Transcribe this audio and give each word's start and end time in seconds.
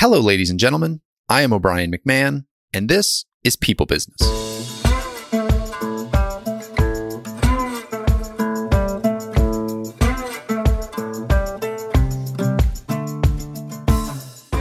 Hello, 0.00 0.20
ladies 0.20 0.48
and 0.48 0.60
gentlemen. 0.60 1.00
I 1.28 1.42
am 1.42 1.52
O'Brien 1.52 1.90
McMahon, 1.90 2.44
and 2.72 2.88
this 2.88 3.24
is 3.42 3.56
People 3.56 3.84
Business. 3.84 4.22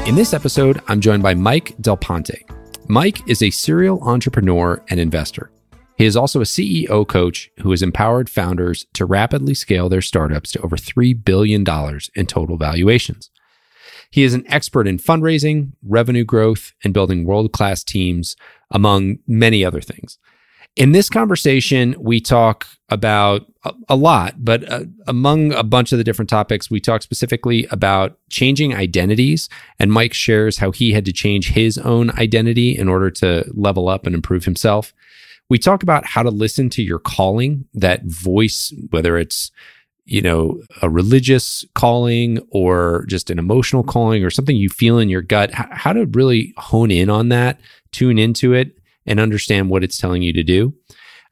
In 0.07 0.15
this 0.15 0.33
episode, 0.33 0.81
I'm 0.87 1.01
joined 1.01 1.21
by 1.21 1.35
Mike 1.35 1.75
Del 1.79 1.97
Ponte. 1.97 2.41
Mike 2.87 3.29
is 3.29 3.43
a 3.43 3.51
serial 3.51 4.01
entrepreneur 4.01 4.83
and 4.89 4.99
investor. 4.99 5.51
He 5.99 6.05
is 6.05 6.17
also 6.17 6.41
a 6.41 6.45
CEO 6.45 7.07
coach 7.07 7.51
who 7.59 7.69
has 7.69 7.83
empowered 7.83 8.27
founders 8.27 8.87
to 8.93 9.05
rapidly 9.05 9.53
scale 9.53 9.87
their 9.87 10.01
startups 10.01 10.53
to 10.53 10.61
over 10.61 10.77
$3 10.77 11.23
billion 11.23 11.63
in 12.15 12.25
total 12.25 12.57
valuations. 12.57 13.29
He 14.11 14.23
is 14.23 14.33
an 14.33 14.45
expert 14.47 14.87
in 14.87 14.97
fundraising, 14.97 15.73
revenue 15.83 16.23
growth, 16.23 16.73
and 16.83 16.93
building 16.93 17.25
world 17.25 17.51
class 17.51 17.83
teams, 17.83 18.35
among 18.71 19.19
many 19.27 19.63
other 19.63 19.81
things. 19.81 20.17
In 20.75 20.91
this 20.91 21.09
conversation, 21.09 21.95
we 21.99 22.21
talk 22.21 22.67
about 22.89 23.51
a, 23.65 23.73
a 23.89 23.95
lot, 23.95 24.35
but 24.37 24.69
uh, 24.71 24.85
among 25.07 25.51
a 25.53 25.63
bunch 25.63 25.91
of 25.91 25.97
the 25.97 26.03
different 26.03 26.29
topics, 26.29 26.69
we 26.69 26.79
talk 26.79 27.01
specifically 27.01 27.65
about 27.71 28.17
changing 28.29 28.75
identities. 28.75 29.49
And 29.79 29.91
Mike 29.91 30.13
shares 30.13 30.59
how 30.59 30.71
he 30.71 30.93
had 30.93 31.03
to 31.05 31.11
change 31.11 31.49
his 31.49 31.79
own 31.79 32.11
identity 32.11 32.77
in 32.77 32.87
order 32.87 33.09
to 33.11 33.49
level 33.55 33.89
up 33.89 34.05
and 34.05 34.13
improve 34.13 34.45
himself. 34.45 34.93
We 35.49 35.57
talk 35.57 35.81
about 35.81 36.05
how 36.05 36.23
to 36.23 36.29
listen 36.29 36.69
to 36.71 36.83
your 36.83 36.99
calling, 36.99 37.65
that 37.73 38.03
voice, 38.03 38.71
whether 38.91 39.17
it's 39.17 39.51
you 40.07 40.21
know, 40.21 40.61
a 40.81 40.89
religious 40.89 41.65
calling 41.75 42.39
or 42.49 43.05
just 43.07 43.29
an 43.29 43.37
emotional 43.37 43.83
calling 43.83 44.23
or 44.23 44.29
something 44.29 44.55
you 44.55 44.69
feel 44.69 44.97
in 44.97 45.09
your 45.09 45.21
gut, 45.21 45.51
how 45.53 45.91
to 45.91 46.05
really 46.07 46.53
hone 46.57 46.91
in 46.91 47.09
on 47.09 47.27
that, 47.29 47.59
tune 47.91 48.17
into 48.17 48.53
it, 48.53 48.77
and 49.05 49.19
understand 49.19 49.69
what 49.69 49.83
it's 49.83 49.97
telling 49.97 50.21
you 50.21 50.31
to 50.31 50.43
do. 50.43 50.73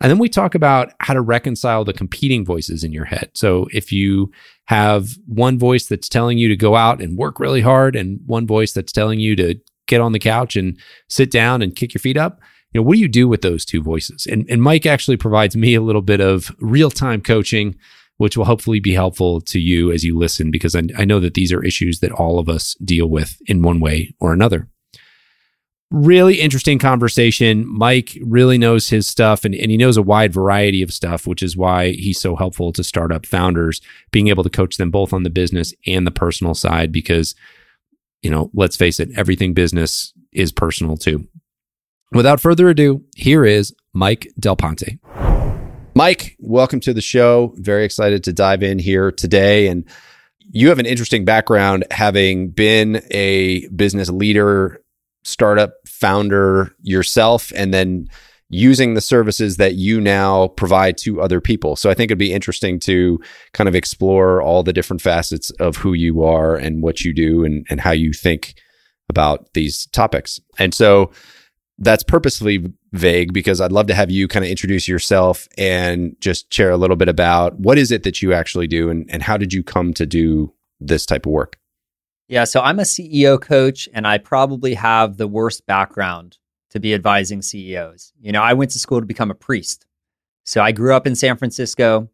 And 0.02 0.09
then 0.09 0.19
we 0.19 0.27
talk 0.27 0.55
about 0.55 0.91
how 0.99 1.14
to 1.14 1.22
reconcile 1.22 1.86
the 1.86 1.94
competing 1.94 2.45
voices 2.45 2.83
in 2.83 2.91
your 2.91 3.05
head. 3.05 3.31
So 3.33 3.67
if 3.72 3.94
you 3.94 4.30
have 4.66 5.09
one 5.25 5.58
voice 5.58 5.88
that's 5.88 6.09
telling 6.09 6.38
you 6.38 6.49
to 6.49 6.58
go 6.58 6.75
out 6.75 7.02
and 7.02 7.17
work 7.17 7.39
really 7.39 7.61
hard 7.61 7.95
and 7.95 8.19
one 8.25 8.45
voice 8.45 8.73
that's 8.73 8.92
telling 8.92 9.21
you 9.21 9.38
to 9.38 9.55
get 9.88 10.02
on 10.02 10.11
the 10.11 10.19
couch 10.19 10.58
and 10.58 10.77
sit 11.08 11.31
down 11.31 11.61
and 11.61 11.77
kick 11.77 11.94
your 11.94 11.99
feet 11.99 12.17
up, 12.17 12.42
you 12.73 12.81
know, 12.81 12.83
what 12.83 12.95
do 12.95 12.99
you 12.99 13.08
do 13.08 13.30
with 13.30 13.42
those 13.42 13.64
two 13.64 13.81
voices? 13.81 14.25
And, 14.25 14.45
and 14.49 14.61
Mike 14.61 14.86
actually 14.86 15.16
provides 15.16 15.55
me 15.55 15.75
a 15.75 15.81
little 15.81 16.02
bit 16.02 16.19
of 16.19 16.53
real 16.59 16.92
time 16.92 17.21
coaching, 17.21 17.75
which 18.17 18.38
will 18.38 18.45
hopefully 18.45 18.80
be 18.80 18.94
helpful 18.94 19.41
to 19.41 19.59
you 19.59 19.91
as 19.91 20.03
you 20.03 20.17
listen, 20.17 20.52
because 20.52 20.75
I, 20.75 20.83
I 20.97 21.05
know 21.05 21.19
that 21.19 21.33
these 21.33 21.52
are 21.52 21.63
issues 21.63 21.99
that 21.99 22.11
all 22.11 22.39
of 22.39 22.49
us 22.49 22.75
deal 22.83 23.08
with 23.08 23.38
in 23.47 23.61
one 23.61 23.80
way 23.80 24.13
or 24.19 24.33
another 24.33 24.69
really 25.91 26.41
interesting 26.41 26.80
conversation. 26.80 27.66
Mike 27.67 28.17
really 28.21 28.58
knows 28.58 28.89
his 28.89 29.08
stuff 29.08 29.45
and, 29.45 29.53
and 29.55 29.71
he 29.71 29.77
knows 29.77 29.97
a 29.97 30.02
wide 30.02 30.33
variety 30.33 30.81
of 30.81 30.93
stuff, 30.93 31.27
which 31.27 31.43
is 31.43 31.55
why 31.55 31.91
he's 31.91 32.19
so 32.19 32.36
helpful 32.36 32.73
to 32.73 32.83
startup 32.83 33.25
founders, 33.25 33.81
being 34.11 34.27
able 34.27 34.43
to 34.43 34.49
coach 34.49 34.77
them 34.77 34.91
both 34.91 35.13
on 35.13 35.23
the 35.23 35.30
business 35.30 35.73
and 35.86 36.05
the 36.05 36.11
personal 36.11 36.53
side. 36.53 36.91
Because, 36.91 37.36
you 38.21 38.30
know, 38.30 38.49
let's 38.53 38.75
face 38.75 38.99
it, 38.99 39.09
everything 39.16 39.53
business 39.53 40.13
is 40.31 40.52
personal 40.52 40.97
too. 40.97 41.27
Without 42.11 42.41
further 42.41 42.69
ado, 42.69 43.03
here 43.16 43.45
is 43.45 43.73
Mike 43.93 44.31
Del 44.39 44.55
Ponte. 44.55 44.99
Mike, 45.97 46.35
welcome 46.39 46.81
to 46.81 46.93
the 46.93 46.99
show. 46.99 47.53
Very 47.55 47.85
excited 47.85 48.21
to 48.25 48.33
dive 48.33 48.61
in 48.61 48.79
here 48.79 49.13
today. 49.13 49.69
And 49.69 49.88
you 50.52 50.67
have 50.67 50.77
an 50.77 50.85
interesting 50.85 51.23
background 51.23 51.85
having 51.89 52.49
been 52.49 53.02
a 53.11 53.65
business 53.69 54.09
leader 54.09 54.83
startup 55.23 55.75
founder 55.87 56.75
yourself 56.81 57.53
and 57.55 57.73
then 57.73 58.09
using 58.49 58.93
the 58.93 58.99
services 58.99 59.55
that 59.55 59.75
you 59.75 60.02
now 60.02 60.49
provide 60.49 60.97
to 60.97 61.21
other 61.21 61.39
people. 61.39 61.77
So 61.77 61.89
I 61.89 61.93
think 61.93 62.09
it'd 62.11 62.20
be 62.20 62.33
interesting 62.33 62.77
to 62.81 63.17
kind 63.53 63.70
of 63.70 63.73
explore 63.73 64.41
all 64.41 64.64
the 64.64 64.73
different 64.73 65.02
facets 65.02 65.49
of 65.61 65.77
who 65.77 65.93
you 65.93 66.23
are 66.23 66.58
and 66.58 66.83
what 66.83 67.05
you 67.05 67.14
do 67.14 67.45
and, 67.45 67.65
and 67.70 67.80
how 67.80 67.91
you 67.91 68.11
think 68.11 68.55
about 69.08 69.53
these 69.53 69.87
topics. 69.93 70.41
And 70.59 70.73
so 70.73 71.11
that's 71.77 72.03
purposely 72.03 72.71
vague 72.93 73.33
because 73.33 73.59
I'd 73.59 73.71
love 73.71 73.87
to 73.87 73.93
have 73.93 74.09
you 74.09 74.27
kind 74.27 74.45
of 74.45 74.52
introduce 74.52 74.87
yourself 74.87 75.47
and 75.58 76.15
just 76.21 76.52
share 76.53 76.71
a 76.71 76.77
little 76.77 76.95
bit 76.95 77.09
about 77.09 77.59
what 77.59 77.77
is 77.77 77.91
it 77.91 78.03
that 78.03 78.21
you 78.21 78.33
actually 78.33 78.67
do 78.67 78.89
and, 78.89 79.09
and 79.09 79.21
how 79.21 79.37
did 79.37 79.53
you 79.53 79.63
come 79.63 79.93
to 79.95 80.05
do 80.05 80.53
this 80.80 81.05
type 81.05 81.25
of 81.25 81.31
work? 81.31 81.58
Yeah, 82.27 82.45
so 82.45 82.61
I'm 82.61 82.80
a 82.80 82.83
CEO 82.83 83.39
coach 83.39 83.87
and 83.93 84.08
I 84.08 84.17
probably 84.17 84.73
have 84.73 85.17
the 85.17 85.27
worst 85.27 85.65
background 85.65 86.37
to 86.71 86.80
be 86.80 86.93
advising 86.93 87.41
CEOs. 87.41 88.14
You 88.19 88.31
know, 88.31 88.41
I 88.41 88.53
went 88.53 88.71
to 88.71 88.80
school 88.80 88.99
to 88.99 89.05
become 89.05 89.30
a 89.30 89.35
priest. 89.35 89.85
So 90.43 90.61
I 90.61 90.71
grew 90.71 90.93
up 90.95 91.08
in 91.08 91.15
San 91.15 91.37
Francisco. 91.37 92.09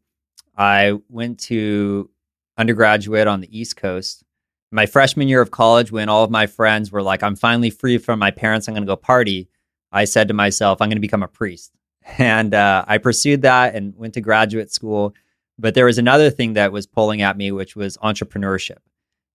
I 0.57 1.00
went 1.09 1.39
to 1.41 2.09
undergraduate 2.57 3.27
on 3.27 3.41
the 3.41 3.57
East 3.57 3.77
Coast. 3.77 4.23
My 4.71 4.85
freshman 4.85 5.27
year 5.27 5.41
of 5.41 5.51
college, 5.51 5.91
when 5.91 6.07
all 6.07 6.23
of 6.23 6.31
my 6.31 6.47
friends 6.47 6.91
were 6.91 7.01
like, 7.01 7.23
I'm 7.23 7.35
finally 7.35 7.69
free 7.69 7.97
from 7.97 8.19
my 8.19 8.31
parents, 8.31 8.67
I'm 8.67 8.73
going 8.73 8.83
to 8.83 8.87
go 8.87 8.95
party, 8.95 9.49
I 9.91 10.05
said 10.05 10.29
to 10.29 10.33
myself, 10.33 10.81
I'm 10.81 10.87
going 10.87 10.95
to 10.95 11.01
become 11.01 11.23
a 11.23 11.27
priest. 11.27 11.73
And 12.17 12.55
uh, 12.55 12.83
I 12.87 12.97
pursued 12.97 13.43
that 13.43 13.75
and 13.75 13.95
went 13.95 14.15
to 14.15 14.21
graduate 14.21 14.71
school. 14.71 15.13
But 15.59 15.75
there 15.75 15.85
was 15.85 15.99
another 15.99 16.31
thing 16.31 16.53
that 16.53 16.71
was 16.71 16.87
pulling 16.87 17.21
at 17.21 17.37
me, 17.37 17.51
which 17.51 17.75
was 17.75 17.95
entrepreneurship. 17.97 18.79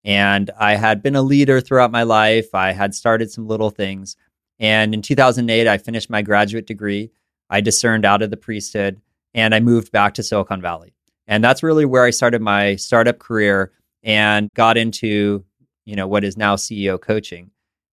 And 0.03 0.51
I 0.59 0.75
had 0.75 1.01
been 1.01 1.15
a 1.15 1.23
leader 1.23 1.61
throughout 1.61 1.93
my 1.93 2.03
life. 2.03 2.55
I 2.55 2.73
had 2.73 2.93
started 2.93 3.31
some 3.31 3.47
little 3.47 3.71
things. 3.71 4.17
And 4.59 4.95
in 4.95 5.03
2008, 5.03 5.69
I 5.69 5.79
finished 5.79 6.11
my 6.11 6.23
graduate 6.23 6.67
degree. 6.67 7.13
I 7.49 7.61
discerned 7.61 8.05
out 8.05 8.23
of 8.23 8.31
the 8.31 8.37
priesthood 8.37 9.01
and 9.33 9.55
I 9.55 9.61
moved 9.61 9.93
back 9.93 10.15
to 10.15 10.23
Silicon 10.25 10.61
Valley. 10.61 10.95
And 11.29 11.45
that's 11.45 11.63
really 11.63 11.85
where 11.85 12.05
I 12.05 12.11
started 12.11 12.41
my 12.41 12.77
startup 12.77 13.21
career 13.21 13.73
and 14.07 14.49
got 14.55 14.79
into, 14.79 15.45
you 15.85 15.97
know, 15.97 16.07
what 16.07 16.25
is 16.25 16.39
now 16.39 16.57
CEO 16.57 16.99
coaching. 16.99 17.51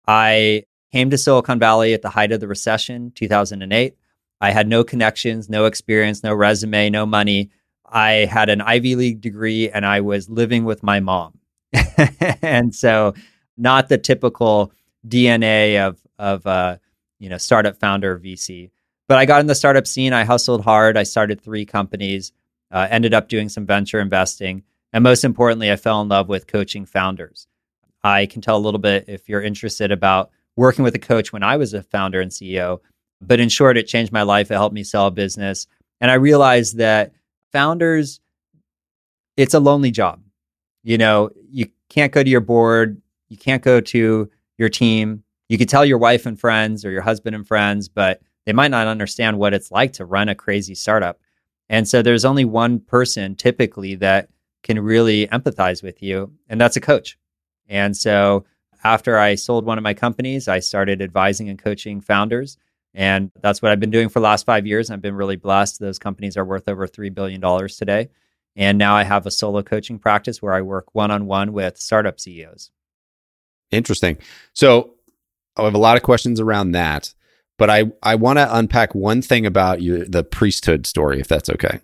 I 0.08 0.64
came 0.94 1.10
to 1.10 1.18
Silicon 1.18 1.60
Valley 1.60 1.94
at 1.94 2.04
the 2.04 2.10
height 2.10 2.32
of 2.32 2.40
the 2.40 2.48
recession, 2.48 3.12
2008. 3.16 3.98
I 4.40 4.52
had 4.52 4.68
no 4.68 4.84
connections, 4.84 5.50
no 5.50 5.66
experience, 5.66 6.24
no 6.24 6.34
resume, 6.34 6.90
no 6.90 7.06
money. 7.06 7.50
I 7.86 8.28
had 8.30 8.50
an 8.50 8.62
Ivy 8.62 8.96
League 8.96 9.22
degree 9.22 9.70
and 9.70 9.86
I 9.86 10.02
was 10.02 10.30
living 10.30 10.66
with 10.66 10.84
my 10.84 11.00
mom. 11.00 11.40
and 12.42 12.74
so 12.74 13.16
not 13.58 13.90
the 13.90 13.98
typical 13.98 14.72
DNA 15.08 15.80
of 15.86 16.00
of 16.20 16.46
uh, 16.46 16.78
you 17.20 17.30
know 17.30 17.38
startup 17.38 17.80
founder 17.80 18.20
VC. 18.20 18.70
But 19.08 19.18
I 19.18 19.26
got 19.26 19.42
in 19.42 19.48
the 19.48 19.56
startup 19.56 19.88
scene. 19.88 20.14
I 20.14 20.24
hustled 20.24 20.64
hard. 20.64 20.98
I 20.98 21.04
started 21.04 21.42
three 21.42 21.66
companies. 21.66 22.32
Uh, 22.72 22.88
ended 22.90 23.14
up 23.14 23.30
doing 23.30 23.50
some 23.50 23.66
venture 23.66 24.00
investing, 24.00 24.64
and 24.94 25.04
most 25.04 25.24
importantly, 25.24 25.72
I 25.72 25.76
fell 25.76 26.02
in 26.02 26.08
love 26.08 26.30
with 26.30 26.48
coaching 26.48 26.86
founders. 26.86 27.48
I 28.04 28.26
can 28.26 28.42
tell 28.42 28.58
a 28.58 28.60
little 28.60 28.80
bit 28.80 29.06
if 29.08 29.28
you're 29.28 29.42
interested 29.42 29.92
about 29.92 30.32
working 30.56 30.84
with 30.84 30.96
a 30.96 31.00
coach 31.00 31.34
when 31.34 31.44
I 31.44 31.58
was 31.58 31.74
a 31.74 31.84
founder 31.84 32.22
and 32.22 32.32
CEO. 32.32 32.80
But 33.22 33.40
in 33.40 33.50
short, 33.50 33.78
it 33.78 33.88
changed 33.88 34.12
my 34.12 34.24
life. 34.24 34.52
It 34.52 34.56
helped 34.56 34.76
me 34.76 34.84
sell 34.84 35.08
a 35.08 35.12
business, 35.12 35.68
and 36.00 36.12
I 36.12 36.16
realized 36.16 36.78
that 36.78 37.14
founders, 37.52 38.20
it's 39.36 39.54
a 39.54 39.60
lonely 39.60 39.92
job 39.92 40.22
you 40.84 40.98
know, 40.98 41.30
you 41.50 41.68
can't 41.90 42.12
go 42.12 42.22
to 42.22 42.30
your 42.30 42.42
board, 42.42 43.02
you 43.30 43.38
can't 43.38 43.64
go 43.64 43.82
to 43.82 44.30
your 44.58 44.70
team. 44.70 45.24
You 45.50 45.58
could 45.58 45.70
tell 45.70 45.86
your 45.86 45.98
wife 45.98 46.26
and 46.26 46.40
friends 46.40 46.86
or 46.86 46.92
your 46.92 47.02
husband 47.02 47.36
and 47.36 47.48
friends, 47.48 47.88
but 47.88 48.22
they 48.46 48.54
might 48.54 48.72
not 48.72 48.88
understand 48.88 49.40
what 49.40 49.54
it's 49.54 49.72
like 49.72 49.94
to 49.94 50.06
run 50.06 50.30
a 50.30 50.36
crazy 50.36 50.76
startup. 50.76 51.20
And 51.70 51.88
so 51.88 52.02
there's 52.02 52.26
only 52.26 52.46
one 52.46 52.80
person 52.80 53.36
typically 53.36 53.96
that 53.96 54.30
can 54.64 54.80
really 54.80 55.28
empathize 55.28 55.84
with 55.84 56.02
you, 56.02 56.34
and 56.50 56.60
that's 56.60 56.78
a 56.78 56.82
coach. 56.82 57.18
And 57.68 57.96
so 57.96 58.46
after 58.84 59.18
I 59.18 59.36
sold 59.36 59.66
one 59.66 59.78
of 59.78 59.84
my 59.84 59.94
companies, 59.94 60.48
I 60.48 60.60
started 60.60 61.02
advising 61.02 61.50
and 61.50 61.58
coaching 61.58 62.02
founders. 62.02 62.58
And 62.94 63.32
that's 63.42 63.62
what 63.62 63.72
I've 63.72 63.80
been 63.80 63.92
doing 63.92 64.10
for 64.10 64.20
the 64.20 64.26
last 64.26 64.46
five 64.46 64.68
years. 64.68 64.92
I've 64.92 65.02
been 65.02 65.16
really 65.16 65.36
blessed. 65.36 65.80
Those 65.80 66.00
companies 66.00 66.38
are 66.38 66.46
worth 66.46 66.68
over 66.68 66.88
$3 66.88 67.14
billion 67.14 67.42
today. 67.70 68.10
And 68.56 68.78
now 68.78 68.96
I 68.96 69.04
have 69.04 69.26
a 69.26 69.32
solo 69.32 69.64
coaching 69.64 69.98
practice 69.98 70.42
where 70.42 70.54
I 70.54 70.62
work 70.62 70.94
one 70.94 71.10
on 71.10 71.26
one 71.26 71.54
with 71.54 71.78
startup 71.78 72.20
CEOs. 72.20 72.70
Interesting. 73.72 74.18
So 74.54 74.94
I 75.58 75.64
have 75.64 75.74
a 75.74 75.80
lot 75.80 75.98
of 75.98 76.04
questions 76.04 76.40
around 76.40 76.74
that, 76.74 77.16
but 77.58 77.70
I, 77.72 77.86
I 78.04 78.16
want 78.16 78.38
to 78.38 78.56
unpack 78.56 78.94
one 78.94 79.24
thing 79.24 79.48
about 79.48 79.82
you, 79.82 80.06
the 80.06 80.24
priesthood 80.24 80.86
story, 80.86 81.20
if 81.20 81.28
that's 81.28 81.50
okay. 81.50 81.80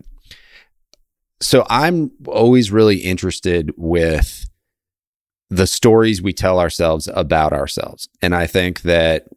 So 1.41 1.65
I'm 1.69 2.11
always 2.27 2.71
really 2.71 2.97
interested 2.97 3.71
with 3.77 4.49
the 5.49 5.67
stories 5.67 6.21
we 6.21 6.33
tell 6.33 6.59
ourselves 6.59 7.09
about 7.13 7.53
ourselves. 7.53 8.07
And 8.21 8.35
I 8.35 8.45
think 8.45 8.81
that 8.81 9.27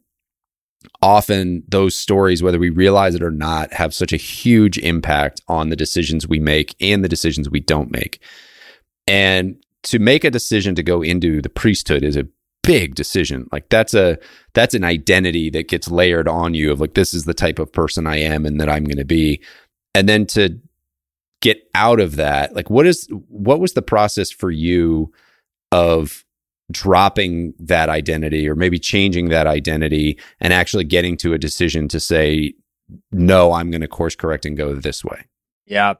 often 1.00 1.62
those 1.69 1.96
stories, 1.96 2.43
whether 2.43 2.58
we 2.58 2.70
realize 2.70 3.14
it 3.14 3.22
or 3.22 3.31
not, 3.31 3.72
have 3.72 3.94
such 3.94 4.12
a 4.12 4.19
huge 4.19 4.78
impact 4.78 5.40
on 5.49 5.69
the 5.69 5.76
decisions 5.76 6.26
we 6.26 6.40
make 6.40 6.75
and 6.81 7.04
the 7.04 7.08
decisions 7.08 7.49
we 7.49 7.60
don't 7.60 7.90
make. 7.90 8.20
And 9.06 9.56
to 9.84 9.99
make 9.99 10.25
a 10.25 10.31
decision 10.31 10.75
to 10.75 10.82
go 10.82 11.02
into 11.02 11.40
the 11.40 11.49
priesthood 11.49 12.04
is 12.04 12.16
a 12.16 12.28
big 12.62 12.94
decision. 12.94 13.49
Like 13.50 13.69
that's 13.69 13.94
a 13.94 14.19
that's 14.54 14.75
an 14.75 14.84
identity 14.84 15.50
that 15.50 15.69
gets 15.69 15.90
layered 15.90 16.28
on 16.28 16.54
you 16.54 16.70
of 16.70 16.81
like 16.81 16.94
this 16.94 17.14
is 17.14 17.25
the 17.25 17.34
type 17.34 17.58
of 17.58 17.72
person 17.72 18.06
I 18.06 18.19
am 18.19 18.46
and 18.46 18.60
that 18.60 18.69
I'm 18.69 18.84
going 18.84 18.99
to 18.99 19.04
be. 19.04 19.43
And 19.94 20.08
then 20.08 20.26
to 20.26 20.58
get 21.42 21.68
out 21.74 22.00
of 22.00 22.16
that, 22.16 22.54
like 22.54 22.70
what 22.70 22.86
is 22.86 23.06
what 23.28 23.60
was 23.60 23.74
the 23.74 23.82
process 23.82 24.30
for 24.30 24.50
you 24.50 25.12
of 25.70 26.24
dropping 26.70 27.52
that 27.58 27.90
identity 27.90 28.48
or 28.48 28.54
maybe 28.54 28.78
changing 28.78 29.28
that 29.28 29.46
identity 29.46 30.18
and 30.40 30.54
actually 30.54 30.84
getting 30.84 31.18
to 31.18 31.34
a 31.34 31.38
decision 31.38 31.86
to 31.88 32.00
say 32.00 32.54
no, 33.10 33.52
I'm 33.52 33.70
going 33.70 33.82
to 33.82 33.88
course 33.88 34.16
correct 34.16 34.46
and 34.46 34.56
go 34.56 34.74
this 34.74 35.04
way? 35.04 35.24
Yeah. 35.66 35.94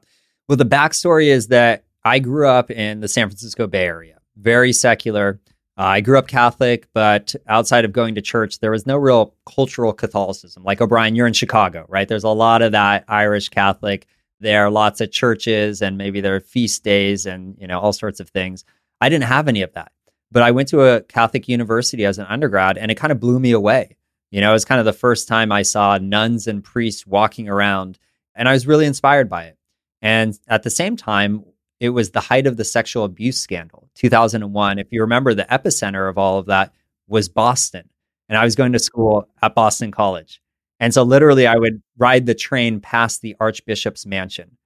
Well, 0.47 0.57
the 0.57 0.65
backstory 0.65 1.27
is 1.27 1.47
that 1.47 1.85
I 2.03 2.19
grew 2.19 2.47
up 2.47 2.71
in 2.71 2.99
the 2.99 3.07
San 3.07 3.27
Francisco 3.29 3.67
Bay 3.67 3.85
Area, 3.85 4.19
very 4.37 4.73
secular. 4.73 5.39
Uh, 5.77 5.83
I 5.83 6.01
grew 6.01 6.19
up 6.19 6.27
Catholic, 6.27 6.87
but 6.93 7.33
outside 7.47 7.83
of 7.83 7.93
going 7.93 8.13
to 8.15 8.21
church, 8.21 8.59
there 8.59 8.71
was 8.71 8.85
no 8.85 8.97
real 8.97 9.33
cultural 9.47 9.91
Catholicism. 9.93 10.63
Like 10.63 10.81
O'Brien, 10.81 11.15
you're 11.15 11.27
in 11.27 11.33
Chicago, 11.33 11.85
right? 11.89 12.07
There's 12.07 12.23
a 12.23 12.29
lot 12.29 12.61
of 12.61 12.73
that 12.73 13.05
Irish 13.07 13.49
Catholic. 13.49 14.05
There 14.43 14.65
are 14.65 14.69
lots 14.69 14.99
of 14.99 15.09
churches, 15.09 15.81
and 15.81 15.97
maybe 15.97 16.19
there 16.19 16.35
are 16.35 16.41
feast 16.41 16.83
days, 16.83 17.25
and 17.25 17.55
you 17.57 17.65
know 17.65 17.79
all 17.79 17.93
sorts 17.93 18.19
of 18.19 18.29
things. 18.29 18.65
I 18.99 19.07
didn't 19.07 19.23
have 19.25 19.47
any 19.47 19.61
of 19.61 19.71
that, 19.73 19.93
but 20.31 20.43
I 20.43 20.51
went 20.51 20.67
to 20.69 20.81
a 20.81 21.01
Catholic 21.01 21.47
university 21.47 22.03
as 22.03 22.19
an 22.19 22.25
undergrad, 22.27 22.77
and 22.77 22.91
it 22.91 22.95
kind 22.95 23.11
of 23.13 23.21
blew 23.21 23.39
me 23.39 23.51
away. 23.51 23.95
You 24.31 24.41
know, 24.41 24.49
it 24.49 24.53
was 24.53 24.65
kind 24.65 24.79
of 24.79 24.85
the 24.85 24.91
first 24.91 25.29
time 25.29 25.51
I 25.53 25.61
saw 25.61 25.97
nuns 25.97 26.47
and 26.47 26.61
priests 26.61 27.07
walking 27.07 27.47
around, 27.47 27.99
and 28.35 28.49
I 28.49 28.51
was 28.51 28.67
really 28.67 28.85
inspired 28.85 29.29
by 29.29 29.45
it. 29.45 29.57
And 30.01 30.37
at 30.49 30.63
the 30.63 30.69
same 30.69 30.97
time, 30.97 31.45
it 31.79 31.89
was 31.89 32.11
the 32.11 32.19
height 32.19 32.45
of 32.45 32.57
the 32.57 32.65
sexual 32.65 33.05
abuse 33.05 33.39
scandal, 33.39 33.89
2001. 33.95 34.77
If 34.77 34.87
you 34.91 35.01
remember, 35.01 35.33
the 35.33 35.45
epicenter 35.45 36.09
of 36.09 36.17
all 36.17 36.37
of 36.37 36.47
that 36.47 36.73
was 37.07 37.29
Boston. 37.29 37.89
And 38.27 38.37
I 38.37 38.43
was 38.43 38.55
going 38.55 38.73
to 38.73 38.79
school 38.79 39.29
at 39.41 39.55
Boston 39.55 39.91
College. 39.91 40.41
And 40.79 40.93
so 40.93 41.03
literally, 41.03 41.47
I 41.47 41.55
would 41.55 41.81
ride 41.97 42.25
the 42.25 42.33
train 42.35 42.79
past 42.79 43.21
the 43.21 43.35
Archbishop's 43.39 44.05
mansion. 44.05 44.57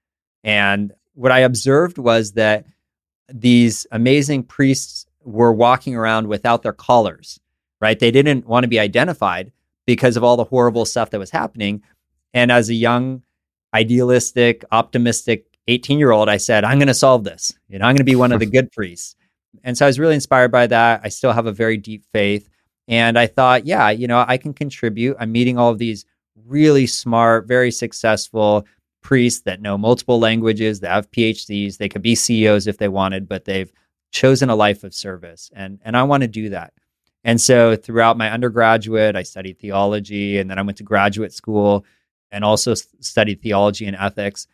And 0.44 0.94
what 1.14 1.32
I 1.32 1.40
observed 1.40 1.98
was 1.98 2.34
that 2.34 2.66
these 3.30 3.86
amazing 3.92 4.44
priests 4.44 5.06
were 5.24 5.52
walking 5.52 5.96
around 5.96 6.28
without 6.28 6.64
their 6.64 6.74
collars, 6.74 7.40
right? 7.82 8.00
They 8.00 8.12
didn't 8.12 8.48
want 8.48 8.64
to 8.64 8.70
be 8.70 8.80
identified 8.80 9.52
because 9.86 10.16
of 10.16 10.24
all 10.24 10.38
the 10.38 10.46
horrible 10.46 10.86
stuff 10.86 11.10
that 11.10 11.20
was 11.20 11.32
happening. 11.32 11.84
And 12.34 12.52
as 12.52 12.70
a 12.70 12.74
young, 12.74 13.24
idealistic, 13.74 14.64
optimistic 14.72 15.46
18 15.68 16.00
year 16.00 16.12
old, 16.12 16.30
I 16.30 16.38
said, 16.38 16.64
I'm 16.64 16.80
going 16.80 16.88
to 16.88 16.94
solve 16.94 17.24
this. 17.24 17.54
You 17.68 17.80
know, 17.80 17.86
I'm 17.86 17.94
going 17.94 17.98
to 17.98 18.04
be 18.04 18.16
one 18.16 18.32
of 18.32 18.40
the 18.40 18.46
good 18.58 18.72
priests. 18.72 19.16
And 19.64 19.78
so 19.78 19.86
I 19.86 19.90
was 19.90 20.00
really 20.00 20.16
inspired 20.16 20.52
by 20.52 20.68
that. 20.68 21.02
I 21.04 21.10
still 21.10 21.34
have 21.34 21.46
a 21.46 21.52
very 21.52 21.78
deep 21.78 22.06
faith. 22.14 22.50
And 22.88 23.20
I 23.20 23.28
thought, 23.28 23.66
yeah, 23.66 23.90
you 23.90 24.08
know, 24.08 24.24
I 24.28 24.38
can 24.38 24.54
contribute. 24.54 25.18
I'm 25.20 25.32
meeting 25.32 25.58
all 25.58 25.72
of 25.72 25.78
these 25.78 26.06
really 26.46 26.88
smart, 26.88 27.48
very 27.48 27.72
successful 27.72 28.66
priests 29.02 29.42
that 29.42 29.62
know 29.62 29.78
multiple 29.78 30.20
languages, 30.20 30.80
that 30.80 30.92
have 30.92 31.12
PhDs. 31.12 31.78
They 31.78 31.90
could 31.90 32.02
be 32.02 32.16
CEOs 32.16 32.68
if 32.68 32.78
they 32.78 32.88
wanted, 32.88 33.28
but 33.28 33.46
they've 33.46 33.72
chosen 34.12 34.50
a 34.50 34.56
life 34.56 34.84
of 34.84 34.94
service. 34.94 35.52
And, 35.54 35.80
and 35.84 35.98
I 35.98 36.04
want 36.04 36.22
to 36.22 36.28
do 36.28 36.50
that. 36.50 36.74
And 37.24 37.42
so 37.42 37.76
throughout 37.76 38.18
my 38.18 38.32
undergraduate, 38.32 39.16
I 39.16 39.24
studied 39.24 39.60
theology 39.60 40.38
and 40.38 40.50
then 40.50 40.58
I 40.58 40.62
went 40.62 40.78
to 40.78 40.84
graduate 40.84 41.34
school 41.34 41.86
and 42.32 42.44
also 42.44 42.74
studied 42.74 43.42
theology 43.42 43.86
and 43.86 43.98
ethics. 43.98 44.48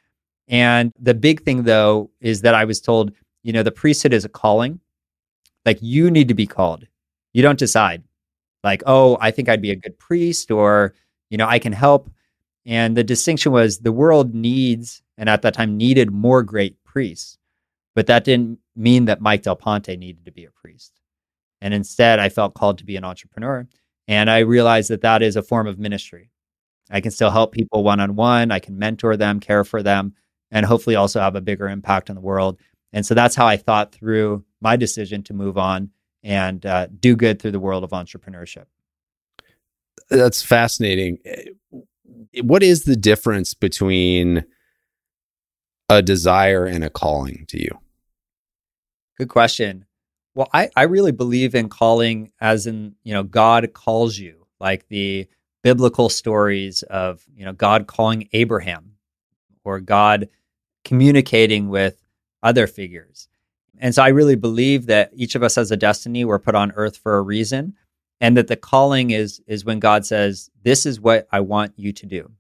And 0.48 0.92
the 1.00 1.14
big 1.14 1.44
thing, 1.44 1.64
though, 1.64 2.10
is 2.20 2.42
that 2.42 2.56
I 2.56 2.66
was 2.66 2.82
told, 2.82 3.14
you 3.44 3.54
know, 3.54 3.64
the 3.64 3.72
priesthood 3.72 4.14
is 4.14 4.26
a 4.26 4.30
calling. 4.30 4.80
Like 5.66 5.78
you 5.82 6.12
need 6.12 6.28
to 6.28 6.34
be 6.34 6.48
called. 6.48 6.88
You 7.32 7.42
don't 7.42 7.60
decide, 7.60 8.04
like, 8.64 8.84
oh, 8.86 9.18
I 9.20 9.32
think 9.32 9.50
I'd 9.50 9.62
be 9.62 9.72
a 9.72 9.76
good 9.76 9.98
priest 10.00 10.52
or, 10.52 10.94
you 11.30 11.38
know, 11.38 11.48
I 11.48 11.60
can 11.60 11.74
help. 11.74 12.10
And 12.66 12.96
the 12.96 13.04
distinction 13.04 13.52
was 13.52 13.80
the 13.80 13.92
world 13.92 14.34
needs, 14.34 15.02
and 15.18 15.28
at 15.30 15.42
that 15.42 15.54
time 15.54 15.76
needed 15.76 16.12
more 16.12 16.44
great 16.44 16.82
priests. 16.84 17.38
But 17.94 18.08
that 18.08 18.24
didn't 18.24 18.60
mean 18.76 19.06
that 19.06 19.22
Mike 19.22 19.44
Del 19.44 19.56
Ponte 19.56 20.00
needed 20.00 20.26
to 20.26 20.32
be 20.32 20.46
a 20.46 20.52
priest. 20.52 20.94
And 21.62 21.74
instead, 21.74 22.20
I 22.20 22.30
felt 22.30 22.56
called 22.56 22.78
to 22.80 22.86
be 22.86 22.96
an 22.96 23.04
entrepreneur. 23.04 23.68
And 24.08 24.30
I 24.30 24.40
realized 24.40 24.90
that 24.90 25.02
that 25.02 25.22
is 25.22 25.36
a 25.36 25.44
form 25.44 25.68
of 25.68 25.80
ministry. 25.80 26.30
I 26.90 27.02
can 27.02 27.12
still 27.12 27.32
help 27.32 27.54
people 27.54 27.84
one 27.84 28.00
on 28.00 28.16
one. 28.16 28.52
I 28.52 28.60
can 28.60 28.78
mentor 28.78 29.16
them, 29.16 29.40
care 29.40 29.64
for 29.64 29.82
them, 29.82 30.14
and 30.52 30.66
hopefully 30.66 30.96
also 30.96 31.20
have 31.20 31.36
a 31.36 31.42
bigger 31.42 31.70
impact 31.70 32.10
on 32.10 32.16
the 32.16 32.22
world. 32.22 32.60
And 32.92 33.06
so 33.06 33.14
that's 33.14 33.36
how 33.36 33.48
I 33.48 33.58
thought 33.58 33.94
through 33.94 34.44
my 34.62 34.76
decision 34.76 35.24
to 35.24 35.34
move 35.34 35.58
on 35.58 35.90
and 36.24 36.66
uh, 36.66 36.88
do 36.88 37.16
good 37.16 37.42
through 37.42 37.52
the 37.52 37.60
world 37.60 37.84
of 37.84 37.92
entrepreneurship. 37.92 38.66
That's 40.10 40.42
fascinating. 40.42 41.20
What 42.42 42.64
is 42.64 42.84
the 42.84 42.96
difference 42.96 43.54
between 43.54 44.46
a 45.90 46.02
desire 46.02 46.66
and 46.66 46.84
a 46.84 46.90
calling 46.90 47.46
to 47.50 47.62
you? 47.62 47.80
Good 49.18 49.30
question. 49.30 49.86
Well, 50.36 50.50
I, 50.54 50.70
I 50.76 50.84
really 50.84 51.12
believe 51.12 51.54
in 51.54 51.70
calling 51.70 52.32
as 52.42 52.66
in, 52.66 52.96
you 53.04 53.14
know, 53.14 53.24
God 53.24 53.72
calls 53.74 54.18
you, 54.18 54.48
like 54.60 54.88
the 54.88 55.28
biblical 55.62 56.10
stories 56.10 56.84
of, 56.84 57.24
you 57.36 57.46
know, 57.46 57.54
God 57.54 57.86
calling 57.86 58.30
Abraham 58.34 58.94
or 59.64 59.80
God 59.80 60.30
communicating 60.84 61.70
with 61.70 62.02
other 62.42 62.66
figures. 62.66 63.28
And 63.80 63.94
so 63.94 64.04
I 64.04 64.10
really 64.10 64.36
believe 64.36 64.86
that 64.86 65.12
each 65.14 65.36
of 65.36 65.44
us 65.44 65.56
has 65.56 65.72
a 65.72 65.78
destiny. 65.78 66.26
We're 66.26 66.40
put 66.40 66.56
on 66.56 66.72
earth 66.76 66.98
for 66.98 67.18
a 67.18 67.22
reason. 67.22 67.76
And 68.22 68.38
that 68.38 68.48
the 68.48 68.56
calling 68.56 69.12
is 69.12 69.42
is 69.48 69.66
when 69.66 69.80
God 69.80 70.06
says, 70.06 70.50
This 70.64 70.86
is 70.86 71.02
what 71.02 71.28
I 71.32 71.42
want 71.42 71.74
you 71.76 71.92
to 71.92 72.06
do. 72.06 72.32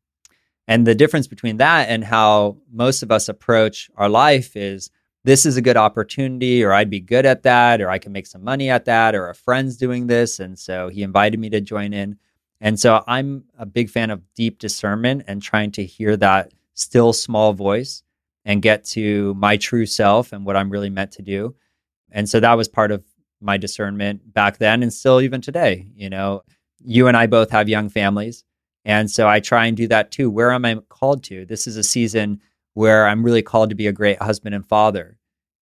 And 0.68 0.88
the 0.88 0.96
difference 0.96 1.28
between 1.28 1.58
that 1.58 1.90
and 1.90 2.04
how 2.04 2.58
most 2.72 3.04
of 3.04 3.12
us 3.12 3.28
approach 3.28 3.90
our 3.98 4.08
life 4.08 4.56
is 4.56 4.90
this 5.26 5.46
is 5.46 5.58
a 5.58 5.62
good 5.62 5.78
opportunity, 5.78 6.64
or 6.64 6.74
I'd 6.74 6.90
be 6.90 7.00
good 7.00 7.26
at 7.26 7.44
that, 7.44 7.82
or 7.82 7.90
I 7.90 7.98
can 7.98 8.12
make 8.12 8.28
some 8.28 8.44
money 8.44 8.70
at 8.70 8.86
that, 8.86 9.16
or 9.16 9.30
a 9.30 9.36
friend's 9.36 9.78
doing 9.78 10.08
this. 10.08 10.40
And 10.40 10.58
so 10.58 10.90
he 10.90 11.04
invited 11.04 11.40
me 11.40 11.50
to 11.50 11.62
join 11.62 11.94
in. 11.94 12.18
And 12.60 12.80
so 12.80 13.04
I'm 13.08 13.46
a 13.58 13.66
big 13.66 13.90
fan 13.90 14.10
of 14.10 14.22
deep 14.36 14.60
discernment 14.60 15.24
and 15.28 15.42
trying 15.42 15.72
to 15.72 15.86
hear 15.86 16.16
that 16.18 16.54
still 16.76 17.14
small 17.14 17.54
voice 17.54 18.04
and 18.46 18.62
get 18.62 18.84
to 18.84 19.34
my 19.36 19.58
true 19.58 19.86
self 19.86 20.34
and 20.34 20.46
what 20.46 20.56
I'm 20.56 20.70
really 20.70 20.90
meant 20.90 21.12
to 21.14 21.22
do. 21.22 21.56
And 22.12 22.30
so 22.30 22.40
that 22.40 22.54
was 22.54 22.68
part 22.68 22.92
of 22.92 23.04
my 23.42 23.58
discernment 23.58 24.34
back 24.34 24.58
then 24.58 24.84
and 24.84 24.94
still 24.94 25.22
even 25.22 25.42
today. 25.42 25.88
You 25.96 26.10
know, 26.10 26.44
you 26.80 27.08
and 27.08 27.18
I 27.18 27.28
both 27.28 27.50
have 27.52 27.70
young 27.70 27.90
families. 27.90 28.44
And 28.86 29.10
so 29.10 29.28
I 29.28 29.40
try 29.40 29.66
and 29.66 29.78
do 29.78 29.88
that 29.88 30.12
too. 30.12 30.30
Where 30.30 30.52
am 30.52 30.66
I 30.66 30.76
called 30.90 31.24
to? 31.26 31.46
This 31.46 31.68
is 31.68 31.78
a 31.78 31.84
season 31.84 32.42
where 32.74 33.08
I'm 33.08 33.24
really 33.24 33.42
called 33.42 33.70
to 33.70 33.76
be 33.76 33.88
a 33.88 33.94
great 33.94 34.22
husband 34.22 34.56
and 34.56 34.66
father. 34.66 35.18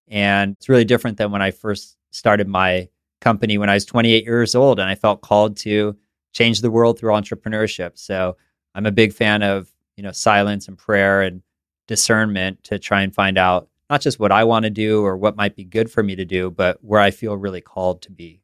And 0.08 0.52
it's 0.52 0.68
really 0.68 0.84
different 0.84 1.18
than 1.18 1.30
when 1.30 1.42
I 1.42 1.50
first 1.50 1.96
started 2.10 2.48
my 2.48 2.88
company 3.20 3.58
when 3.58 3.70
I 3.70 3.74
was 3.74 3.84
28 3.84 4.24
years 4.24 4.54
old 4.54 4.80
and 4.80 4.88
I 4.88 4.94
felt 4.94 5.20
called 5.20 5.56
to 5.58 5.96
change 6.32 6.60
the 6.60 6.70
world 6.70 6.98
through 6.98 7.12
entrepreneurship. 7.12 7.98
So 7.98 8.36
I'm 8.74 8.86
a 8.86 8.92
big 8.92 9.12
fan 9.12 9.42
of, 9.42 9.70
you 9.96 10.02
know, 10.02 10.12
silence 10.12 10.68
and 10.68 10.78
prayer 10.78 11.22
and 11.22 11.42
discernment 11.90 12.62
to 12.62 12.78
try 12.78 13.02
and 13.02 13.12
find 13.12 13.36
out 13.36 13.68
not 13.90 14.00
just 14.00 14.20
what 14.20 14.30
I 14.30 14.44
want 14.44 14.62
to 14.62 14.70
do 14.70 15.04
or 15.04 15.16
what 15.16 15.34
might 15.34 15.56
be 15.56 15.64
good 15.64 15.90
for 15.90 16.04
me 16.04 16.14
to 16.14 16.24
do, 16.24 16.48
but 16.48 16.78
where 16.82 17.00
I 17.00 17.10
feel 17.10 17.36
really 17.36 17.60
called 17.60 18.00
to 18.02 18.12
be. 18.12 18.42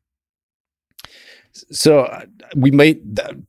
So 1.53 2.00
uh, 2.00 2.25
we 2.57 2.73
might, 2.73 3.00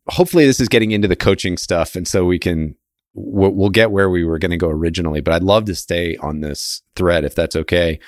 hopefully, 0.07 0.45
this 0.45 0.59
is 0.59 0.69
getting 0.69 0.91
into 0.91 1.07
the 1.07 1.15
coaching 1.15 1.57
stuff, 1.57 1.95
and 1.95 2.07
so 2.07 2.25
we 2.25 2.37
can 2.37 2.75
we'll, 3.15 3.49
we'll 3.49 3.71
get 3.71 3.89
where 3.89 4.07
we 4.07 4.23
were 4.23 4.37
going 4.37 4.51
to 4.51 4.57
go 4.57 4.69
originally. 4.69 5.19
But 5.19 5.33
I'd 5.33 5.43
love 5.43 5.65
to 5.65 5.73
stay 5.73 6.15
on 6.17 6.41
this 6.41 6.83
thread 6.95 7.25
if 7.25 7.33
that's 7.33 7.55
okay, 7.55 7.99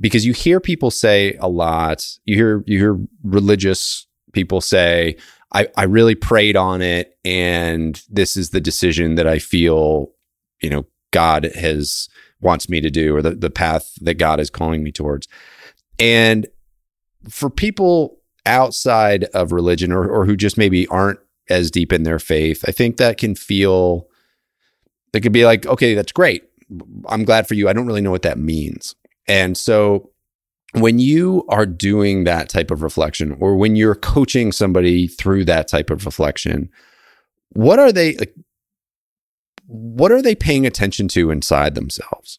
because 0.00 0.26
you 0.26 0.32
hear 0.32 0.58
people 0.58 0.90
say 0.90 1.36
a 1.38 1.48
lot. 1.48 2.04
You 2.24 2.34
hear 2.34 2.64
you 2.66 2.78
hear 2.80 2.98
religious 3.22 4.08
people 4.32 4.60
say, 4.60 5.16
I, 5.52 5.68
I 5.76 5.84
really 5.84 6.16
prayed 6.16 6.56
on 6.56 6.82
it 6.82 7.16
and 7.24 8.02
this 8.10 8.36
is 8.36 8.50
the 8.50 8.60
decision 8.60 9.14
that 9.14 9.28
I 9.28 9.38
feel, 9.38 10.10
you 10.60 10.68
know, 10.68 10.84
God 11.14 11.44
has 11.54 12.08
wants 12.40 12.68
me 12.68 12.80
to 12.80 12.90
do 12.90 13.16
or 13.16 13.22
the, 13.22 13.30
the 13.30 13.50
path 13.50 13.94
that 14.00 14.14
God 14.14 14.40
is 14.40 14.50
calling 14.50 14.82
me 14.82 14.90
towards. 14.90 15.28
And 16.00 16.48
for 17.30 17.48
people 17.48 18.18
outside 18.44 19.24
of 19.32 19.52
religion 19.52 19.92
or, 19.92 20.06
or 20.08 20.26
who 20.26 20.36
just 20.36 20.58
maybe 20.58 20.88
aren't 20.88 21.20
as 21.48 21.70
deep 21.70 21.92
in 21.92 22.02
their 22.02 22.18
faith, 22.18 22.64
I 22.66 22.72
think 22.72 22.96
that 22.96 23.16
can 23.16 23.36
feel, 23.36 24.08
it 25.12 25.20
could 25.20 25.32
be 25.32 25.46
like, 25.46 25.64
okay, 25.66 25.94
that's 25.94 26.12
great. 26.12 26.42
I'm 27.08 27.24
glad 27.24 27.46
for 27.46 27.54
you. 27.54 27.68
I 27.68 27.72
don't 27.72 27.86
really 27.86 28.00
know 28.00 28.10
what 28.10 28.22
that 28.22 28.38
means. 28.38 28.96
And 29.28 29.56
so 29.56 30.10
when 30.72 30.98
you 30.98 31.44
are 31.48 31.66
doing 31.66 32.24
that 32.24 32.48
type 32.48 32.72
of 32.72 32.82
reflection 32.82 33.36
or 33.38 33.54
when 33.56 33.76
you're 33.76 33.94
coaching 33.94 34.50
somebody 34.50 35.06
through 35.06 35.44
that 35.44 35.68
type 35.68 35.90
of 35.90 36.04
reflection, 36.04 36.68
what 37.50 37.78
are 37.78 37.92
they 37.92 38.16
like, 38.16 38.34
what 39.66 40.12
are 40.12 40.22
they 40.22 40.34
paying 40.34 40.66
attention 40.66 41.08
to 41.08 41.30
inside 41.30 41.74
themselves? 41.74 42.38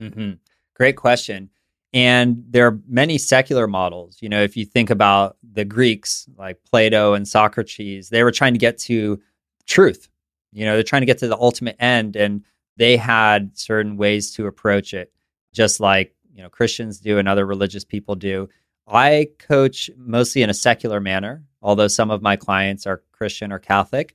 Mm-hmm. 0.00 0.32
Great 0.74 0.96
question. 0.96 1.50
And 1.92 2.44
there 2.48 2.66
are 2.66 2.80
many 2.86 3.16
secular 3.16 3.66
models. 3.66 4.18
You 4.20 4.28
know, 4.28 4.42
if 4.42 4.56
you 4.56 4.64
think 4.64 4.90
about 4.90 5.36
the 5.42 5.64
Greeks, 5.64 6.28
like 6.36 6.58
Plato 6.64 7.14
and 7.14 7.26
Socrates, 7.26 8.10
they 8.10 8.22
were 8.22 8.32
trying 8.32 8.52
to 8.52 8.58
get 8.58 8.78
to 8.78 9.20
truth. 9.66 10.08
You 10.52 10.64
know, 10.64 10.74
they're 10.74 10.82
trying 10.82 11.02
to 11.02 11.06
get 11.06 11.18
to 11.18 11.28
the 11.28 11.38
ultimate 11.38 11.76
end, 11.78 12.16
and 12.16 12.44
they 12.76 12.96
had 12.96 13.56
certain 13.56 13.96
ways 13.96 14.32
to 14.32 14.46
approach 14.46 14.92
it, 14.94 15.12
just 15.52 15.80
like, 15.80 16.14
you 16.34 16.42
know, 16.42 16.50
Christians 16.50 16.98
do 16.98 17.18
and 17.18 17.28
other 17.28 17.46
religious 17.46 17.84
people 17.84 18.14
do. 18.14 18.48
I 18.86 19.28
coach 19.38 19.90
mostly 19.96 20.42
in 20.42 20.50
a 20.50 20.54
secular 20.54 21.00
manner, 21.00 21.44
although 21.62 21.88
some 21.88 22.10
of 22.10 22.22
my 22.22 22.36
clients 22.36 22.86
are 22.86 23.02
Christian 23.12 23.52
or 23.52 23.58
Catholic. 23.58 24.14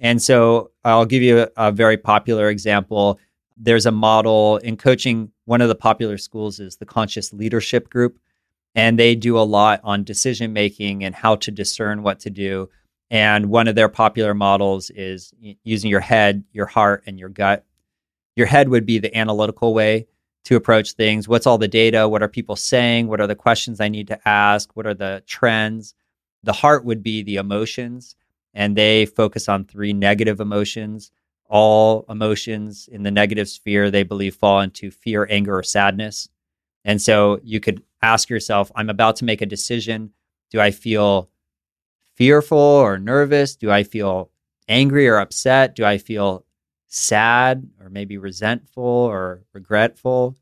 And 0.00 0.20
so 0.20 0.70
I'll 0.84 1.06
give 1.06 1.22
you 1.22 1.40
a, 1.40 1.48
a 1.56 1.72
very 1.72 1.96
popular 1.96 2.48
example. 2.48 3.18
There's 3.56 3.86
a 3.86 3.92
model 3.92 4.56
in 4.58 4.76
coaching. 4.76 5.30
One 5.44 5.60
of 5.60 5.68
the 5.68 5.74
popular 5.74 6.18
schools 6.18 6.60
is 6.60 6.76
the 6.76 6.86
Conscious 6.86 7.32
Leadership 7.32 7.88
Group, 7.90 8.18
and 8.74 8.98
they 8.98 9.14
do 9.14 9.38
a 9.38 9.40
lot 9.40 9.80
on 9.84 10.04
decision 10.04 10.52
making 10.52 11.04
and 11.04 11.14
how 11.14 11.36
to 11.36 11.50
discern 11.50 12.02
what 12.02 12.20
to 12.20 12.30
do. 12.30 12.68
And 13.10 13.46
one 13.46 13.68
of 13.68 13.74
their 13.74 13.90
popular 13.90 14.34
models 14.34 14.90
is 14.90 15.34
using 15.62 15.90
your 15.90 16.00
head, 16.00 16.44
your 16.52 16.66
heart, 16.66 17.02
and 17.06 17.18
your 17.18 17.28
gut. 17.28 17.64
Your 18.36 18.46
head 18.46 18.70
would 18.70 18.86
be 18.86 18.98
the 18.98 19.14
analytical 19.16 19.74
way 19.74 20.06
to 20.44 20.56
approach 20.56 20.92
things. 20.92 21.28
What's 21.28 21.46
all 21.46 21.58
the 21.58 21.68
data? 21.68 22.08
What 22.08 22.22
are 22.22 22.28
people 22.28 22.56
saying? 22.56 23.08
What 23.08 23.20
are 23.20 23.26
the 23.26 23.36
questions 23.36 23.80
I 23.80 23.88
need 23.88 24.08
to 24.08 24.28
ask? 24.28 24.74
What 24.74 24.86
are 24.86 24.94
the 24.94 25.22
trends? 25.26 25.94
The 26.42 26.52
heart 26.52 26.84
would 26.84 27.02
be 27.02 27.22
the 27.22 27.36
emotions, 27.36 28.16
and 28.54 28.76
they 28.76 29.06
focus 29.06 29.48
on 29.48 29.64
three 29.64 29.92
negative 29.92 30.40
emotions. 30.40 31.10
All 31.46 32.04
emotions 32.08 32.88
in 32.90 33.02
the 33.02 33.10
negative 33.10 33.48
sphere, 33.48 33.90
they 33.90 34.02
believe, 34.02 34.34
fall 34.34 34.60
into 34.60 34.90
fear, 34.90 35.26
anger, 35.30 35.58
or 35.58 35.62
sadness. 35.62 36.28
And 36.84 37.00
so 37.00 37.40
you 37.42 37.60
could 37.60 37.82
ask 38.02 38.30
yourself, 38.30 38.72
I'm 38.74 38.90
about 38.90 39.16
to 39.16 39.24
make 39.24 39.42
a 39.42 39.46
decision. 39.46 40.12
Do 40.50 40.60
I 40.60 40.70
feel 40.70 41.28
fearful 42.14 42.58
or 42.58 42.98
nervous? 42.98 43.54
Do 43.54 43.70
I 43.70 43.82
feel 43.82 44.30
angry 44.68 45.08
or 45.08 45.18
upset? 45.18 45.74
Do 45.76 45.84
I 45.84 45.98
feel 45.98 46.44
sad 46.94 47.66
or 47.80 47.88
maybe 47.88 48.18
resentful 48.18 48.84
or 48.84 49.42
regretful. 49.54 50.36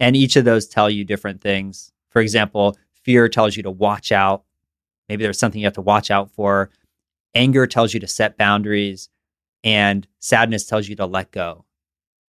And 0.00 0.16
each 0.16 0.34
of 0.36 0.44
those 0.44 0.66
tell 0.66 0.90
you 0.90 1.04
different 1.04 1.40
things. 1.40 1.92
For 2.10 2.20
example, 2.20 2.76
fear 3.02 3.28
tells 3.28 3.56
you 3.56 3.62
to 3.62 3.70
watch 3.70 4.10
out. 4.10 4.42
Maybe 5.08 5.22
there's 5.22 5.38
something 5.38 5.60
you 5.60 5.66
have 5.66 5.74
to 5.74 5.80
watch 5.80 6.10
out 6.10 6.30
for. 6.32 6.70
Anger 7.34 7.66
tells 7.66 7.94
you 7.94 8.00
to 8.00 8.08
set 8.08 8.36
boundaries. 8.36 9.08
And 9.64 10.08
sadness 10.18 10.64
tells 10.64 10.88
you 10.88 10.96
to 10.96 11.06
let 11.06 11.30
go. 11.30 11.64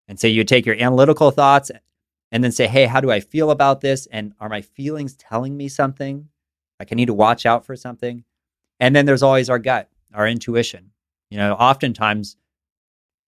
And 0.06 0.20
so 0.20 0.28
you 0.28 0.44
take 0.44 0.64
your 0.64 0.76
analytical 0.76 1.32
thoughts 1.32 1.72
and 2.30 2.44
then 2.44 2.52
say, 2.52 2.66
hey, 2.66 2.86
how 2.86 3.00
do 3.00 3.10
I 3.10 3.20
feel 3.20 3.50
about 3.50 3.80
this? 3.80 4.06
And 4.06 4.32
are 4.38 4.48
my 4.48 4.60
feelings 4.60 5.16
telling 5.16 5.56
me 5.56 5.68
something? 5.68 6.28
Like 6.78 6.90
I 6.92 6.94
need 6.94 7.06
to 7.06 7.14
watch 7.14 7.46
out 7.46 7.64
for 7.64 7.74
something. 7.74 8.24
And 8.78 8.94
then 8.94 9.06
there's 9.06 9.22
always 9.22 9.50
our 9.50 9.58
gut, 9.58 9.88
our 10.14 10.28
intuition. 10.28 10.92
You 11.30 11.38
know, 11.38 11.54
oftentimes 11.54 12.36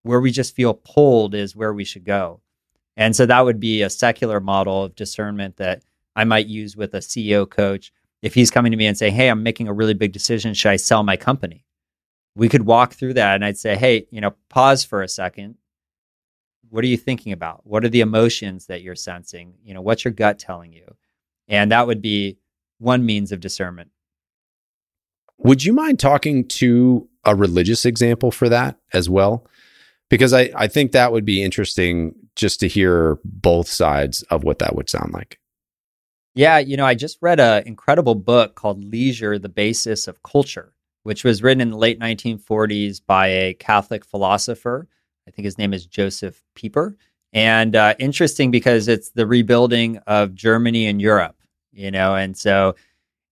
where 0.02 0.20
we 0.20 0.30
just 0.30 0.54
feel 0.54 0.75
pulled 0.75 1.35
is 1.35 1.56
where 1.56 1.73
we 1.73 1.85
should 1.85 2.04
go. 2.04 2.40
And 2.96 3.14
so 3.14 3.26
that 3.26 3.44
would 3.44 3.61
be 3.61 3.82
a 3.82 3.90
secular 3.90 4.40
model 4.40 4.85
of 4.85 4.94
discernment 4.94 5.56
that 5.56 5.82
I 6.14 6.25
might 6.25 6.46
use 6.46 6.76
with 6.76 6.94
a 6.94 6.99
CEO 6.99 7.49
coach. 7.49 7.92
If 8.26 8.35
he's 8.35 8.50
coming 8.50 8.73
to 8.73 8.76
me 8.76 8.87
and 8.87 8.99
say, 8.99 9.11
Hey, 9.11 9.28
I'm 9.28 9.42
making 9.42 9.68
a 9.68 9.73
really 9.73 9.95
big 9.95 10.12
decision. 10.12 10.54
Should 10.54 10.71
I 10.71 10.76
sell 10.76 11.02
my 11.02 11.16
company? 11.16 11.64
We 12.35 12.49
could 12.49 12.66
walk 12.66 12.92
through 12.92 13.14
that 13.14 13.35
and 13.35 13.45
I'd 13.45 13.59
say, 13.59 13.76
Hey, 13.76 14.06
you 14.11 14.21
know, 14.21 14.35
pause 14.49 14.85
for 14.85 15.02
a 15.02 15.09
second. 15.09 15.56
What 16.68 16.85
are 16.85 16.88
you 16.88 16.97
thinking 16.97 17.33
about? 17.33 17.61
What 17.64 17.85
are 17.85 17.88
the 17.88 18.00
emotions 18.00 18.66
that 18.66 18.83
you're 18.83 18.97
sensing? 18.97 19.54
You 19.62 19.75
know, 19.75 19.80
what's 19.80 20.04
your 20.04 20.12
gut 20.12 20.38
telling 20.38 20.73
you? 20.73 20.97
And 21.49 21.71
that 21.71 21.87
would 21.87 22.02
be 22.02 22.38
one 22.78 23.06
means 23.06 23.33
of 23.33 23.40
discernment. 23.40 23.90
Would 25.38 25.64
you 25.64 25.73
mind 25.73 26.00
talking 26.00 26.49
to 26.49 27.09
a 27.25 27.35
religious 27.35 27.85
example 27.85 28.30
for 28.30 28.49
that 28.49 28.76
as 28.92 29.09
well? 29.09 29.47
because 30.09 30.33
I, 30.33 30.50
I 30.54 30.68
think 30.68 30.92
that 30.92 31.12
would 31.12 31.25
be 31.25 31.42
interesting 31.42 32.14
just 32.35 32.61
to 32.61 32.68
hear 32.68 33.18
both 33.25 33.68
sides 33.68 34.23
of 34.25 34.45
what 34.45 34.59
that 34.59 34.76
would 34.76 34.88
sound 34.88 35.12
like. 35.12 35.38
Yeah, 36.37 36.59
you 36.59 36.76
know, 36.76 36.85
I 36.85 36.95
just 36.95 37.16
read 37.23 37.40
an 37.40 37.62
incredible 37.66 38.14
book 38.14 38.57
called 38.57 38.85
Leisure, 38.85 39.38
the 39.38 39.49
Basis 39.49 40.07
of 40.07 40.23
Culture, 40.23 40.75
which 41.02 41.25
was 41.25 41.43
written 41.43 41.62
in 41.62 41.71
the 41.71 41.78
late 41.78 41.99
1940s 41.99 43.00
by 43.07 43.28
a 43.28 43.55
Catholic 43.55 44.05
philosopher. 44.05 44.87
I 45.26 45.31
think 45.31 45.47
his 45.47 45.57
name 45.57 45.73
is 45.73 45.87
Josef 45.87 46.45
Pieper. 46.55 46.95
And 47.33 47.75
uh, 47.75 47.95
interesting 47.99 48.50
because 48.50 48.87
it's 48.87 49.12
the 49.12 49.26
rebuilding 49.26 49.97
of 50.07 50.35
Germany 50.35 50.87
and 50.88 51.00
Europe, 51.00 51.37
you 51.73 51.90
know, 51.90 52.14
and 52.14 52.37
so 52.37 52.76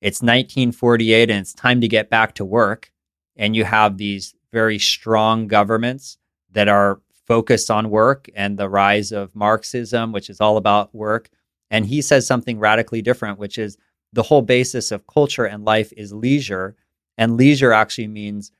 it's 0.00 0.22
1948 0.22 1.28
and 1.28 1.40
it's 1.40 1.52
time 1.52 1.82
to 1.82 1.88
get 1.88 2.08
back 2.08 2.34
to 2.36 2.44
work. 2.46 2.90
And 3.36 3.54
you 3.54 3.64
have 3.64 3.98
these 3.98 4.34
very 4.50 4.78
strong 4.78 5.46
governments 5.46 6.16
that 6.52 6.68
are 6.68 7.02
focused 7.26 7.70
on 7.70 7.90
work 7.90 8.30
and 8.34 8.56
the 8.56 8.70
rise 8.70 9.12
of 9.12 9.36
Marxism, 9.36 10.10
which 10.10 10.30
is 10.30 10.40
all 10.40 10.56
about 10.56 10.94
work. 10.94 11.28
And 11.74 11.84
he 11.84 12.02
says 12.02 12.24
something 12.24 12.60
radically 12.60 13.02
different, 13.02 13.40
which 13.40 13.58
is 13.58 13.76
the 14.12 14.22
whole 14.22 14.42
basis 14.42 14.92
of 14.92 15.08
culture 15.08 15.44
and 15.44 15.64
life 15.64 15.92
is 15.96 16.12
leisure. 16.12 16.76
And 17.18 17.36
leisure 17.36 17.72
actually 17.72 18.06
means 18.06 18.52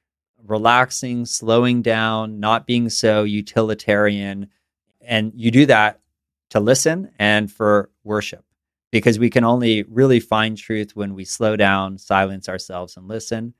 relaxing, 0.45 1.25
slowing 1.25 1.81
down, 1.81 2.41
not 2.41 2.67
being 2.67 2.89
so 2.89 3.23
utilitarian. 3.23 4.49
And 5.01 5.31
you 5.37 5.53
do 5.53 5.65
that 5.67 6.01
to 6.51 6.59
listen 6.59 7.13
and 7.17 7.53
for 7.53 7.89
worship, 8.03 8.45
because 8.91 9.21
we 9.21 9.31
can 9.31 9.45
only 9.45 9.85
really 9.85 10.19
find 10.19 10.59
truth 10.59 10.97
when 10.97 11.15
we 11.15 11.25
slow 11.25 11.55
down, 11.55 11.99
silence 11.99 12.49
ourselves, 12.49 12.97
and 12.97 13.07
listen. 13.07 13.55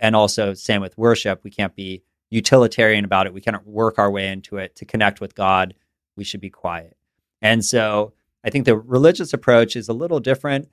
And 0.00 0.14
also, 0.14 0.52
same 0.52 0.82
with 0.82 0.98
worship, 0.98 1.42
we 1.44 1.50
can't 1.50 1.74
be 1.74 2.02
utilitarian 2.28 3.06
about 3.06 3.26
it. 3.26 3.32
We 3.32 3.40
cannot 3.40 3.66
work 3.66 3.98
our 3.98 4.10
way 4.10 4.28
into 4.28 4.58
it 4.58 4.76
to 4.76 4.84
connect 4.84 5.22
with 5.22 5.34
God. 5.34 5.72
We 6.14 6.24
should 6.24 6.42
be 6.42 6.50
quiet. 6.50 6.94
And 7.40 7.64
so 7.64 8.12
I 8.44 8.50
think 8.50 8.64
the 8.64 8.76
religious 8.76 9.32
approach 9.32 9.76
is 9.76 9.88
a 9.88 9.92
little 9.92 10.20
different. 10.20 10.68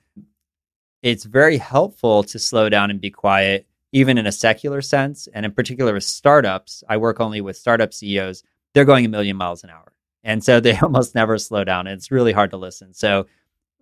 It's 1.02 1.24
very 1.24 1.56
helpful 1.56 2.22
to 2.24 2.38
slow 2.38 2.68
down 2.68 2.90
and 2.90 3.00
be 3.00 3.10
quiet, 3.10 3.66
even 3.92 4.18
in 4.18 4.26
a 4.26 4.32
secular 4.32 4.82
sense. 4.82 5.28
And 5.32 5.46
in 5.46 5.52
particular 5.52 5.94
with 5.94 6.04
startups, 6.04 6.84
I 6.88 6.96
work 6.96 7.20
only 7.20 7.40
with 7.40 7.56
startup 7.56 7.94
CEOs. 7.94 8.42
They're 8.74 8.84
going 8.84 9.04
a 9.04 9.08
million 9.08 9.36
miles 9.36 9.64
an 9.64 9.70
hour. 9.70 9.92
And 10.22 10.44
so 10.44 10.60
they 10.60 10.76
almost 10.78 11.14
never 11.14 11.38
slow 11.38 11.64
down. 11.64 11.86
It's 11.86 12.10
really 12.10 12.32
hard 12.32 12.50
to 12.50 12.56
listen. 12.56 12.92
So, 12.92 13.26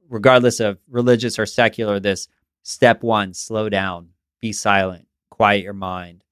regardless 0.08 0.60
of 0.60 0.78
religious 0.88 1.38
or 1.38 1.44
secular, 1.46 2.00
this 2.00 2.28
step 2.62 3.02
one, 3.02 3.34
slow 3.34 3.68
down, 3.68 4.10
be 4.40 4.52
silent, 4.52 5.06
quiet 5.30 5.62
your 5.62 5.74
mind 5.74 6.24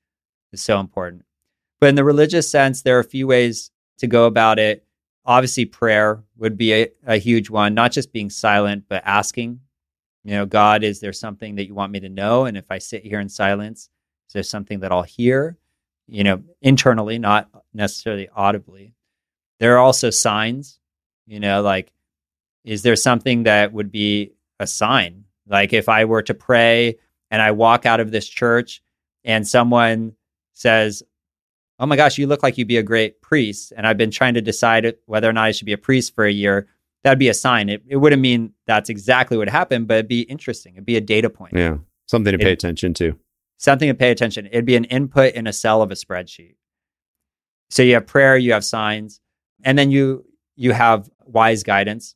is 0.52 0.62
so 0.62 0.80
important. 0.80 1.24
But 1.80 1.90
in 1.90 1.94
the 1.94 2.04
religious 2.04 2.50
sense, 2.50 2.82
there 2.82 2.96
are 2.96 3.00
a 3.00 3.04
few 3.04 3.26
ways 3.26 3.70
to 3.98 4.06
go 4.06 4.26
about 4.26 4.58
it. 4.58 4.85
Obviously, 5.26 5.64
prayer 5.64 6.22
would 6.36 6.56
be 6.56 6.72
a, 6.72 6.88
a 7.06 7.16
huge 7.16 7.50
one, 7.50 7.74
not 7.74 7.92
just 7.92 8.12
being 8.12 8.30
silent, 8.30 8.84
but 8.88 9.02
asking, 9.04 9.60
you 10.24 10.32
know, 10.32 10.46
God, 10.46 10.84
is 10.84 11.00
there 11.00 11.12
something 11.12 11.56
that 11.56 11.66
you 11.66 11.74
want 11.74 11.92
me 11.92 12.00
to 12.00 12.08
know? 12.08 12.44
And 12.44 12.56
if 12.56 12.70
I 12.70 12.78
sit 12.78 13.04
here 13.04 13.20
in 13.20 13.28
silence, 13.28 13.90
is 14.28 14.32
there 14.32 14.42
something 14.42 14.80
that 14.80 14.92
I'll 14.92 15.02
hear, 15.02 15.58
you 16.06 16.24
know, 16.24 16.42
internally, 16.62 17.18
not 17.18 17.48
necessarily 17.74 18.28
audibly? 18.34 18.94
There 19.58 19.74
are 19.74 19.78
also 19.78 20.10
signs, 20.10 20.78
you 21.26 21.40
know, 21.40 21.62
like, 21.62 21.92
is 22.64 22.82
there 22.82 22.96
something 22.96 23.44
that 23.44 23.72
would 23.72 23.90
be 23.90 24.32
a 24.60 24.66
sign? 24.66 25.24
Like 25.48 25.72
if 25.72 25.88
I 25.88 26.04
were 26.04 26.22
to 26.22 26.34
pray 26.34 26.98
and 27.30 27.40
I 27.40 27.52
walk 27.52 27.86
out 27.86 28.00
of 28.00 28.10
this 28.10 28.28
church 28.28 28.82
and 29.24 29.46
someone 29.46 30.14
says, 30.52 31.02
oh 31.78 31.86
my 31.86 31.96
gosh, 31.96 32.18
you 32.18 32.26
look 32.26 32.42
like 32.42 32.56
you'd 32.58 32.68
be 32.68 32.76
a 32.76 32.82
great 32.82 33.20
priest. 33.20 33.72
And 33.76 33.86
I've 33.86 33.98
been 33.98 34.10
trying 34.10 34.34
to 34.34 34.40
decide 34.40 34.94
whether 35.06 35.28
or 35.28 35.32
not 35.32 35.44
I 35.44 35.52
should 35.52 35.66
be 35.66 35.72
a 35.72 35.78
priest 35.78 36.14
for 36.14 36.24
a 36.24 36.32
year. 36.32 36.68
That'd 37.04 37.18
be 37.18 37.28
a 37.28 37.34
sign. 37.34 37.68
It, 37.68 37.82
it 37.86 37.96
wouldn't 37.96 38.22
mean 38.22 38.52
that's 38.66 38.88
exactly 38.88 39.36
what 39.36 39.48
happened, 39.48 39.86
but 39.86 39.94
it'd 39.94 40.08
be 40.08 40.22
interesting. 40.22 40.74
It'd 40.74 40.86
be 40.86 40.96
a 40.96 41.00
data 41.00 41.30
point. 41.30 41.54
Yeah. 41.54 41.78
Something 42.06 42.32
to 42.32 42.38
pay 42.38 42.50
it, 42.50 42.54
attention 42.54 42.94
to. 42.94 43.18
Something 43.58 43.88
to 43.88 43.94
pay 43.94 44.10
attention. 44.10 44.46
It'd 44.46 44.64
be 44.64 44.76
an 44.76 44.84
input 44.84 45.34
in 45.34 45.46
a 45.46 45.52
cell 45.52 45.82
of 45.82 45.90
a 45.90 45.94
spreadsheet. 45.94 46.56
So 47.70 47.82
you 47.82 47.94
have 47.94 48.06
prayer, 48.06 48.36
you 48.36 48.52
have 48.52 48.64
signs, 48.64 49.20
and 49.64 49.78
then 49.78 49.90
you 49.90 50.24
you 50.54 50.72
have 50.72 51.10
wise 51.24 51.62
guidance. 51.62 52.14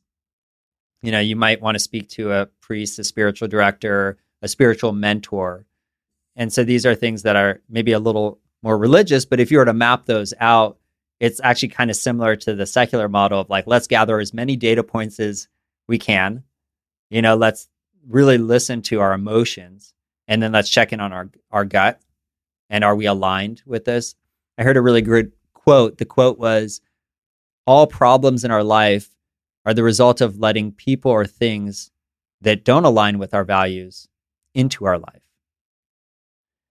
You 1.01 1.11
know, 1.11 1.19
you 1.19 1.35
might 1.35 1.61
want 1.61 1.75
to 1.75 1.79
speak 1.79 2.09
to 2.09 2.31
a 2.31 2.45
priest, 2.61 2.99
a 2.99 3.03
spiritual 3.03 3.47
director, 3.47 4.17
a 4.41 4.47
spiritual 4.47 4.93
mentor. 4.93 5.65
And 6.35 6.53
so 6.53 6.63
these 6.63 6.85
are 6.85 6.95
things 6.95 7.23
that 7.23 7.35
are 7.35 7.61
maybe 7.69 7.91
a 7.91 7.99
little 7.99 8.39
more 8.63 8.77
religious. 8.77 9.25
But 9.25 9.39
if 9.39 9.51
you 9.51 9.57
were 9.57 9.65
to 9.65 9.73
map 9.73 10.05
those 10.05 10.33
out, 10.39 10.77
it's 11.19 11.39
actually 11.43 11.69
kind 11.69 11.89
of 11.89 11.95
similar 11.95 12.35
to 12.37 12.55
the 12.55 12.65
secular 12.65 13.07
model 13.07 13.39
of 13.39 13.49
like, 13.49 13.67
let's 13.67 13.87
gather 13.87 14.19
as 14.19 14.33
many 14.33 14.55
data 14.55 14.83
points 14.83 15.19
as 15.19 15.47
we 15.87 15.97
can. 15.97 16.43
You 17.09 17.21
know, 17.21 17.35
let's 17.35 17.67
really 18.07 18.37
listen 18.37 18.81
to 18.83 18.99
our 18.99 19.13
emotions 19.13 19.93
and 20.27 20.41
then 20.41 20.51
let's 20.51 20.69
check 20.69 20.93
in 20.93 20.99
on 20.99 21.13
our, 21.13 21.29
our 21.51 21.65
gut. 21.65 22.01
And 22.69 22.83
are 22.83 22.95
we 22.95 23.05
aligned 23.05 23.61
with 23.65 23.85
this? 23.85 24.15
I 24.57 24.63
heard 24.63 24.77
a 24.77 24.81
really 24.81 25.01
good 25.01 25.33
quote. 25.53 25.97
The 25.97 26.05
quote 26.05 26.39
was, 26.39 26.81
All 27.67 27.85
problems 27.85 28.43
in 28.43 28.51
our 28.51 28.63
life 28.63 29.09
are 29.65 29.73
the 29.73 29.83
result 29.83 30.21
of 30.21 30.39
letting 30.39 30.71
people 30.71 31.11
or 31.11 31.25
things 31.25 31.91
that 32.41 32.65
don't 32.65 32.85
align 32.85 33.19
with 33.19 33.33
our 33.33 33.43
values 33.43 34.07
into 34.55 34.85
our 34.85 34.97
life. 34.97 35.21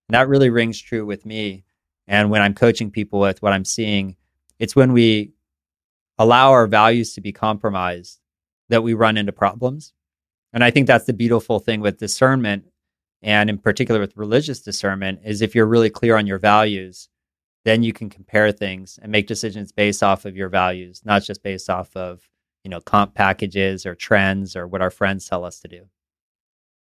And 0.08 0.14
that 0.14 0.28
really 0.28 0.50
rings 0.50 0.80
true 0.80 1.06
with 1.06 1.24
me. 1.24 1.64
And 2.10 2.28
when 2.28 2.42
I'm 2.42 2.54
coaching 2.54 2.90
people 2.90 3.20
with 3.20 3.40
what 3.40 3.52
I'm 3.52 3.64
seeing, 3.64 4.16
it's 4.58 4.74
when 4.74 4.92
we 4.92 5.32
allow 6.18 6.50
our 6.50 6.66
values 6.66 7.14
to 7.14 7.20
be 7.20 7.30
compromised 7.30 8.18
that 8.68 8.82
we 8.82 8.94
run 8.94 9.16
into 9.16 9.30
problems. 9.30 9.92
And 10.52 10.64
I 10.64 10.72
think 10.72 10.88
that's 10.88 11.04
the 11.04 11.12
beautiful 11.12 11.60
thing 11.60 11.80
with 11.80 11.98
discernment 11.98 12.64
and 13.22 13.48
in 13.48 13.58
particular 13.58 14.00
with 14.00 14.16
religious 14.16 14.60
discernment 14.60 15.20
is 15.24 15.40
if 15.40 15.54
you're 15.54 15.66
really 15.66 15.88
clear 15.88 16.16
on 16.16 16.26
your 16.26 16.40
values, 16.40 17.08
then 17.64 17.84
you 17.84 17.92
can 17.92 18.10
compare 18.10 18.50
things 18.50 18.98
and 19.00 19.12
make 19.12 19.28
decisions 19.28 19.70
based 19.70 20.02
off 20.02 20.24
of 20.24 20.36
your 20.36 20.48
values, 20.48 21.02
not 21.04 21.22
just 21.22 21.44
based 21.44 21.70
off 21.70 21.94
of, 21.96 22.28
you 22.64 22.70
know, 22.70 22.80
comp 22.80 23.14
packages 23.14 23.86
or 23.86 23.94
trends 23.94 24.56
or 24.56 24.66
what 24.66 24.82
our 24.82 24.90
friends 24.90 25.28
tell 25.28 25.44
us 25.44 25.60
to 25.60 25.68
do. 25.68 25.86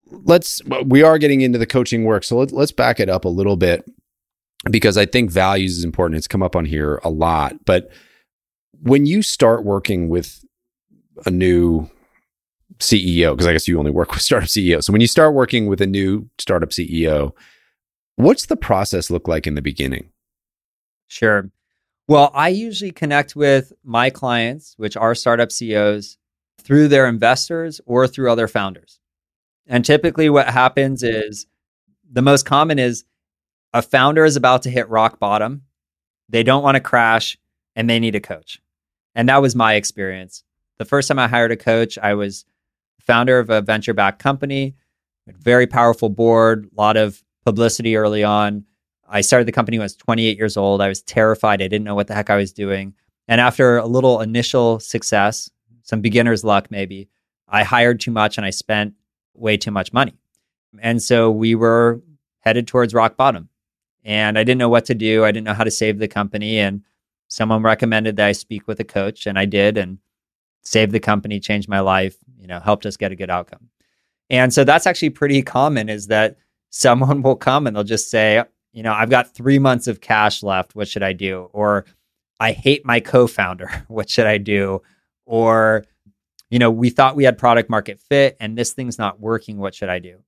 Let's 0.07 0.59
we 0.85 1.03
are 1.03 1.19
getting 1.19 1.41
into 1.41 1.59
the 1.59 1.67
coaching 1.67 2.03
work. 2.03 2.23
So 2.23 2.37
let, 2.37 2.51
let's 2.51 2.71
back 2.71 2.99
it 2.99 3.09
up 3.09 3.25
a 3.25 3.29
little 3.29 3.57
bit 3.57 3.85
because 4.69 4.97
I 4.97 5.05
think 5.05 5.31
values 5.31 5.77
is 5.77 5.83
important. 5.83 6.17
It's 6.17 6.27
come 6.27 6.43
up 6.43 6.55
on 6.55 6.65
here 6.65 6.99
a 7.03 7.09
lot, 7.09 7.65
but 7.65 7.89
when 8.81 9.05
you 9.05 9.21
start 9.21 9.63
working 9.63 10.09
with 10.09 10.43
a 11.25 11.31
new 11.31 11.89
CEO, 12.79 13.31
because 13.33 13.47
I 13.47 13.53
guess 13.53 13.67
you 13.67 13.77
only 13.79 13.91
work 13.91 14.11
with 14.13 14.21
startup 14.21 14.49
CEOs. 14.49 14.85
So 14.85 14.93
when 14.93 15.01
you 15.01 15.07
start 15.07 15.33
working 15.33 15.67
with 15.67 15.81
a 15.81 15.87
new 15.87 16.29
startup 16.37 16.69
CEO, 16.69 17.33
what's 18.15 18.45
the 18.45 18.55
process 18.55 19.09
look 19.09 19.27
like 19.27 19.47
in 19.47 19.55
the 19.55 19.61
beginning? 19.61 20.11
Sure. 21.07 21.49
Well, 22.07 22.31
I 22.33 22.49
usually 22.49 22.91
connect 22.91 23.35
with 23.35 23.71
my 23.83 24.09
clients, 24.09 24.73
which 24.77 24.97
are 24.97 25.13
startup 25.13 25.51
CEOs, 25.51 26.17
through 26.59 26.87
their 26.87 27.07
investors 27.07 27.79
or 27.85 28.07
through 28.07 28.31
other 28.31 28.47
founders. 28.47 28.99
And 29.67 29.85
typically, 29.85 30.29
what 30.29 30.47
happens 30.47 31.03
is 31.03 31.45
the 32.11 32.21
most 32.21 32.45
common 32.45 32.79
is 32.79 33.05
a 33.73 33.81
founder 33.81 34.25
is 34.25 34.35
about 34.35 34.63
to 34.63 34.69
hit 34.69 34.89
rock 34.89 35.19
bottom. 35.19 35.63
They 36.27 36.43
don't 36.43 36.63
want 36.63 36.75
to 36.75 36.81
crash 36.81 37.37
and 37.75 37.89
they 37.89 37.99
need 37.99 38.15
a 38.15 38.19
coach. 38.19 38.61
And 39.15 39.29
that 39.29 39.41
was 39.41 39.55
my 39.55 39.73
experience. 39.73 40.43
The 40.77 40.85
first 40.85 41.07
time 41.07 41.19
I 41.19 41.27
hired 41.27 41.51
a 41.51 41.57
coach, 41.57 41.97
I 41.97 42.13
was 42.13 42.45
founder 43.01 43.39
of 43.39 43.49
a 43.49 43.61
venture 43.61 43.93
backed 43.93 44.21
company, 44.21 44.75
very 45.27 45.67
powerful 45.67 46.09
board, 46.09 46.69
a 46.71 46.81
lot 46.81 46.97
of 46.97 47.23
publicity 47.45 47.95
early 47.95 48.23
on. 48.23 48.65
I 49.07 49.21
started 49.21 49.47
the 49.47 49.51
company 49.51 49.77
when 49.77 49.83
I 49.83 49.85
was 49.85 49.95
28 49.95 50.37
years 50.37 50.57
old. 50.57 50.81
I 50.81 50.87
was 50.87 51.01
terrified. 51.01 51.61
I 51.61 51.67
didn't 51.67 51.85
know 51.85 51.95
what 51.95 52.07
the 52.07 52.13
heck 52.13 52.29
I 52.29 52.35
was 52.35 52.53
doing. 52.53 52.93
And 53.27 53.41
after 53.41 53.77
a 53.77 53.85
little 53.85 54.21
initial 54.21 54.79
success, 54.79 55.49
some 55.83 56.01
beginner's 56.01 56.43
luck 56.43 56.69
maybe, 56.69 57.09
I 57.47 57.63
hired 57.63 57.99
too 57.99 58.11
much 58.11 58.37
and 58.37 58.45
I 58.45 58.51
spent 58.51 58.93
way 59.33 59.57
too 59.57 59.71
much 59.71 59.91
money. 59.91 60.13
And 60.79 61.01
so 61.01 61.31
we 61.31 61.55
were 61.55 62.01
headed 62.41 62.67
towards 62.67 62.93
rock 62.93 63.17
bottom. 63.17 63.49
And 64.03 64.37
I 64.37 64.43
didn't 64.43 64.59
know 64.59 64.69
what 64.69 64.85
to 64.85 64.95
do. 64.95 65.25
I 65.25 65.31
didn't 65.31 65.45
know 65.45 65.53
how 65.53 65.63
to 65.63 65.71
save 65.71 65.99
the 65.99 66.07
company. 66.07 66.59
And 66.59 66.83
someone 67.27 67.61
recommended 67.61 68.15
that 68.15 68.27
I 68.27 68.31
speak 68.31 68.67
with 68.67 68.79
a 68.79 68.85
coach, 68.85 69.27
and 69.27 69.37
I 69.37 69.45
did. 69.45 69.77
And 69.77 69.99
saved 70.61 70.91
the 70.91 70.99
company, 70.99 71.39
changed 71.39 71.67
my 71.69 71.79
life, 71.79 72.15
you 72.37 72.47
know, 72.47 72.59
helped 72.59 72.85
us 72.85 72.97
get 72.97 73.11
a 73.11 73.15
good 73.15 73.29
outcome. 73.29 73.69
And 74.29 74.53
so 74.53 74.63
that's 74.63 74.85
actually 74.85 75.09
pretty 75.09 75.41
common 75.41 75.89
is 75.89 76.07
that 76.07 76.37
someone 76.69 77.21
will 77.21 77.35
come 77.35 77.65
and 77.65 77.75
they'll 77.75 77.83
just 77.83 78.11
say, 78.11 78.43
you 78.73 78.83
know, 78.83 78.93
I've 78.93 79.09
got 79.09 79.33
three 79.33 79.57
months 79.57 79.87
of 79.87 80.01
cash 80.01 80.43
left. 80.43 80.75
What 80.75 80.87
should 80.87 81.01
I 81.01 81.13
do? 81.13 81.49
Or 81.51 81.85
I 82.39 82.51
hate 82.51 82.85
my 82.85 82.99
co 82.99 83.27
founder. 83.27 83.69
What 83.87 84.09
should 84.09 84.27
I 84.27 84.37
do? 84.37 84.83
Or, 85.25 85.85
you 86.51 86.59
know, 86.59 86.69
we 86.69 86.91
thought 86.91 87.15
we 87.15 87.23
had 87.23 87.37
product 87.37 87.69
market 87.69 87.99
fit 87.99 88.37
and 88.39 88.55
this 88.55 88.73
thing's 88.73 88.99
not 88.99 89.19
working. 89.19 89.57
What 89.57 89.73
should 89.73 89.89
I 89.89 89.99
do? 89.99 90.19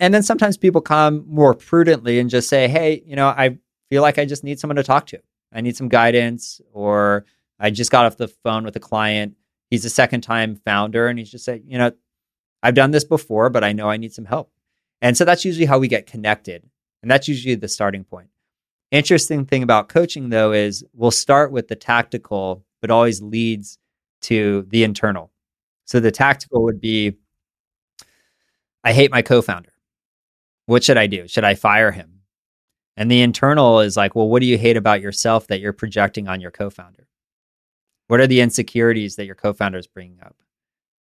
And 0.00 0.14
then 0.14 0.22
sometimes 0.22 0.56
people 0.56 0.80
come 0.80 1.24
more 1.26 1.54
prudently 1.54 2.18
and 2.18 2.30
just 2.30 2.48
say, 2.48 2.68
hey, 2.68 3.02
you 3.04 3.16
know, 3.16 3.28
I 3.28 3.58
feel 3.90 4.02
like 4.02 4.18
I 4.18 4.24
just 4.24 4.44
need 4.44 4.60
someone 4.60 4.76
to 4.76 4.82
talk 4.82 5.06
to. 5.06 5.20
I 5.52 5.60
need 5.60 5.76
some 5.76 5.88
guidance, 5.88 6.60
or 6.72 7.24
I 7.58 7.70
just 7.70 7.90
got 7.90 8.04
off 8.04 8.16
the 8.16 8.28
phone 8.28 8.64
with 8.64 8.76
a 8.76 8.80
client 8.80 9.34
he's 9.70 9.84
a 9.84 9.90
second 9.90 10.22
time 10.22 10.56
founder 10.64 11.06
and 11.06 11.18
he's 11.18 11.30
just 11.30 11.44
saying, 11.44 11.64
you 11.66 11.78
know, 11.78 11.92
I've 12.62 12.74
done 12.74 12.90
this 12.90 13.04
before, 13.04 13.50
but 13.50 13.64
I 13.64 13.72
know 13.72 13.88
I 13.88 13.96
need 13.96 14.12
some 14.12 14.24
help. 14.24 14.50
And 15.00 15.16
so 15.16 15.24
that's 15.24 15.44
usually 15.44 15.66
how 15.66 15.78
we 15.78 15.88
get 15.88 16.06
connected. 16.06 16.68
And 17.02 17.10
that's 17.10 17.28
usually 17.28 17.54
the 17.54 17.68
starting 17.68 18.04
point. 18.04 18.28
Interesting 18.90 19.44
thing 19.44 19.62
about 19.62 19.88
coaching 19.88 20.30
though 20.30 20.52
is 20.52 20.84
we'll 20.92 21.10
start 21.10 21.52
with 21.52 21.68
the 21.68 21.76
tactical, 21.76 22.64
but 22.80 22.90
always 22.90 23.22
leads 23.22 23.78
to 24.22 24.66
the 24.68 24.82
internal. 24.82 25.30
So 25.84 26.00
the 26.00 26.10
tactical 26.10 26.64
would 26.64 26.80
be 26.80 27.16
I 28.82 28.92
hate 28.92 29.10
my 29.10 29.22
co-founder. 29.22 29.72
What 30.68 30.84
should 30.84 30.98
I 30.98 31.06
do? 31.06 31.26
Should 31.26 31.44
I 31.44 31.54
fire 31.54 31.90
him? 31.90 32.20
And 32.94 33.10
the 33.10 33.22
internal 33.22 33.80
is 33.80 33.96
like, 33.96 34.14
well, 34.14 34.28
what 34.28 34.42
do 34.42 34.46
you 34.46 34.58
hate 34.58 34.76
about 34.76 35.00
yourself 35.00 35.46
that 35.46 35.60
you're 35.60 35.72
projecting 35.72 36.28
on 36.28 36.42
your 36.42 36.50
co-founder? 36.50 37.08
What 38.08 38.20
are 38.20 38.26
the 38.26 38.42
insecurities 38.42 39.16
that 39.16 39.24
your 39.24 39.34
co-founder 39.34 39.78
is 39.78 39.86
bringing 39.86 40.20
up? 40.20 40.36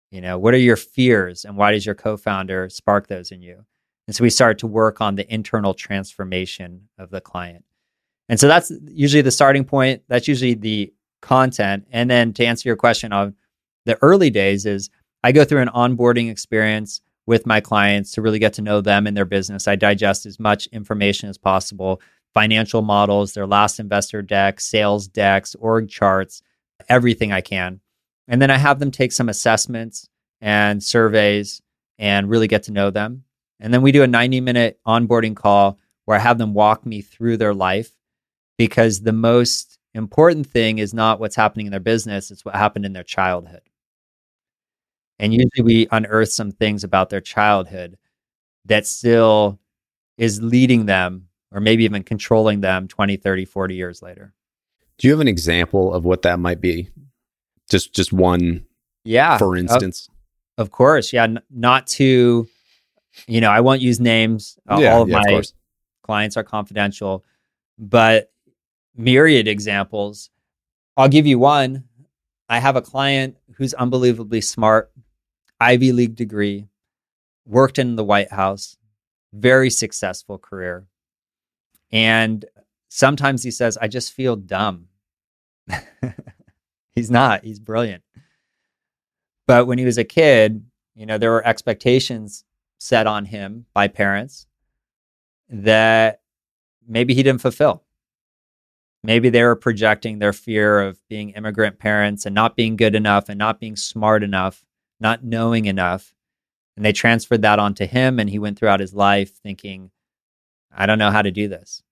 You 0.10 0.22
know, 0.22 0.40
what 0.40 0.54
are 0.54 0.58
your 0.58 0.78
fears 0.78 1.44
and 1.44 1.58
why 1.58 1.74
does 1.74 1.86
your 1.86 1.96
co-founder 1.96 2.70
spark 2.70 3.08
those 3.08 3.30
in 3.32 3.42
you? 3.42 3.66
And 4.08 4.16
so 4.16 4.24
we 4.24 4.30
start 4.30 4.58
to 4.60 4.68
work 4.68 5.02
on 5.02 5.16
the 5.16 5.32
internal 5.34 5.74
transformation 5.74 6.88
of 6.98 7.10
the 7.10 7.20
client. 7.20 7.66
And 8.30 8.40
so 8.40 8.48
that's 8.48 8.72
usually 8.86 9.22
the 9.22 9.32
starting 9.32 9.66
point. 9.66 10.02
That's 10.08 10.30
usually 10.30 10.54
the 10.54 10.94
content. 11.22 11.88
And 11.92 12.10
then 12.10 12.32
to 12.36 12.46
answer 12.46 12.70
your 12.70 12.78
question 12.78 13.12
on 13.12 13.36
the 13.86 14.02
early 14.02 14.30
days 14.30 14.66
is 14.66 14.90
I 15.26 15.34
go 15.34 15.44
through 15.44 15.62
an 15.62 15.70
onboarding 15.76 16.32
experience 16.32 17.02
with 17.28 17.46
my 17.46 17.60
clients 17.62 18.12
to 18.14 18.22
really 18.22 18.40
get 18.40 18.54
to 18.54 18.62
know 18.64 18.82
them 18.82 19.06
and 19.06 19.16
their 19.16 19.26
business. 19.26 19.68
I 19.68 19.76
digest 19.76 20.26
as 20.26 20.40
much 20.40 20.66
information 20.68 21.30
as 21.30 21.38
possible, 21.38 22.02
financial 22.34 22.82
models, 22.82 23.34
their 23.34 23.46
last 23.46 23.80
investor 23.80 24.24
deck, 24.24 24.60
sales 24.60 25.08
decks, 25.08 25.54
org 25.56 25.90
charts, 25.90 26.42
everything 26.90 27.32
I 27.32 27.42
can. 27.42 27.82
And 28.28 28.42
then 28.42 28.50
I 28.50 28.58
have 28.58 28.80
them 28.80 28.92
take 28.92 29.12
some 29.12 29.30
assessments 29.30 30.10
and 30.42 30.82
surveys 30.82 31.62
and 32.00 32.30
really 32.30 32.48
get 32.48 32.64
to 32.64 32.72
know 32.72 32.90
them. 32.90 33.26
And 33.60 33.74
then 33.74 33.82
we 33.82 33.92
do 33.92 34.04
a 34.04 34.08
90 34.08 34.42
minute 34.42 34.80
onboarding 34.88 35.36
call 35.36 35.80
where 36.06 36.18
I 36.18 36.22
have 36.22 36.38
them 36.38 36.54
walk 36.54 36.86
me 36.86 37.02
through 37.02 37.38
their 37.38 37.54
life 37.54 37.92
because 38.58 39.02
the 39.02 39.14
most 39.14 39.78
important 39.94 40.48
thing 40.48 40.78
is 40.78 40.94
not 40.94 41.20
what's 41.20 41.36
happening 41.36 41.66
in 41.66 41.72
their 41.72 41.80
business, 41.80 42.32
it's 42.32 42.46
what 42.46 42.56
happened 42.56 42.86
in 42.86 42.94
their 42.94 43.04
childhood. 43.04 43.62
And 45.20 45.34
usually 45.34 45.64
we 45.64 45.88
unearth 45.92 46.32
some 46.32 46.52
things 46.52 46.84
about 46.84 47.10
their 47.10 47.22
childhood 47.22 47.98
that 48.66 48.86
still 48.86 49.60
is 50.18 50.42
leading 50.42 50.86
them 50.86 51.28
or 51.52 51.60
maybe 51.60 51.86
even 51.86 52.04
controlling 52.04 52.62
them 52.62 52.88
20, 52.88 53.18
30, 53.18 53.46
40 53.46 53.76
years 53.76 54.02
later. 54.02 54.34
Do 54.98 55.08
you 55.08 55.14
have 55.14 55.22
an 55.22 55.28
example 55.28 55.94
of 55.94 56.06
what 56.06 56.24
that 56.24 56.40
might 56.40 56.60
be? 56.60 56.90
Just 57.70 57.94
just 57.94 58.12
one. 58.12 58.66
Yeah. 59.04 59.38
For 59.38 59.56
instance. 59.56 60.10
Of, 60.58 60.68
of 60.68 60.72
course. 60.72 61.14
Yeah. 61.14 61.24
N- 61.24 61.42
not 61.50 61.88
to, 61.88 62.48
you 63.28 63.42
know, 63.42 63.50
I 63.50 63.62
won't 63.62 63.82
use 63.82 64.00
names. 64.00 64.58
Uh, 64.70 64.78
yeah, 64.80 64.94
all 64.94 65.04
of 65.04 65.10
yeah, 65.10 65.22
my 65.26 65.34
of 65.34 65.46
clients 66.04 66.38
are 66.38 66.44
confidential, 66.44 67.24
but 67.78 68.32
myriad 68.96 69.48
examples. 69.48 70.30
I'll 70.96 71.10
give 71.10 71.28
you 71.28 71.38
one. 71.38 71.84
I 72.50 72.60
have 72.60 72.76
a 72.76 72.82
client 72.82 73.38
who's 73.56 73.74
unbelievably 73.74 74.42
smart, 74.42 74.92
Ivy 75.60 75.92
League 75.92 76.16
degree, 76.16 76.68
worked 77.46 77.80
in 77.80 77.96
the 77.96 78.04
White 78.04 78.32
House, 78.32 78.78
very 79.34 79.70
successful 79.70 80.38
career. 80.38 80.88
And 81.92 82.46
sometimes 82.90 83.44
he 83.44 83.52
says, 83.52 83.78
I 83.78 83.88
just 83.88 84.14
feel 84.14 84.36
dumb. 84.36 84.88
he's 86.96 87.10
not, 87.10 87.44
he's 87.44 87.60
brilliant. 87.60 88.04
But 89.48 89.66
when 89.66 89.78
he 89.78 89.86
was 89.86 89.98
a 89.98 90.04
kid, 90.04 90.66
you 90.96 91.06
know, 91.06 91.18
there 91.18 91.32
were 91.32 91.46
expectations 91.46 92.44
set 92.80 93.08
on 93.08 93.26
him 93.26 93.66
by 93.74 93.88
parents 93.88 94.46
that 95.50 96.22
maybe 96.88 97.14
he 97.14 97.24
didn't 97.24 97.42
fulfill. 97.42 97.84
Maybe 99.04 99.30
they 99.30 99.44
were 99.44 99.56
projecting 99.56 100.20
their 100.20 100.34
fear 100.34 100.82
of 100.82 101.00
being 101.08 101.30
immigrant 101.30 101.80
parents 101.80 102.26
and 102.26 102.36
not 102.36 102.56
being 102.56 102.76
good 102.76 102.96
enough 102.96 103.30
and 103.30 103.38
not 103.38 103.60
being 103.60 103.76
smart 103.76 104.24
enough, 104.24 104.66
not 105.00 105.24
knowing 105.24 105.66
enough. 105.66 106.14
And 106.76 106.86
they 106.86 106.94
transferred 106.94 107.42
that 107.42 107.60
onto 107.60 107.86
him. 107.88 108.20
And 108.20 108.30
he 108.30 108.40
went 108.40 108.58
throughout 108.58 108.80
his 108.80 108.94
life 108.94 109.36
thinking, 109.38 109.92
I 110.76 110.86
don't 110.86 111.00
know 111.00 111.12
how 111.12 111.22
to 111.22 111.32
do 111.32 111.48
this 111.48 111.84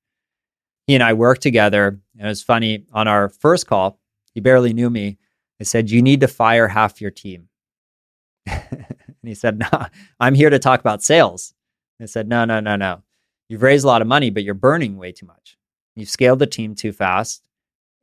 he 0.87 0.93
and 0.93 1.03
I 1.03 1.13
worked 1.13 1.41
together. 1.41 1.99
And 2.17 2.25
it 2.25 2.29
was 2.29 2.43
funny 2.43 2.85
on 2.93 3.07
our 3.07 3.29
first 3.29 3.67
call, 3.67 3.99
he 4.33 4.39
barely 4.39 4.73
knew 4.73 4.89
me. 4.89 5.17
I 5.59 5.63
said, 5.63 5.89
You 5.89 6.01
need 6.01 6.21
to 6.21 6.27
fire 6.27 6.67
half 6.67 7.01
your 7.01 7.11
team. 7.11 7.49
and 8.45 8.85
he 9.23 9.35
said, 9.35 9.59
No, 9.59 9.87
I'm 10.19 10.35
here 10.35 10.49
to 10.49 10.59
talk 10.59 10.79
about 10.79 11.03
sales. 11.03 11.53
I 12.01 12.05
said, 12.05 12.27
No, 12.27 12.45
no, 12.45 12.59
no, 12.59 12.75
no. 12.75 13.03
You've 13.49 13.63
raised 13.63 13.85
a 13.85 13.87
lot 13.87 14.01
of 14.01 14.07
money, 14.07 14.29
but 14.29 14.43
you're 14.43 14.53
burning 14.53 14.97
way 14.97 15.11
too 15.11 15.25
much. 15.25 15.57
You've 15.95 16.09
scaled 16.09 16.39
the 16.39 16.47
team 16.47 16.75
too 16.75 16.91
fast. 16.91 17.43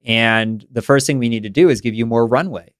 And 0.04 0.66
the 0.70 0.82
first 0.82 1.06
thing 1.06 1.18
we 1.18 1.28
need 1.28 1.42
to 1.44 1.50
do 1.50 1.68
is 1.68 1.80
give 1.80 1.94
you 1.94 2.06
more 2.06 2.26
runway. 2.26 2.71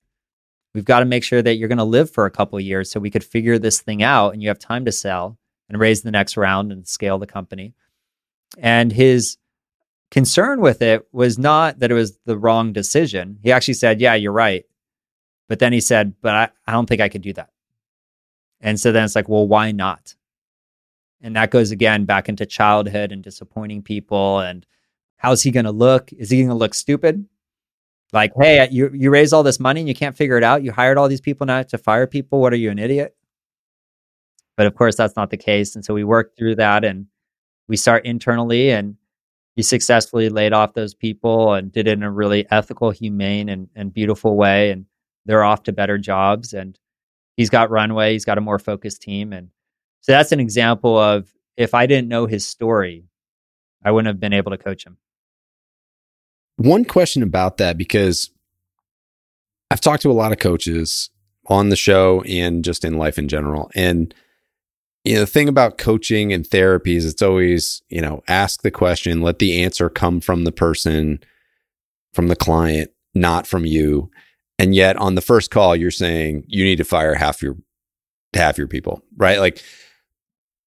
We've 0.74 0.84
got 0.84 1.00
to 1.00 1.04
make 1.04 1.24
sure 1.24 1.42
that 1.42 1.56
you're 1.56 1.68
going 1.68 1.78
to 1.78 1.84
live 1.84 2.10
for 2.10 2.24
a 2.24 2.30
couple 2.30 2.58
years 2.58 2.90
so 2.90 2.98
we 2.98 3.10
could 3.10 3.24
figure 3.24 3.58
this 3.58 3.80
thing 3.80 4.02
out 4.02 4.32
and 4.32 4.42
you 4.42 4.48
have 4.48 4.58
time 4.58 4.84
to 4.86 4.92
sell 4.92 5.38
and 5.68 5.78
raise 5.78 6.02
the 6.02 6.10
next 6.10 6.36
round 6.36 6.72
and 6.72 6.86
scale 6.86 7.18
the 7.18 7.26
company. 7.26 7.74
And 8.58 8.90
his 8.92 9.36
concern 10.10 10.60
with 10.60 10.82
it 10.82 11.06
was 11.12 11.38
not 11.38 11.78
that 11.78 11.90
it 11.90 11.94
was 11.94 12.18
the 12.24 12.38
wrong 12.38 12.72
decision. 12.72 13.38
He 13.42 13.52
actually 13.52 13.74
said, 13.74 14.00
Yeah, 14.00 14.14
you're 14.14 14.32
right. 14.32 14.64
But 15.48 15.58
then 15.58 15.72
he 15.72 15.80
said, 15.80 16.14
But 16.22 16.34
I, 16.34 16.48
I 16.66 16.72
don't 16.72 16.86
think 16.86 17.00
I 17.00 17.08
could 17.08 17.22
do 17.22 17.32
that. 17.34 17.50
And 18.60 18.78
so 18.80 18.92
then 18.92 19.04
it's 19.04 19.16
like, 19.16 19.28
Well, 19.28 19.46
why 19.46 19.72
not? 19.72 20.14
And 21.20 21.36
that 21.36 21.50
goes 21.50 21.70
again 21.70 22.04
back 22.04 22.28
into 22.28 22.44
childhood 22.46 23.12
and 23.12 23.22
disappointing 23.22 23.82
people. 23.82 24.40
And 24.40 24.66
how's 25.16 25.42
he 25.42 25.50
going 25.50 25.66
to 25.66 25.70
look? 25.70 26.12
Is 26.12 26.30
he 26.30 26.38
going 26.38 26.48
to 26.48 26.54
look 26.54 26.74
stupid? 26.74 27.26
Like, 28.12 28.32
hey, 28.38 28.68
you, 28.70 28.90
you 28.92 29.10
raised 29.10 29.32
all 29.32 29.42
this 29.42 29.58
money 29.58 29.80
and 29.80 29.88
you 29.88 29.94
can't 29.94 30.16
figure 30.16 30.36
it 30.36 30.44
out. 30.44 30.62
You 30.62 30.72
hired 30.72 30.98
all 30.98 31.08
these 31.08 31.20
people 31.20 31.46
now 31.46 31.62
to 31.62 31.78
fire 31.78 32.06
people. 32.06 32.40
What 32.40 32.52
are 32.52 32.56
you, 32.56 32.70
an 32.70 32.78
idiot? 32.78 33.16
But 34.56 34.66
of 34.66 34.74
course, 34.74 34.96
that's 34.96 35.16
not 35.16 35.30
the 35.30 35.38
case. 35.38 35.74
And 35.74 35.84
so 35.84 35.94
we 35.94 36.04
work 36.04 36.36
through 36.36 36.56
that 36.56 36.84
and 36.84 37.06
we 37.68 37.76
start 37.76 38.04
internally 38.04 38.70
and 38.70 38.96
he 39.56 39.62
successfully 39.62 40.28
laid 40.28 40.52
off 40.52 40.74
those 40.74 40.94
people 40.94 41.54
and 41.54 41.72
did 41.72 41.86
it 41.86 41.92
in 41.92 42.02
a 42.02 42.10
really 42.10 42.46
ethical, 42.50 42.90
humane, 42.90 43.48
and, 43.48 43.68
and 43.74 43.92
beautiful 43.92 44.36
way. 44.36 44.70
And 44.70 44.86
they're 45.24 45.44
off 45.44 45.62
to 45.64 45.72
better 45.72 45.96
jobs. 45.96 46.52
And 46.52 46.78
he's 47.36 47.50
got 47.50 47.70
runway, 47.70 48.12
he's 48.12 48.24
got 48.24 48.38
a 48.38 48.42
more 48.42 48.58
focused 48.58 49.02
team. 49.02 49.32
And 49.32 49.48
so 50.00 50.12
that's 50.12 50.32
an 50.32 50.40
example 50.40 50.98
of 50.98 51.32
if 51.56 51.74
I 51.74 51.86
didn't 51.86 52.08
know 52.08 52.26
his 52.26 52.46
story, 52.46 53.04
I 53.84 53.90
wouldn't 53.90 54.08
have 54.08 54.20
been 54.20 54.32
able 54.32 54.50
to 54.50 54.58
coach 54.58 54.86
him. 54.86 54.98
One 56.62 56.84
question 56.84 57.24
about 57.24 57.56
that, 57.56 57.76
because 57.76 58.30
I've 59.70 59.80
talked 59.80 60.02
to 60.02 60.10
a 60.10 60.12
lot 60.12 60.30
of 60.30 60.38
coaches 60.38 61.10
on 61.46 61.70
the 61.70 61.76
show 61.76 62.22
and 62.22 62.64
just 62.64 62.84
in 62.84 62.98
life 62.98 63.18
in 63.18 63.26
general. 63.26 63.68
And 63.74 64.14
you 65.02 65.14
know, 65.14 65.20
the 65.20 65.26
thing 65.26 65.48
about 65.48 65.76
coaching 65.76 66.32
and 66.32 66.46
therapy 66.46 66.94
is 66.94 67.04
it's 67.04 67.22
always, 67.22 67.82
you 67.88 68.00
know, 68.00 68.22
ask 68.28 68.62
the 68.62 68.70
question, 68.70 69.22
let 69.22 69.40
the 69.40 69.64
answer 69.64 69.88
come 69.88 70.20
from 70.20 70.44
the 70.44 70.52
person, 70.52 71.18
from 72.12 72.28
the 72.28 72.36
client, 72.36 72.92
not 73.12 73.44
from 73.48 73.66
you. 73.66 74.08
And 74.56 74.72
yet 74.72 74.96
on 74.98 75.16
the 75.16 75.20
first 75.20 75.50
call, 75.50 75.74
you're 75.74 75.90
saying 75.90 76.44
you 76.46 76.62
need 76.62 76.76
to 76.76 76.84
fire 76.84 77.16
half 77.16 77.42
your 77.42 77.56
half 78.34 78.56
your 78.56 78.68
people, 78.68 79.02
right? 79.16 79.40
Like 79.40 79.60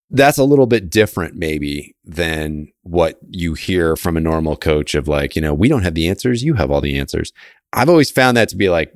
that's 0.09 0.37
a 0.37 0.43
little 0.43 0.67
bit 0.67 0.89
different 0.89 1.35
maybe 1.35 1.95
than 2.03 2.71
what 2.83 3.17
you 3.29 3.53
hear 3.53 3.95
from 3.95 4.17
a 4.17 4.21
normal 4.21 4.55
coach 4.55 4.93
of 4.95 5.07
like, 5.07 5.35
you 5.35 5.41
know, 5.41 5.53
we 5.53 5.67
don't 5.67 5.83
have 5.83 5.95
the 5.95 6.07
answers, 6.07 6.43
you 6.43 6.53
have 6.53 6.71
all 6.71 6.81
the 6.81 6.97
answers. 6.97 7.33
I've 7.73 7.89
always 7.89 8.11
found 8.11 8.37
that 8.37 8.49
to 8.49 8.55
be 8.55 8.69
like 8.69 8.93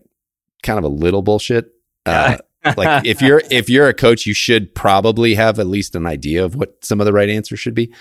kind 0.64 0.78
of 0.78 0.86
a 0.86 0.90
little 0.90 1.22
bullshit. 1.22 1.72
Uh, 2.06 2.38
like 2.78 3.06
if 3.06 3.22
you're 3.24 3.42
if 3.50 3.70
you're 3.70 3.88
a 3.88 3.94
coach, 3.94 4.26
you 4.26 4.34
should 4.34 4.74
probably 4.76 5.36
have 5.36 5.60
at 5.60 5.68
least 5.68 5.96
an 5.96 6.06
idea 6.06 6.46
of 6.46 6.56
what 6.56 6.84
some 6.84 7.00
of 7.00 7.06
the 7.06 7.14
right 7.14 7.30
answers 7.30 7.60
should 7.60 7.76
be. 7.76 7.94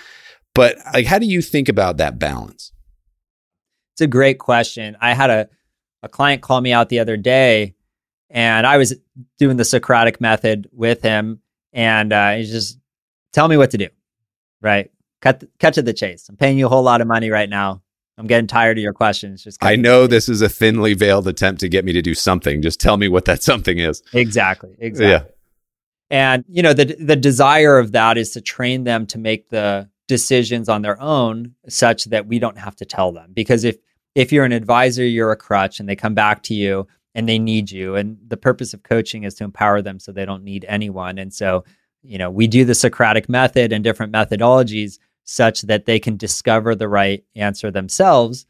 But 0.53 0.77
like 0.93 1.05
how 1.05 1.19
do 1.19 1.25
you 1.25 1.41
think 1.41 1.67
about 1.67 1.97
that 1.97 2.19
balance? 2.19 2.71
It's 3.93 4.01
a 4.01 4.07
great 4.07 4.39
question. 4.39 4.95
I 5.01 5.13
had 5.13 5.29
a 5.29 5.49
a 6.03 6.09
client 6.09 6.41
call 6.41 6.61
me 6.61 6.71
out 6.71 6.89
the 6.89 6.99
other 6.99 7.17
day 7.17 7.75
and 8.29 8.65
I 8.65 8.77
was 8.77 8.95
doing 9.37 9.57
the 9.57 9.65
Socratic 9.65 10.21
method 10.21 10.69
with 10.71 11.01
him 11.01 11.41
and 11.73 12.13
uh, 12.13 12.35
he's 12.35 12.51
just 12.51 12.78
tell 13.33 13.47
me 13.47 13.57
what 13.57 13.71
to 13.71 13.77
do. 13.77 13.87
Right? 14.61 14.91
Cut 15.21 15.43
cut 15.59 15.73
to 15.75 15.81
the 15.81 15.93
chase. 15.93 16.29
I'm 16.29 16.37
paying 16.37 16.57
you 16.57 16.65
a 16.65 16.69
whole 16.69 16.83
lot 16.83 17.01
of 17.01 17.07
money 17.07 17.29
right 17.29 17.49
now. 17.49 17.81
I'm 18.17 18.27
getting 18.27 18.47
tired 18.47 18.77
of 18.77 18.81
your 18.81 18.93
questions. 18.93 19.43
Just 19.43 19.63
I 19.63 19.77
know 19.77 20.05
this 20.05 20.27
is 20.27 20.41
a 20.41 20.49
thinly 20.49 20.93
veiled 20.93 21.27
attempt 21.27 21.61
to 21.61 21.69
get 21.69 21.85
me 21.85 21.93
to 21.93 22.01
do 22.01 22.13
something. 22.13 22.61
Just 22.61 22.79
tell 22.79 22.97
me 22.97 23.07
what 23.07 23.25
that 23.25 23.41
something 23.49 23.79
is. 23.79 24.03
Exactly. 24.13 24.75
Exactly. 24.79 25.09
Yeah. 25.09 25.23
And 26.11 26.43
you 26.47 26.63
know 26.63 26.73
the 26.73 26.95
the 26.99 27.15
desire 27.15 27.77
of 27.77 27.91
that 27.93 28.17
is 28.17 28.31
to 28.31 28.41
train 28.41 28.83
them 28.83 29.05
to 29.07 29.17
make 29.17 29.49
the 29.49 29.89
decisions 30.09 30.67
on 30.67 30.81
their 30.81 30.99
own 30.99 31.53
such 31.67 32.05
that 32.05 32.25
we 32.25 32.39
don't 32.39 32.57
have 32.57 32.75
to 32.75 32.83
tell 32.83 33.11
them 33.11 33.31
because 33.31 33.63
if 33.63 33.77
if 34.15 34.31
you're 34.31 34.43
an 34.43 34.51
advisor 34.51 35.05
you're 35.05 35.31
a 35.31 35.37
crutch 35.37 35.79
and 35.79 35.87
they 35.87 35.95
come 35.95 36.15
back 36.15 36.41
to 36.41 36.55
you 36.55 36.87
and 37.13 37.29
they 37.29 37.37
need 37.37 37.69
you 37.69 37.95
and 37.95 38.17
the 38.27 38.35
purpose 38.35 38.73
of 38.73 38.81
coaching 38.81 39.23
is 39.23 39.35
to 39.35 39.43
empower 39.43 39.83
them 39.83 39.99
so 39.99 40.11
they 40.11 40.25
don't 40.25 40.43
need 40.43 40.65
anyone 40.67 41.19
and 41.19 41.31
so 41.31 41.63
you 42.01 42.17
know 42.17 42.29
we 42.29 42.47
do 42.47 42.65
the 42.65 42.75
socratic 42.75 43.29
method 43.29 43.71
and 43.73 43.83
different 43.83 44.13
methodologies 44.13 44.99
such 45.29 45.61
that 45.63 45.85
they 45.85 45.99
can 45.99 46.17
discover 46.17 46.73
the 46.73 46.87
right 46.87 47.23
answer 47.35 47.69
themselves 47.69 48.47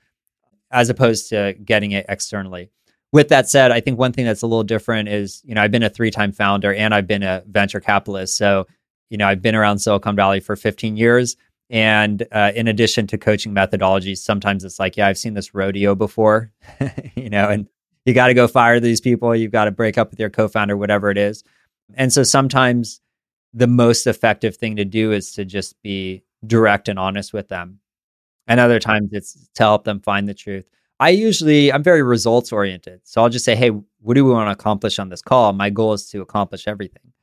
as 0.72 0.90
opposed 0.90 1.30
to 1.30 1.54
getting 1.64 1.92
it 1.92 2.06
externally. 2.08 2.70
With 3.12 3.30
that 3.30 3.50
said, 3.50 3.72
I 3.72 3.82
think 3.82 3.98
one 3.98 4.14
thing 4.14 4.26
that's 4.26 4.44
a 4.44 4.48
little 4.48 4.64
different 4.64 5.10
is, 5.10 5.42
you 5.44 5.56
know, 5.56 5.62
I've 5.62 5.72
been 5.72 5.84
a 5.84 5.90
three 5.90 6.12
time 6.12 6.32
founder 6.32 6.74
and 6.74 6.94
I've 6.94 7.08
been 7.08 7.24
a 7.24 7.44
venture 7.48 7.80
capitalist. 7.80 8.38
So, 8.38 8.68
you 9.10 9.18
know, 9.18 9.28
I've 9.28 9.42
been 9.42 9.56
around 9.56 9.80
Silicon 9.80 10.16
Valley 10.16 10.40
for 10.40 10.56
15 10.56 10.96
years. 10.96 11.36
And 11.72 12.26
uh, 12.32 12.52
in 12.56 12.68
addition 12.68 13.08
to 13.08 13.18
coaching 13.18 13.54
methodologies, 13.54 14.20
sometimes 14.20 14.64
it's 14.64 14.80
like, 14.80 14.96
yeah, 14.96 15.08
I've 15.08 15.18
seen 15.18 15.34
this 15.34 15.54
rodeo 15.54 15.96
before, 15.96 16.52
you 17.16 17.30
know, 17.30 17.50
and 17.50 17.68
you 18.06 18.14
got 18.14 18.28
to 18.28 18.34
go 18.34 18.48
fire 18.48 18.80
these 18.80 19.02
people. 19.02 19.36
You've 19.36 19.52
got 19.52 19.66
to 19.66 19.72
break 19.72 19.98
up 19.98 20.12
with 20.12 20.20
your 20.20 20.30
co 20.30 20.48
founder, 20.48 20.78
whatever 20.78 21.12
it 21.12 21.18
is. 21.18 21.44
And 21.96 22.14
so 22.14 22.24
sometimes 22.24 23.02
the 23.54 23.68
most 23.68 24.08
effective 24.08 24.56
thing 24.56 24.76
to 24.76 24.86
do 24.86 25.12
is 25.12 25.34
to 25.34 25.46
just 25.46 25.82
be 25.82 26.24
direct 26.46 26.88
and 26.88 27.00
honest 27.00 27.34
with 27.34 27.50
them. 27.50 27.80
And 28.48 28.60
other 28.60 28.80
times 28.80 29.10
it's 29.12 29.50
to 29.56 29.64
help 29.64 29.84
them 29.84 30.00
find 30.00 30.28
the 30.28 30.34
truth. 30.34 30.66
I 31.00 31.10
usually, 31.10 31.72
I'm 31.72 31.84
very 31.84 32.04
results 32.04 32.52
oriented. 32.52 33.02
So 33.04 33.22
I'll 33.22 33.30
just 33.30 33.46
say, 33.46 33.56
hey, 33.56 33.70
what 33.70 34.16
do 34.16 34.26
we 34.26 34.32
want 34.32 34.48
to 34.48 34.52
accomplish 34.52 35.00
on 35.00 35.10
this 35.10 35.22
call? 35.22 35.54
My 35.54 35.70
goal 35.70 35.94
is 35.94 36.10
to 36.10 36.22
accomplish 36.22 36.68
everything. 36.68 37.14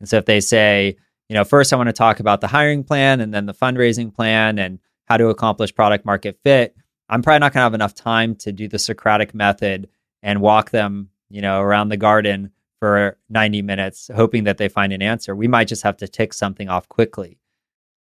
And 0.00 0.08
so 0.08 0.16
if 0.16 0.26
they 0.26 0.40
say, 0.40 0.96
you 1.28 1.34
know, 1.34 1.44
first 1.44 1.72
I 1.72 1.76
want 1.76 1.88
to 1.88 1.92
talk 1.92 2.18
about 2.18 2.40
the 2.40 2.48
hiring 2.48 2.82
plan 2.82 3.20
and 3.20 3.32
then 3.32 3.46
the 3.46 3.54
fundraising 3.54 4.12
plan 4.12 4.58
and 4.58 4.80
how 5.04 5.16
to 5.16 5.28
accomplish 5.28 5.74
product 5.74 6.04
market 6.04 6.38
fit, 6.42 6.74
I'm 7.08 7.22
probably 7.22 7.40
not 7.40 7.52
going 7.52 7.60
to 7.60 7.64
have 7.64 7.74
enough 7.74 7.94
time 7.94 8.34
to 8.36 8.52
do 8.52 8.68
the 8.68 8.78
Socratic 8.78 9.34
method 9.34 9.88
and 10.22 10.40
walk 10.40 10.70
them, 10.70 11.10
you 11.28 11.40
know, 11.40 11.60
around 11.60 11.88
the 11.88 11.96
garden 11.96 12.50
for 12.80 13.16
90 13.28 13.62
minutes, 13.62 14.10
hoping 14.14 14.44
that 14.44 14.58
they 14.58 14.68
find 14.68 14.92
an 14.92 15.02
answer. 15.02 15.36
We 15.36 15.46
might 15.46 15.68
just 15.68 15.84
have 15.84 15.96
to 15.98 16.08
tick 16.08 16.32
something 16.32 16.68
off 16.68 16.88
quickly 16.88 17.38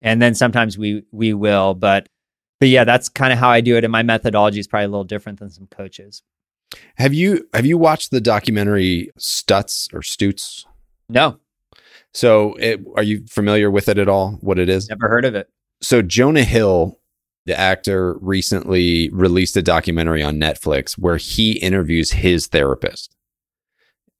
and 0.02 0.20
then 0.20 0.34
sometimes 0.34 0.76
we 0.76 1.02
we 1.10 1.32
will 1.32 1.72
but 1.74 2.08
but 2.60 2.68
yeah 2.68 2.84
that's 2.84 3.08
kind 3.08 3.32
of 3.32 3.38
how 3.38 3.48
i 3.48 3.60
do 3.60 3.76
it 3.76 3.84
and 3.84 3.90
my 3.90 4.02
methodology 4.02 4.60
is 4.60 4.66
probably 4.66 4.84
a 4.84 4.88
little 4.88 5.04
different 5.04 5.38
than 5.38 5.50
some 5.50 5.66
coaches 5.66 6.22
have 6.96 7.14
you 7.14 7.48
have 7.54 7.66
you 7.66 7.78
watched 7.78 8.10
the 8.10 8.20
documentary 8.20 9.10
Stutz 9.18 9.92
or 9.94 10.00
Stutz? 10.00 10.64
No. 11.08 11.38
So, 12.12 12.54
it, 12.54 12.80
are 12.96 13.02
you 13.02 13.26
familiar 13.26 13.70
with 13.70 13.88
it 13.88 13.98
at 13.98 14.08
all? 14.08 14.32
What 14.40 14.58
it 14.58 14.68
is? 14.68 14.88
Never 14.88 15.08
heard 15.08 15.24
of 15.24 15.34
it. 15.34 15.48
So, 15.80 16.02
Jonah 16.02 16.44
Hill, 16.44 16.98
the 17.44 17.58
actor, 17.58 18.16
recently 18.20 19.10
released 19.10 19.56
a 19.56 19.62
documentary 19.62 20.22
on 20.22 20.36
Netflix 20.36 20.94
where 20.94 21.18
he 21.18 21.52
interviews 21.52 22.12
his 22.12 22.46
therapist, 22.46 23.14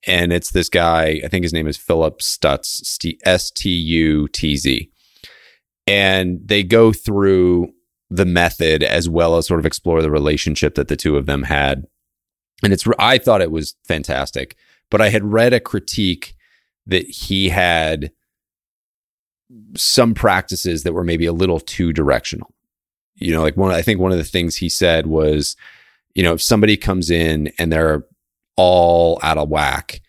and 0.07 0.33
it's 0.33 0.51
this 0.51 0.69
guy. 0.69 1.21
I 1.25 1.29
think 1.29 1.43
his 1.43 1.53
name 1.53 1.67
is 1.67 1.77
Philip 1.77 2.21
Stutz, 2.21 3.17
S 3.25 3.51
T 3.51 3.71
U 3.71 4.29
T 4.29 4.57
Z, 4.57 4.91
and 5.87 6.41
they 6.45 6.63
go 6.63 6.93
through 6.93 7.73
the 8.09 8.25
method 8.25 8.83
as 8.83 9.09
well 9.09 9.37
as 9.37 9.47
sort 9.47 9.61
of 9.61 9.67
explore 9.67 10.01
the 10.01 10.11
relationship 10.11 10.77
that 10.77 10.89
the 10.89 10.97
two 10.97 11.17
of 11.17 11.27
them 11.27 11.43
had. 11.43 11.85
And 12.63 12.73
it's, 12.73 12.87
I 12.99 13.19
thought 13.19 13.43
it 13.43 13.51
was 13.51 13.75
fantastic, 13.85 14.57
but 14.91 15.01
I 15.01 15.09
had 15.09 15.25
read 15.25 15.53
a 15.53 15.61
critique 15.61 16.35
that 16.87 17.05
he 17.07 17.49
had 17.49 18.13
some 19.77 20.15
practices 20.15 20.85
that 20.85 20.93
were 20.93 21.05
maybe 21.05 21.27
a 21.27 21.33
little 21.33 21.61
too 21.61 21.93
directional. 21.93 22.55
You 23.17 23.33
know, 23.33 23.43
like 23.43 23.57
one, 23.57 23.73
I 23.73 23.83
think 23.83 23.99
one 23.99 24.13
of 24.13 24.19
the 24.19 24.25
things 24.25 24.57
he 24.57 24.69
said 24.69 25.07
was, 25.07 25.57
you 26.15 26.23
know, 26.23 26.35
if 26.35 26.43
somebody 26.43 26.77
comes 26.77 27.11
in 27.11 27.51
and 27.59 27.73
they're 27.73 28.05
all 28.57 29.19
out 29.23 29.39
of 29.39 29.49
whack, 29.49 30.01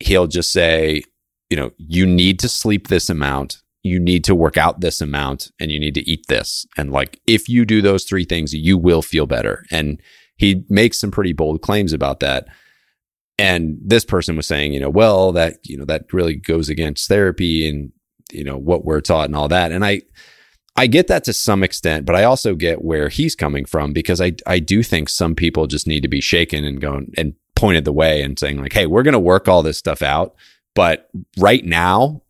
he'll 0.00 0.26
just 0.26 0.52
say, 0.52 1.02
you 1.50 1.56
know, 1.56 1.70
you 1.76 2.06
need 2.06 2.38
to 2.40 2.48
sleep 2.48 2.88
this 2.88 3.08
amount 3.08 3.62
you 3.84 4.00
need 4.00 4.24
to 4.24 4.34
work 4.34 4.56
out 4.56 4.80
this 4.80 5.00
amount 5.00 5.52
and 5.60 5.70
you 5.70 5.78
need 5.78 5.94
to 5.94 6.10
eat 6.10 6.26
this. 6.26 6.66
And 6.76 6.90
like, 6.90 7.20
if 7.26 7.48
you 7.48 7.66
do 7.66 7.82
those 7.82 8.04
three 8.04 8.24
things, 8.24 8.54
you 8.54 8.78
will 8.78 9.02
feel 9.02 9.26
better. 9.26 9.64
And 9.70 10.00
he 10.36 10.64
makes 10.70 10.98
some 10.98 11.10
pretty 11.10 11.34
bold 11.34 11.60
claims 11.60 11.92
about 11.92 12.20
that. 12.20 12.48
And 13.38 13.76
this 13.84 14.04
person 14.04 14.36
was 14.36 14.46
saying, 14.46 14.72
you 14.72 14.80
know, 14.80 14.88
well, 14.88 15.32
that, 15.32 15.58
you 15.64 15.76
know, 15.76 15.84
that 15.84 16.12
really 16.12 16.34
goes 16.34 16.70
against 16.70 17.08
therapy 17.08 17.68
and, 17.68 17.92
you 18.32 18.42
know, 18.42 18.56
what 18.56 18.84
we're 18.84 19.02
taught 19.02 19.26
and 19.26 19.36
all 19.36 19.48
that. 19.48 19.70
And 19.70 19.84
I, 19.84 20.00
I 20.76 20.86
get 20.86 21.08
that 21.08 21.24
to 21.24 21.32
some 21.32 21.62
extent, 21.62 22.06
but 22.06 22.16
I 22.16 22.24
also 22.24 22.54
get 22.54 22.82
where 22.82 23.10
he's 23.10 23.34
coming 23.36 23.66
from 23.66 23.92
because 23.92 24.20
I, 24.20 24.32
I 24.46 24.60
do 24.60 24.82
think 24.82 25.08
some 25.08 25.34
people 25.34 25.66
just 25.66 25.86
need 25.86 26.00
to 26.02 26.08
be 26.08 26.20
shaken 26.22 26.64
and 26.64 26.80
going 26.80 27.12
and 27.18 27.34
pointed 27.64 27.86
the 27.86 27.92
way 27.94 28.20
and 28.20 28.38
saying 28.38 28.58
like, 28.58 28.74
Hey, 28.74 28.84
we're 28.84 29.02
going 29.02 29.14
to 29.14 29.18
work 29.18 29.48
all 29.48 29.62
this 29.62 29.78
stuff 29.78 30.02
out. 30.02 30.34
But 30.74 31.08
right 31.38 31.64
now, 31.64 32.20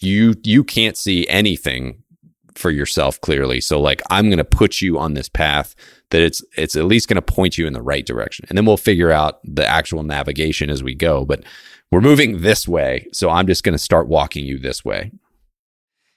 you 0.00 0.34
you 0.44 0.64
can't 0.64 0.96
see 0.96 1.28
anything 1.28 2.02
for 2.54 2.70
yourself 2.70 3.20
clearly. 3.20 3.60
So 3.60 3.78
like 3.78 4.00
I'm 4.08 4.30
going 4.30 4.38
to 4.38 4.44
put 4.44 4.80
you 4.80 4.98
on 4.98 5.12
this 5.12 5.28
path 5.28 5.74
that 6.10 6.22
it's 6.22 6.42
it's 6.56 6.74
at 6.74 6.86
least 6.86 7.06
going 7.06 7.16
to 7.16 7.34
point 7.34 7.58
you 7.58 7.66
in 7.66 7.74
the 7.74 7.82
right 7.82 8.06
direction. 8.06 8.46
And 8.48 8.56
then 8.56 8.64
we'll 8.64 8.78
figure 8.78 9.12
out 9.12 9.40
the 9.44 9.66
actual 9.66 10.02
navigation 10.02 10.70
as 10.70 10.82
we 10.82 10.94
go, 10.94 11.26
but 11.26 11.42
we're 11.90 12.00
moving 12.00 12.40
this 12.40 12.66
way. 12.66 13.08
So 13.12 13.28
I'm 13.28 13.46
just 13.46 13.62
going 13.62 13.74
to 13.74 13.78
start 13.78 14.08
walking 14.08 14.46
you 14.46 14.58
this 14.58 14.86
way. 14.86 15.12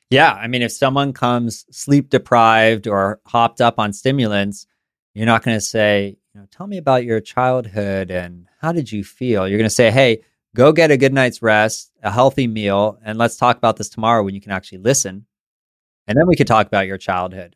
Yeah, 0.10 0.32
I 0.32 0.48
mean 0.48 0.62
if 0.62 0.72
someone 0.72 1.12
comes 1.12 1.66
sleep 1.72 2.10
deprived 2.10 2.88
or 2.88 3.20
hopped 3.26 3.60
up 3.60 3.80
on 3.80 3.92
stimulants, 3.92 4.66
you're 5.14 5.26
not 5.26 5.44
going 5.44 5.58
to 5.58 5.62
say, 5.62 6.18
you 6.34 6.42
know, 6.42 6.48
tell 6.52 6.68
me 6.68 6.78
about 6.78 7.04
your 7.04 7.20
childhood 7.20 8.12
and 8.12 8.48
how 8.62 8.72
did 8.72 8.92
you 8.92 9.04
feel? 9.04 9.48
You're 9.48 9.58
going 9.58 9.70
to 9.70 9.76
say, 9.76 9.92
"Hey, 9.92 10.24
go 10.56 10.72
get 10.72 10.92
a 10.92 10.98
good 10.98 11.14
night's 11.14 11.42
rest, 11.42 11.92
a 12.04 12.12
healthy 12.12 12.48
meal, 12.48 12.98
and 13.04 13.18
let's 13.18 13.38
talk 13.38 13.58
about 13.58 13.78
this 13.78 13.90
tomorrow 13.90 14.24
when 14.24 14.36
you 14.36 14.42
can 14.42 14.52
actually 14.52 14.80
listen. 14.80 15.26
And 16.08 16.18
then 16.18 16.28
we 16.28 16.36
could 16.36 16.48
talk 16.48 16.68
about 16.68 16.88
your 16.88 16.98
childhood. 16.98 17.56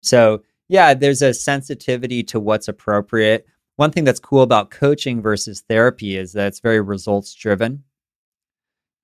So, 0.00 0.42
yeah, 0.68 0.94
there's 0.94 1.22
a 1.22 1.34
sensitivity 1.34 2.22
to 2.24 2.40
what's 2.40 2.68
appropriate. 2.68 3.46
One 3.76 3.90
thing 3.90 4.04
that's 4.04 4.20
cool 4.20 4.42
about 4.42 4.70
coaching 4.70 5.22
versus 5.22 5.62
therapy 5.68 6.16
is 6.16 6.32
that 6.32 6.48
it's 6.48 6.60
very 6.60 6.80
results 6.80 7.34
driven. 7.34 7.84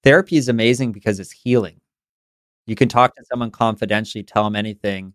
Therapy 0.02 0.36
is 0.36 0.48
amazing 0.48 0.92
because 0.92 1.20
it's 1.20 1.32
healing. 1.32 1.80
You 2.66 2.74
can 2.74 2.88
talk 2.88 3.14
to 3.16 3.24
someone 3.24 3.50
confidentially, 3.50 4.22
tell 4.24 4.44
them 4.44 4.56
anything, 4.56 5.14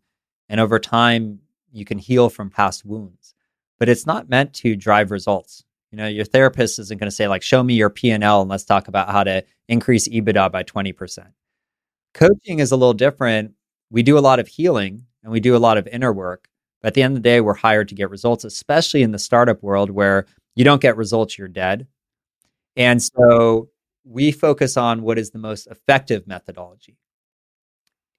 and 0.50 0.60
over 0.60 0.80
time, 0.80 1.40
you 1.74 1.86
can 1.86 1.98
heal 1.98 2.30
from 2.30 2.50
past 2.50 2.86
wounds. 2.86 3.34
But 3.80 3.90
it's 3.90 4.06
not 4.06 4.30
meant 4.30 4.54
to 4.56 4.76
drive 4.76 5.12
results. 5.12 5.66
You 5.92 5.98
know, 5.98 6.08
your 6.08 6.26
therapist 6.26 6.80
isn't 6.80 7.00
going 7.00 7.10
to 7.10 7.16
say 7.16 7.28
like, 7.28 7.42
"Show 7.42 7.64
me 7.64 7.74
your 7.74 7.90
P 7.90 8.10
and 8.12 8.24
let's 8.50 8.66
talk 8.66 8.88
about 8.88 9.10
how 9.10 9.24
to 9.24 9.44
increase 9.68 10.08
EBITDA 10.08 10.52
by 10.52 10.64
twenty 10.64 10.94
percent." 10.94 11.30
Coaching 12.14 12.60
is 12.60 12.72
a 12.72 12.78
little 12.78 12.94
different. 12.94 13.54
We 13.90 14.04
do 14.04 14.18
a 14.18 14.20
lot 14.20 14.40
of 14.40 14.48
healing 14.48 15.06
and 15.24 15.32
we 15.32 15.40
do 15.40 15.56
a 15.56 15.58
lot 15.58 15.78
of 15.78 15.88
inner 15.88 16.14
work. 16.14 16.48
But 16.82 16.90
at 16.90 16.94
the 16.96 17.04
end 17.04 17.16
of 17.16 17.24
the 17.24 17.30
day, 17.30 17.42
we're 17.42 17.54
hired 17.54 17.88
to 17.90 17.96
get 17.96 18.10
results, 18.10 18.44
especially 18.44 19.04
in 19.04 19.12
the 19.12 19.20
startup 19.20 19.64
world 19.64 19.90
where 19.90 20.26
you 20.56 20.64
don't 20.64 20.82
get 20.82 20.98
results, 20.98 21.38
you're 21.38 21.48
dead. 21.48 21.88
And 22.76 23.02
so 23.02 23.70
we 24.04 24.32
focus 24.32 24.78
on 24.78 25.02
what 25.02 25.18
is 25.18 25.32
the 25.32 25.40
most 25.40 25.68
effective 25.68 26.28
methodology. 26.28 26.98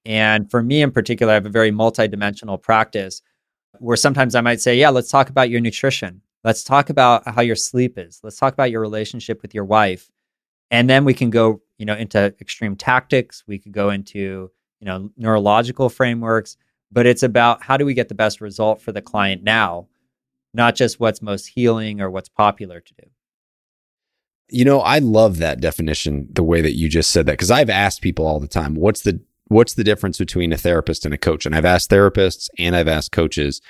And 0.05 0.49
for 0.49 0.63
me 0.63 0.81
in 0.81 0.91
particular, 0.91 1.31
I 1.31 1.35
have 1.35 1.45
a 1.45 1.49
very 1.49 1.71
multidimensional 1.71 2.61
practice 2.61 3.21
where 3.79 3.97
sometimes 3.97 4.35
I 4.35 4.41
might 4.41 4.61
say, 4.61 4.77
Yeah, 4.77 4.89
let's 4.89 5.09
talk 5.09 5.29
about 5.29 5.49
your 5.49 5.61
nutrition. 5.61 6.21
Let's 6.43 6.63
talk 6.63 6.89
about 6.89 7.27
how 7.27 7.41
your 7.41 7.55
sleep 7.55 7.97
is. 7.97 8.19
Let's 8.23 8.37
talk 8.37 8.53
about 8.53 8.69
your 8.69 8.81
relationship 8.81 9.41
with 9.41 9.55
your 9.55 9.65
wife. 9.65 10.11
And 10.69 10.89
then 10.89 11.03
we 11.03 11.13
can 11.13 11.29
go, 11.29 11.61
you 11.77 11.85
know, 11.85 11.95
into 11.95 12.35
extreme 12.39 12.75
tactics. 12.75 13.43
We 13.47 13.57
could 13.57 13.71
go 13.71 13.89
into, 13.89 14.51
you 14.79 14.85
know, 14.85 15.09
neurological 15.17 15.89
frameworks, 15.89 16.57
but 16.91 17.05
it's 17.05 17.23
about 17.23 17.63
how 17.63 17.77
do 17.77 17.85
we 17.85 17.93
get 17.93 18.09
the 18.09 18.15
best 18.15 18.41
result 18.41 18.81
for 18.81 18.91
the 18.91 19.01
client 19.01 19.43
now, 19.43 19.87
not 20.53 20.75
just 20.75 20.99
what's 20.99 21.21
most 21.21 21.47
healing 21.47 21.99
or 21.99 22.09
what's 22.09 22.29
popular 22.29 22.79
to 22.79 22.93
do. 22.93 23.09
You 24.49 24.65
know, 24.65 24.81
I 24.81 24.99
love 24.99 25.39
that 25.39 25.59
definition, 25.59 26.27
the 26.31 26.43
way 26.43 26.61
that 26.61 26.75
you 26.75 26.87
just 26.87 27.09
said 27.09 27.25
that, 27.25 27.33
because 27.33 27.49
I've 27.49 27.69
asked 27.69 28.01
people 28.01 28.27
all 28.27 28.39
the 28.39 28.47
time, 28.47 28.75
what's 28.75 29.01
the 29.01 29.19
what's 29.47 29.73
the 29.73 29.83
difference 29.83 30.17
between 30.17 30.51
a 30.53 30.57
therapist 30.57 31.05
and 31.05 31.13
a 31.13 31.17
coach? 31.17 31.45
And 31.45 31.55
I've 31.55 31.65
asked 31.65 31.89
therapists 31.89 32.49
and 32.57 32.75
I've 32.75 32.87
asked 32.87 33.11
coaches, 33.11 33.61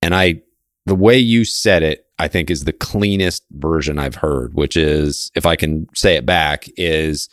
and 0.00 0.14
I 0.14 0.42
the 0.86 0.94
way 0.94 1.18
you 1.18 1.44
said 1.44 1.82
it, 1.82 2.06
I 2.18 2.28
think 2.28 2.50
is 2.50 2.64
the 2.64 2.72
cleanest 2.72 3.44
version 3.52 3.98
I've 3.98 4.16
heard, 4.16 4.54
which 4.54 4.76
is, 4.76 5.30
if 5.34 5.46
I 5.46 5.56
can 5.56 5.86
say 5.94 6.16
it 6.16 6.26
back, 6.26 6.66
is 6.76 7.28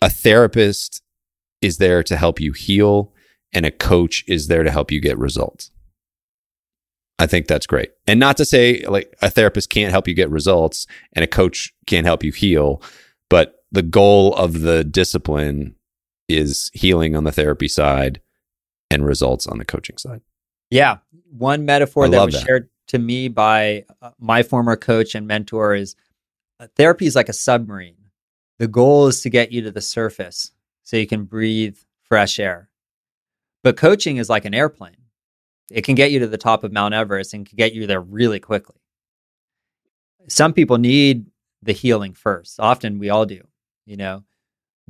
a 0.00 0.08
therapist 0.08 1.02
is 1.60 1.78
there 1.78 2.02
to 2.04 2.16
help 2.16 2.40
you 2.40 2.52
heal 2.52 3.12
and 3.52 3.66
a 3.66 3.70
coach 3.70 4.24
is 4.26 4.46
there 4.46 4.62
to 4.62 4.70
help 4.70 4.90
you 4.90 5.00
get 5.00 5.18
results. 5.18 5.70
I 7.18 7.26
think 7.26 7.48
that's 7.48 7.66
great. 7.66 7.90
And 8.06 8.18
not 8.18 8.36
to 8.38 8.44
say 8.44 8.84
like 8.86 9.14
a 9.20 9.28
therapist 9.28 9.68
can't 9.68 9.90
help 9.90 10.08
you 10.08 10.14
get 10.14 10.30
results 10.30 10.86
and 11.12 11.22
a 11.22 11.28
coach 11.28 11.74
can't 11.86 12.06
help 12.06 12.24
you 12.24 12.32
heal, 12.32 12.82
but 13.28 13.64
the 13.72 13.82
goal 13.82 14.34
of 14.36 14.62
the 14.62 14.84
discipline 14.84 15.74
is 16.36 16.70
healing 16.74 17.14
on 17.14 17.24
the 17.24 17.32
therapy 17.32 17.68
side 17.68 18.20
and 18.90 19.04
results 19.04 19.46
on 19.46 19.58
the 19.58 19.64
coaching 19.64 19.96
side. 19.96 20.20
Yeah. 20.70 20.98
One 21.30 21.64
metaphor 21.64 22.08
that 22.08 22.24
was 22.24 22.34
that. 22.34 22.46
shared 22.46 22.68
to 22.88 22.98
me 22.98 23.28
by 23.28 23.84
uh, 24.02 24.10
my 24.18 24.42
former 24.42 24.76
coach 24.76 25.14
and 25.14 25.26
mentor 25.26 25.74
is 25.74 25.94
uh, 26.58 26.66
therapy 26.76 27.06
is 27.06 27.16
like 27.16 27.28
a 27.28 27.34
submarine. 27.34 27.96
The 28.58 28.68
goal 28.68 29.06
is 29.06 29.22
to 29.22 29.30
get 29.30 29.52
you 29.52 29.62
to 29.62 29.70
the 29.70 29.80
surface 29.80 30.52
so 30.82 30.96
you 30.96 31.06
can 31.06 31.24
breathe 31.24 31.78
fresh 32.02 32.38
air. 32.38 32.68
But 33.62 33.76
coaching 33.76 34.16
is 34.16 34.28
like 34.28 34.44
an 34.44 34.54
airplane. 34.54 34.96
It 35.70 35.84
can 35.84 35.94
get 35.94 36.10
you 36.10 36.18
to 36.20 36.26
the 36.26 36.38
top 36.38 36.64
of 36.64 36.72
Mount 36.72 36.94
Everest 36.94 37.32
and 37.32 37.46
can 37.46 37.56
get 37.56 37.74
you 37.74 37.86
there 37.86 38.00
really 38.00 38.40
quickly. 38.40 38.76
Some 40.28 40.52
people 40.52 40.78
need 40.78 41.26
the 41.62 41.72
healing 41.72 42.12
first. 42.12 42.58
Often 42.58 42.98
we 42.98 43.10
all 43.10 43.24
do, 43.24 43.42
you 43.86 43.96
know. 43.96 44.24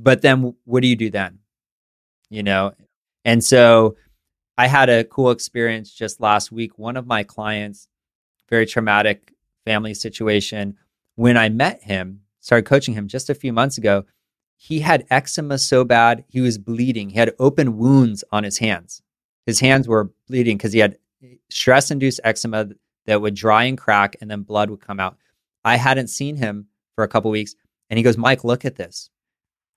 But 0.01 0.21
then 0.21 0.55
what 0.65 0.81
do 0.81 0.87
you 0.87 0.95
do 0.95 1.09
then? 1.09 1.39
You 2.29 2.43
know? 2.43 2.73
And 3.23 3.43
so 3.43 3.95
I 4.57 4.67
had 4.67 4.89
a 4.89 5.03
cool 5.03 5.29
experience 5.29 5.93
just 5.93 6.19
last 6.19 6.51
week. 6.51 6.79
One 6.79 6.97
of 6.97 7.05
my 7.05 7.23
clients, 7.23 7.87
very 8.49 8.65
traumatic 8.65 9.33
family 9.63 9.93
situation. 9.93 10.75
When 11.15 11.37
I 11.37 11.49
met 11.49 11.83
him, 11.83 12.21
started 12.39 12.65
coaching 12.65 12.95
him 12.95 13.07
just 13.07 13.29
a 13.29 13.35
few 13.35 13.53
months 13.53 13.77
ago, 13.77 14.05
he 14.57 14.79
had 14.79 15.05
eczema 15.11 15.59
so 15.59 15.83
bad 15.83 16.23
he 16.27 16.41
was 16.41 16.57
bleeding. 16.57 17.11
He 17.11 17.19
had 17.19 17.35
open 17.37 17.77
wounds 17.77 18.23
on 18.31 18.43
his 18.43 18.57
hands. 18.57 19.03
His 19.45 19.59
hands 19.59 19.87
were 19.87 20.11
bleeding 20.27 20.57
because 20.57 20.73
he 20.73 20.79
had 20.79 20.97
eh, 21.23 21.35
stress 21.49 21.91
induced 21.91 22.21
eczema 22.23 22.69
that 23.05 23.21
would 23.21 23.35
dry 23.35 23.65
and 23.65 23.77
crack 23.77 24.15
and 24.19 24.31
then 24.31 24.41
blood 24.41 24.71
would 24.71 24.81
come 24.81 24.99
out. 24.99 25.17
I 25.63 25.75
hadn't 25.75 26.07
seen 26.07 26.37
him 26.37 26.67
for 26.95 27.03
a 27.03 27.07
couple 27.07 27.29
weeks 27.29 27.55
and 27.89 27.97
he 27.97 28.03
goes, 28.03 28.17
"Mike, 28.17 28.43
look 28.43 28.65
at 28.65 28.77
this." 28.77 29.10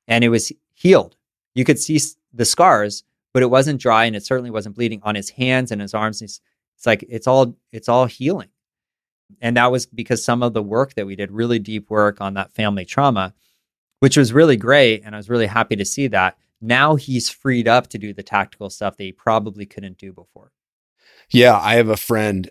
And 0.06 0.24
it 0.24 0.28
was 0.28 0.52
healed. 0.74 1.16
You 1.54 1.64
could 1.64 1.78
see 1.78 1.98
the 2.32 2.44
scars, 2.44 3.04
but 3.32 3.42
it 3.42 3.50
wasn't 3.50 3.80
dry 3.80 4.04
and 4.04 4.16
it 4.16 4.24
certainly 4.24 4.50
wasn't 4.50 4.76
bleeding 4.76 5.00
on 5.02 5.14
his 5.14 5.30
hands 5.30 5.70
and 5.70 5.80
his 5.80 5.94
arms. 5.94 6.22
It's, 6.22 6.40
it's 6.76 6.86
like 6.86 7.04
it's 7.08 7.26
all 7.26 7.56
it's 7.72 7.88
all 7.88 8.06
healing. 8.06 8.48
And 9.40 9.56
that 9.56 9.72
was 9.72 9.86
because 9.86 10.24
some 10.24 10.42
of 10.42 10.52
the 10.52 10.62
work 10.62 10.94
that 10.94 11.06
we 11.06 11.16
did, 11.16 11.30
really 11.30 11.58
deep 11.58 11.90
work 11.90 12.20
on 12.20 12.34
that 12.34 12.52
family 12.52 12.84
trauma, 12.84 13.34
which 14.00 14.16
was 14.16 14.32
really 14.32 14.56
great. 14.56 15.02
And 15.04 15.14
I 15.14 15.18
was 15.18 15.30
really 15.30 15.46
happy 15.46 15.76
to 15.76 15.84
see 15.84 16.08
that. 16.08 16.36
Now 16.60 16.96
he's 16.96 17.30
freed 17.30 17.68
up 17.68 17.88
to 17.88 17.98
do 17.98 18.12
the 18.12 18.22
tactical 18.22 18.70
stuff 18.70 18.96
that 18.96 19.04
he 19.04 19.12
probably 19.12 19.66
couldn't 19.66 19.98
do 19.98 20.12
before. 20.12 20.52
Yeah, 21.30 21.58
I 21.58 21.74
have 21.74 21.88
a 21.88 21.96
friend 21.96 22.50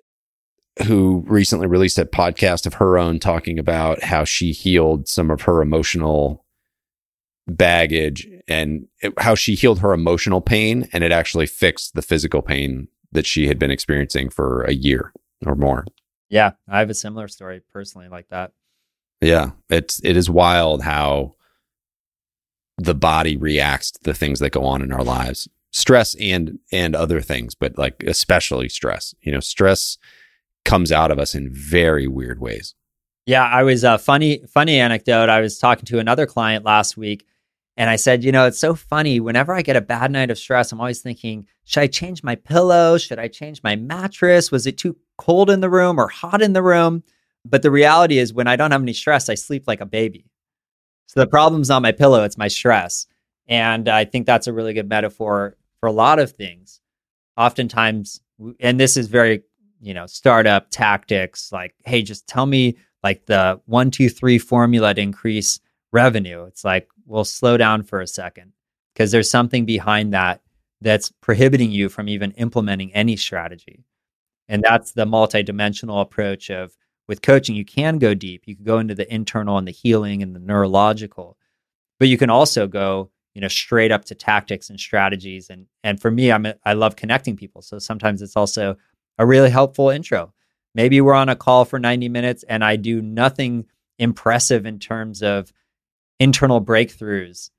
who 0.88 1.24
recently 1.28 1.68
released 1.68 2.00
a 2.00 2.06
podcast 2.06 2.66
of 2.66 2.76
her 2.76 2.98
own 2.98 3.20
talking 3.20 3.60
about 3.60 4.04
how 4.04 4.24
she 4.24 4.52
healed 4.52 5.08
some 5.08 5.30
of 5.30 5.44
her 5.44 5.62
emotional 5.62 6.42
baggage 7.47 8.27
and 8.47 8.88
it, 9.01 9.13
how 9.19 9.36
she 9.36 9.56
healed 9.56 9.79
her 9.79 9.93
emotional 9.93 10.41
pain 10.41 10.88
and 10.93 11.03
it 11.03 11.12
actually 11.12 11.45
fixed 11.45 11.93
the 11.93 12.01
physical 12.01 12.41
pain 12.41 12.88
that 13.12 13.25
she 13.25 13.47
had 13.47 13.60
been 13.60 13.71
experiencing 13.71 14.29
for 14.29 14.63
a 14.63 14.73
year 14.73 15.13
or 15.45 15.56
more. 15.56 15.86
Yeah, 16.29 16.51
I 16.67 16.79
have 16.79 16.89
a 16.89 16.95
similar 16.95 17.27
story 17.27 17.62
personally 17.71 18.08
like 18.08 18.29
that. 18.29 18.51
Yeah, 19.21 19.51
it's 19.69 20.01
it 20.03 20.17
is 20.17 20.29
wild 20.29 20.82
how 20.82 21.36
the 22.77 22.95
body 22.95 23.38
reacts 23.38 23.91
to 23.91 23.99
the 24.03 24.13
things 24.13 24.39
that 24.39 24.49
go 24.49 24.65
on 24.65 24.82
in 24.82 24.91
our 24.91 25.03
lives. 25.03 25.47
Stress 25.71 26.15
and 26.15 26.60
and 26.71 26.95
other 26.95 27.21
things, 27.21 27.56
but 27.56 27.77
like 27.77 28.03
especially 28.03 28.69
stress. 28.69 29.13
You 29.21 29.32
know, 29.32 29.39
stress 29.39 29.97
comes 30.65 30.91
out 30.91 31.12
of 31.12 31.19
us 31.19 31.36
in 31.36 31.49
very 31.51 32.08
weird 32.08 32.39
ways. 32.39 32.73
Yeah, 33.25 33.43
I 33.43 33.63
was 33.63 33.84
a 33.84 33.91
uh, 33.91 33.97
funny 33.97 34.43
funny 34.49 34.79
anecdote. 34.79 35.29
I 35.29 35.39
was 35.39 35.58
talking 35.58 35.86
to 35.86 35.99
another 35.99 36.25
client 36.25 36.65
last 36.65 36.97
week 36.97 37.25
and 37.76 37.90
I 37.90 37.96
said, 37.96 38.24
you 38.24 38.32
know, 38.32 38.46
it's 38.46 38.60
so 38.60 38.76
funny. 38.76 39.20
Whenever 39.20 39.54
I 39.54 39.62
get 39.64 39.76
a 39.76 39.82
bad 39.82 40.12
night 40.12 40.30
of 40.30 40.38
stress, 40.38 40.72
I'm 40.72 40.80
always 40.80 41.02
thinking, 41.02 41.48
should 41.66 41.82
I 41.82 41.88
change 41.88 42.24
my 42.24 42.36
pillow? 42.36 42.98
Should 42.98 43.20
I 43.20 43.28
change 43.28 43.64
my 43.64 43.76
mattress? 43.76 44.52
Was 44.52 44.68
it 44.68 44.78
too 44.78 44.96
cold 45.18 45.50
in 45.50 45.60
the 45.60 45.70
room 45.70 46.00
or 46.00 46.08
hot 46.08 46.42
in 46.42 46.54
the 46.54 46.62
room? 46.62 47.04
But 47.46 47.62
the 47.62 47.72
reality 47.72 48.20
is, 48.20 48.34
when 48.34 48.48
I 48.48 48.56
don't 48.56 48.72
have 48.72 48.82
any 48.82 48.94
stress, 48.94 49.28
I 49.28 49.36
sleep 49.36 49.68
like 49.68 49.82
a 49.82 49.86
baby. 49.86 50.30
So 51.08 51.20
the 51.20 51.28
problem's 51.28 51.70
not 51.70 51.82
my 51.82 51.92
pillow, 51.92 52.24
it's 52.24 52.38
my 52.38 52.48
stress. 52.48 53.08
And 53.48 53.90
I 53.90 54.06
think 54.06 54.26
that's 54.26 54.48
a 54.48 54.54
really 54.54 54.74
good 54.74 54.88
metaphor 54.88 55.58
for 55.80 55.88
a 55.88 55.92
lot 55.92 56.20
of 56.20 56.32
things. 56.32 56.80
Oftentimes, 57.36 58.22
and 58.60 58.80
this 58.80 58.96
is 58.96 59.08
very, 59.08 59.44
you 59.82 59.94
know, 59.94 60.06
startup 60.06 60.70
tactics 60.70 61.52
like, 61.52 61.74
hey, 61.86 62.04
just 62.04 62.28
tell 62.28 62.46
me 62.46 62.78
like 63.04 63.26
the 63.26 63.60
one, 63.66 63.92
two, 63.92 64.10
three 64.10 64.38
formula 64.38 64.94
to 64.94 65.02
increase 65.02 65.60
revenue. 65.92 66.46
It's 66.46 66.64
like, 66.64 66.88
well, 67.06 67.24
slow 67.24 67.58
down 67.58 67.84
for 67.84 68.02
a 68.02 68.08
second 68.08 68.54
because 68.94 69.12
there's 69.12 69.30
something 69.30 69.66
behind 69.66 70.13
that 70.13 70.42
that's 70.82 71.12
prohibiting 71.22 71.72
you 71.72 71.89
from 71.89 72.10
even 72.10 72.32
implementing 72.32 72.94
any 72.94 73.16
strategy. 73.16 73.86
And 74.48 74.62
that's 74.63 74.92
the 74.92 75.06
multidimensional 75.06 76.02
approach 76.02 76.50
of 76.50 76.76
with 77.08 77.22
coaching, 77.22 77.56
you 77.56 77.66
can 77.66 77.98
go 77.98 78.13
deep. 78.13 78.44
You 78.46 78.56
can 78.56 78.66
go 78.66 78.80
into 78.80 78.96
the 78.96 79.12
internal 79.13 79.58
and 79.58 79.68
the 79.68 79.72
healing 79.72 80.22
and 80.22 80.36
the 80.36 80.39
neurological, 80.39 81.38
but 82.00 82.08
you 82.08 82.18
can 82.18 82.30
also 82.30 82.68
go 82.68 83.12
you 83.34 83.42
know, 83.42 83.48
straight 83.48 83.92
up 83.92 84.06
to 84.06 84.16
tactics 84.16 84.70
and 84.70 84.80
strategies. 84.80 85.50
And 85.50 85.66
and 85.84 86.00
for 86.00 86.12
me, 86.12 86.32
I'm 86.32 86.46
a, 86.46 86.56
I 86.66 86.74
love 86.74 86.96
connecting 86.96 87.36
people. 87.36 87.62
So 87.62 87.80
sometimes 87.80 88.22
it's 88.22 88.38
also 88.38 88.78
a 89.18 89.26
really 89.26 89.50
helpful 89.50 89.89
intro. 89.89 90.34
Maybe 90.76 91.02
we're 91.02 91.13
on 91.13 91.30
a 91.30 91.36
call 91.36 91.66
for 91.66 91.80
90 91.80 92.10
minutes 92.10 92.44
and 92.44 92.63
I 92.63 92.76
do 92.76 93.02
nothing 93.02 93.66
impressive 94.00 94.66
in 94.66 94.80
terms 94.80 95.22
of 95.22 95.52
internal 96.19 96.63
breakthroughs, 96.63 97.49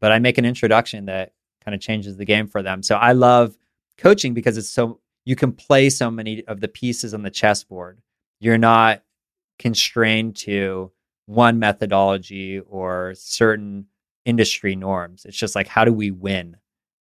but 0.00 0.12
I 0.12 0.18
make 0.18 0.38
an 0.38 0.44
introduction 0.44 1.06
that 1.06 1.32
kind 1.64 1.74
of 1.74 1.80
changes 1.80 2.16
the 2.16 2.24
game 2.24 2.46
for 2.46 2.62
them. 2.62 2.82
So 2.82 2.96
I 2.96 3.12
love 3.12 3.56
coaching 3.96 4.34
because 4.34 4.56
it's 4.56 4.70
so 4.70 5.00
you 5.24 5.36
can 5.36 5.52
play 5.52 5.90
so 5.90 6.10
many 6.10 6.44
of 6.46 6.60
the 6.60 6.68
pieces 6.68 7.12
on 7.12 7.22
the 7.22 7.30
chessboard. 7.30 8.00
You're 8.40 8.58
not 8.58 9.02
constrained 9.58 10.36
to 10.36 10.92
one 11.26 11.58
methodology 11.58 12.60
or 12.60 13.12
certain 13.16 13.86
industry 14.24 14.76
norms. 14.76 15.24
It's 15.24 15.36
just 15.36 15.54
like 15.54 15.66
how 15.68 15.84
do 15.84 15.92
we 15.92 16.10
win? 16.10 16.56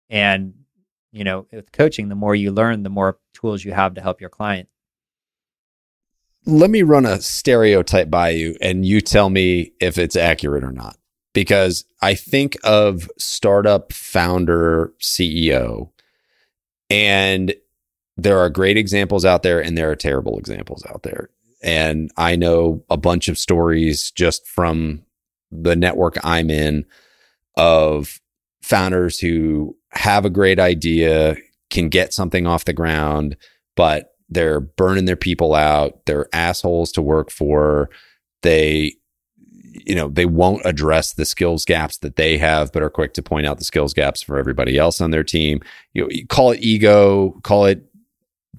And 0.08 0.54
you 1.12 1.22
know, 1.22 1.46
with 1.52 1.70
coaching, 1.70 2.08
the 2.08 2.14
more 2.14 2.34
you 2.34 2.50
learn, 2.50 2.82
the 2.82 2.90
more 2.90 3.18
tools 3.34 3.64
you 3.64 3.72
have 3.72 3.94
to 3.94 4.00
help 4.00 4.20
your 4.20 4.30
client. 4.30 4.68
Let 6.46 6.70
me 6.70 6.82
run 6.82 7.06
a 7.06 7.20
stereotype 7.20 8.10
by 8.10 8.30
you 8.30 8.56
and 8.60 8.84
you 8.84 9.00
tell 9.00 9.30
me 9.30 9.72
if 9.80 9.96
it's 9.96 10.16
accurate 10.16 10.64
or 10.64 10.72
not. 10.72 10.96
Because 11.32 11.84
I 12.00 12.14
think 12.14 12.56
of 12.62 13.10
startup 13.18 13.92
founder 13.92 14.92
CEO 15.00 15.90
and 16.90 17.54
there 18.16 18.38
are 18.38 18.50
great 18.50 18.76
examples 18.76 19.24
out 19.24 19.42
there 19.42 19.60
and 19.60 19.76
there 19.76 19.90
are 19.90 19.96
terrible 19.96 20.38
examples 20.38 20.84
out 20.86 21.02
there. 21.02 21.30
And 21.62 22.10
I 22.16 22.36
know 22.36 22.84
a 22.90 22.96
bunch 22.96 23.28
of 23.28 23.38
stories 23.38 24.10
just 24.12 24.46
from 24.46 25.02
the 25.50 25.74
network 25.74 26.18
I'm 26.22 26.50
in 26.50 26.84
of 27.56 28.20
founders 28.62 29.18
who 29.18 29.76
have 29.90 30.24
a 30.24 30.30
great 30.30 30.60
idea, 30.60 31.36
can 31.70 31.88
get 31.88 32.12
something 32.12 32.46
off 32.46 32.64
the 32.64 32.72
ground, 32.72 33.36
but 33.76 34.13
they're 34.28 34.60
burning 34.60 35.04
their 35.04 35.16
people 35.16 35.54
out. 35.54 36.04
They're 36.06 36.28
assholes 36.32 36.92
to 36.92 37.02
work 37.02 37.30
for. 37.30 37.90
They, 38.42 38.94
you 39.86 39.94
know, 39.94 40.08
they 40.08 40.26
won't 40.26 40.62
address 40.64 41.12
the 41.12 41.24
skills 41.24 41.64
gaps 41.64 41.98
that 41.98 42.16
they 42.16 42.38
have, 42.38 42.72
but 42.72 42.82
are 42.82 42.90
quick 42.90 43.14
to 43.14 43.22
point 43.22 43.46
out 43.46 43.58
the 43.58 43.64
skills 43.64 43.94
gaps 43.94 44.22
for 44.22 44.38
everybody 44.38 44.78
else 44.78 45.00
on 45.00 45.10
their 45.10 45.24
team. 45.24 45.60
You, 45.92 46.02
know, 46.02 46.08
you 46.10 46.26
call 46.26 46.52
it 46.52 46.60
ego, 46.60 47.38
call 47.42 47.66
it 47.66 47.84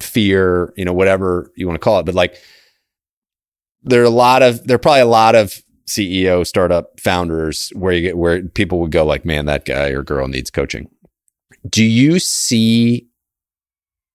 fear, 0.00 0.72
you 0.76 0.84
know, 0.84 0.92
whatever 0.92 1.50
you 1.56 1.66
want 1.66 1.76
to 1.76 1.84
call 1.84 1.98
it. 1.98 2.06
But 2.06 2.14
like, 2.14 2.36
there 3.82 4.02
are 4.02 4.04
a 4.04 4.10
lot 4.10 4.42
of, 4.42 4.66
there 4.66 4.76
are 4.76 4.78
probably 4.78 5.00
a 5.00 5.06
lot 5.06 5.34
of 5.34 5.62
CEO 5.86 6.46
startup 6.46 6.98
founders 7.00 7.70
where 7.74 7.92
you 7.92 8.02
get 8.02 8.18
where 8.18 8.42
people 8.42 8.80
would 8.80 8.90
go 8.90 9.04
like, 9.04 9.24
man, 9.24 9.46
that 9.46 9.64
guy 9.64 9.90
or 9.90 10.02
girl 10.02 10.26
needs 10.26 10.50
coaching. 10.50 10.90
Do 11.68 11.84
you 11.84 12.18
see 12.18 13.08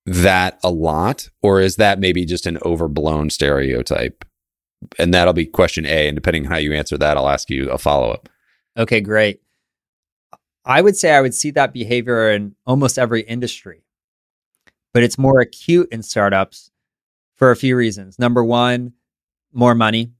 that 0.06 0.60
a 0.64 0.72
lot, 0.72 1.30
or 1.42 1.62
is 1.62 1.76
that 1.76 2.00
maybe 2.00 2.26
just 2.26 2.46
an 2.46 2.58
overblown 2.66 3.30
stereotype? 3.30 4.26
And 4.98 5.14
that'll 5.14 5.34
be 5.34 5.46
question 5.46 5.86
A. 5.86 6.08
And 6.08 6.16
depending 6.16 6.46
on 6.46 6.52
how 6.52 6.58
you 6.58 6.74
answer 6.74 6.98
that, 6.98 7.18
I'll 7.18 7.30
ask 7.30 7.50
you 7.50 7.70
a 7.70 7.78
follow 7.78 8.12
up. 8.12 8.30
Okay, 8.78 9.02
great. 9.02 9.42
I 10.66 10.82
would 10.82 10.96
say 10.96 11.12
I 11.12 11.22
would 11.22 11.34
see 11.34 11.52
that 11.52 11.74
behavior 11.74 12.32
in 12.32 12.56
almost 12.66 12.98
every 12.98 13.22
industry, 13.22 13.84
but 14.94 15.04
it's 15.04 15.18
more 15.18 15.40
acute 15.40 15.90
in 15.92 16.04
startups 16.04 16.72
for 17.36 17.52
a 17.52 17.56
few 17.56 17.76
reasons. 17.76 18.20
Number 18.20 18.44
one, 18.44 18.94
more 19.54 19.76
money 19.76 20.12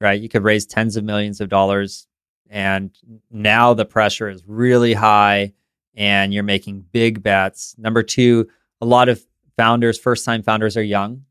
right? 0.00 0.20
You 0.20 0.28
could 0.28 0.42
raise 0.42 0.66
tens 0.66 0.96
of 0.96 1.04
millions 1.04 1.40
of 1.40 1.48
dollars. 1.48 2.06
And 2.48 2.90
now 3.30 3.74
the 3.74 3.84
pressure 3.84 4.28
is 4.28 4.42
really 4.46 4.94
high 4.94 5.52
and 5.94 6.32
you're 6.32 6.42
making 6.42 6.86
big 6.92 7.22
bets. 7.22 7.74
Number 7.78 8.02
two, 8.02 8.48
a 8.80 8.86
lot 8.86 9.08
of 9.08 9.22
founders, 9.56 9.98
first 9.98 10.24
time 10.24 10.42
founders, 10.42 10.76
are 10.76 10.82
young, 10.82 11.24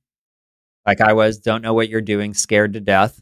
like 0.85 1.01
I 1.01 1.13
was, 1.13 1.37
don't 1.37 1.61
know 1.61 1.73
what 1.73 1.89
you're 1.89 2.01
doing, 2.01 2.33
scared 2.33 2.73
to 2.73 2.79
death. 2.79 3.21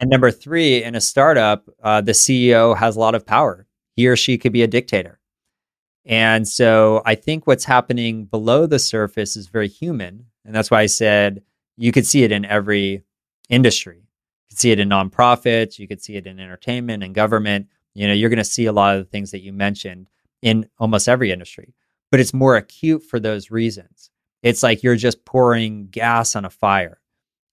And 0.00 0.08
number 0.10 0.30
three, 0.30 0.82
in 0.82 0.94
a 0.94 1.00
startup, 1.00 1.68
uh, 1.82 2.00
the 2.00 2.12
CEO 2.12 2.76
has 2.76 2.96
a 2.96 3.00
lot 3.00 3.14
of 3.14 3.26
power. 3.26 3.66
He 3.96 4.06
or 4.06 4.16
she 4.16 4.38
could 4.38 4.52
be 4.52 4.62
a 4.62 4.68
dictator. 4.68 5.18
And 6.04 6.48
so 6.48 7.02
I 7.04 7.16
think 7.16 7.46
what's 7.46 7.64
happening 7.64 8.24
below 8.24 8.66
the 8.66 8.78
surface 8.78 9.36
is 9.36 9.48
very 9.48 9.68
human. 9.68 10.26
And 10.44 10.54
that's 10.54 10.70
why 10.70 10.80
I 10.80 10.86
said 10.86 11.42
you 11.76 11.92
could 11.92 12.06
see 12.06 12.22
it 12.22 12.32
in 12.32 12.44
every 12.44 13.02
industry 13.50 13.96
You 13.96 14.50
could 14.50 14.58
see 14.58 14.70
it 14.70 14.80
in 14.80 14.88
nonprofits, 14.88 15.78
you 15.78 15.86
could 15.86 16.02
see 16.02 16.16
it 16.16 16.26
in 16.26 16.40
entertainment 16.40 17.02
and 17.02 17.14
government. 17.14 17.66
You 17.94 18.06
know, 18.06 18.14
you're 18.14 18.30
going 18.30 18.38
to 18.38 18.44
see 18.44 18.66
a 18.66 18.72
lot 18.72 18.96
of 18.96 19.04
the 19.04 19.10
things 19.10 19.32
that 19.32 19.42
you 19.42 19.52
mentioned 19.52 20.08
in 20.40 20.68
almost 20.78 21.08
every 21.08 21.30
industry, 21.30 21.74
but 22.10 22.20
it's 22.20 22.34
more 22.34 22.56
acute 22.56 23.02
for 23.02 23.20
those 23.20 23.50
reasons. 23.50 24.10
It's 24.42 24.62
like 24.62 24.82
you're 24.82 24.96
just 24.96 25.24
pouring 25.24 25.88
gas 25.88 26.36
on 26.36 26.44
a 26.44 26.50
fire. 26.50 27.00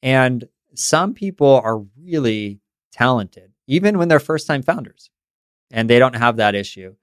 And 0.04 0.48
some 0.76 1.14
people 1.14 1.62
are 1.64 1.84
really 2.00 2.60
talented, 2.92 3.52
even 3.68 3.98
when 3.98 4.08
they're 4.08 4.20
first 4.20 4.48
time 4.48 4.62
founders, 4.62 5.10
and 5.72 5.90
they 5.90 6.00
don't 6.00 6.16
have 6.16 6.38
that 6.38 6.56
issue. 6.56 6.96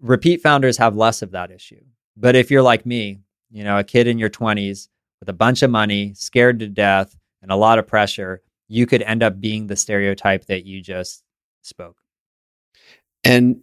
Repeat 0.00 0.42
founders 0.42 0.76
have 0.78 0.96
less 0.96 1.22
of 1.22 1.32
that 1.32 1.50
issue. 1.50 1.84
But 2.16 2.36
if 2.36 2.50
you're 2.50 2.62
like 2.62 2.86
me, 2.86 3.20
you 3.50 3.64
know, 3.64 3.78
a 3.78 3.84
kid 3.84 4.06
in 4.06 4.18
your 4.18 4.30
20s 4.30 4.88
with 5.20 5.28
a 5.28 5.34
bunch 5.34 5.62
of 5.62 5.70
money, 5.70 6.14
scared 6.14 6.58
to 6.60 6.68
death, 6.68 7.16
and 7.42 7.50
a 7.50 7.56
lot 7.56 7.78
of 7.78 7.86
pressure, 7.86 8.42
you 8.68 8.86
could 8.86 9.02
end 9.02 9.22
up 9.22 9.40
being 9.40 9.66
the 9.66 9.76
stereotype 9.76 10.46
that 10.46 10.64
you 10.64 10.80
just 10.80 11.22
spoke. 11.62 11.98
And 13.22 13.60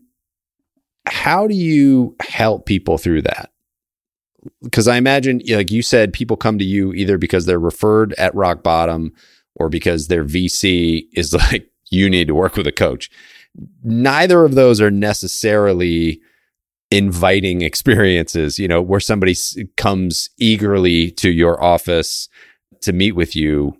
how 1.06 1.48
do 1.48 1.56
you 1.56 2.16
help 2.22 2.66
people 2.66 2.98
through 2.98 3.24
that? 3.24 3.52
Because 4.64 4.88
I 4.88 4.98
imagine, 4.98 5.42
like 5.50 5.72
you 5.72 5.82
said, 5.82 6.14
people 6.14 6.38
come 6.38 6.58
to 6.58 6.66
you 6.66 6.94
either 6.94 7.18
because 7.18 7.46
they're 7.46 7.60
referred 7.60 8.14
at 8.14 8.34
rock 8.34 8.64
bottom 8.64 9.14
or 9.56 9.70
because 9.70 10.08
their 10.08 10.24
VC 10.24 11.06
is 11.14 11.34
like, 11.52 11.70
you 11.90 12.10
need 12.10 12.28
to 12.28 12.36
work 12.36 12.56
with 12.56 12.68
a 12.68 12.72
coach. 12.72 13.10
Neither 13.84 14.46
of 14.46 14.56
those 14.56 14.80
are 14.80 14.92
necessarily 14.92 16.22
inviting 16.90 17.62
experiences, 17.62 18.58
you 18.58 18.68
know, 18.68 18.82
where 18.82 19.00
somebody 19.00 19.36
comes 19.78 20.30
eagerly 20.38 21.12
to 21.12 21.30
your 21.30 21.62
office 21.62 22.30
to 22.82 22.94
meet 22.94 23.12
with 23.12 23.36
you 23.36 23.78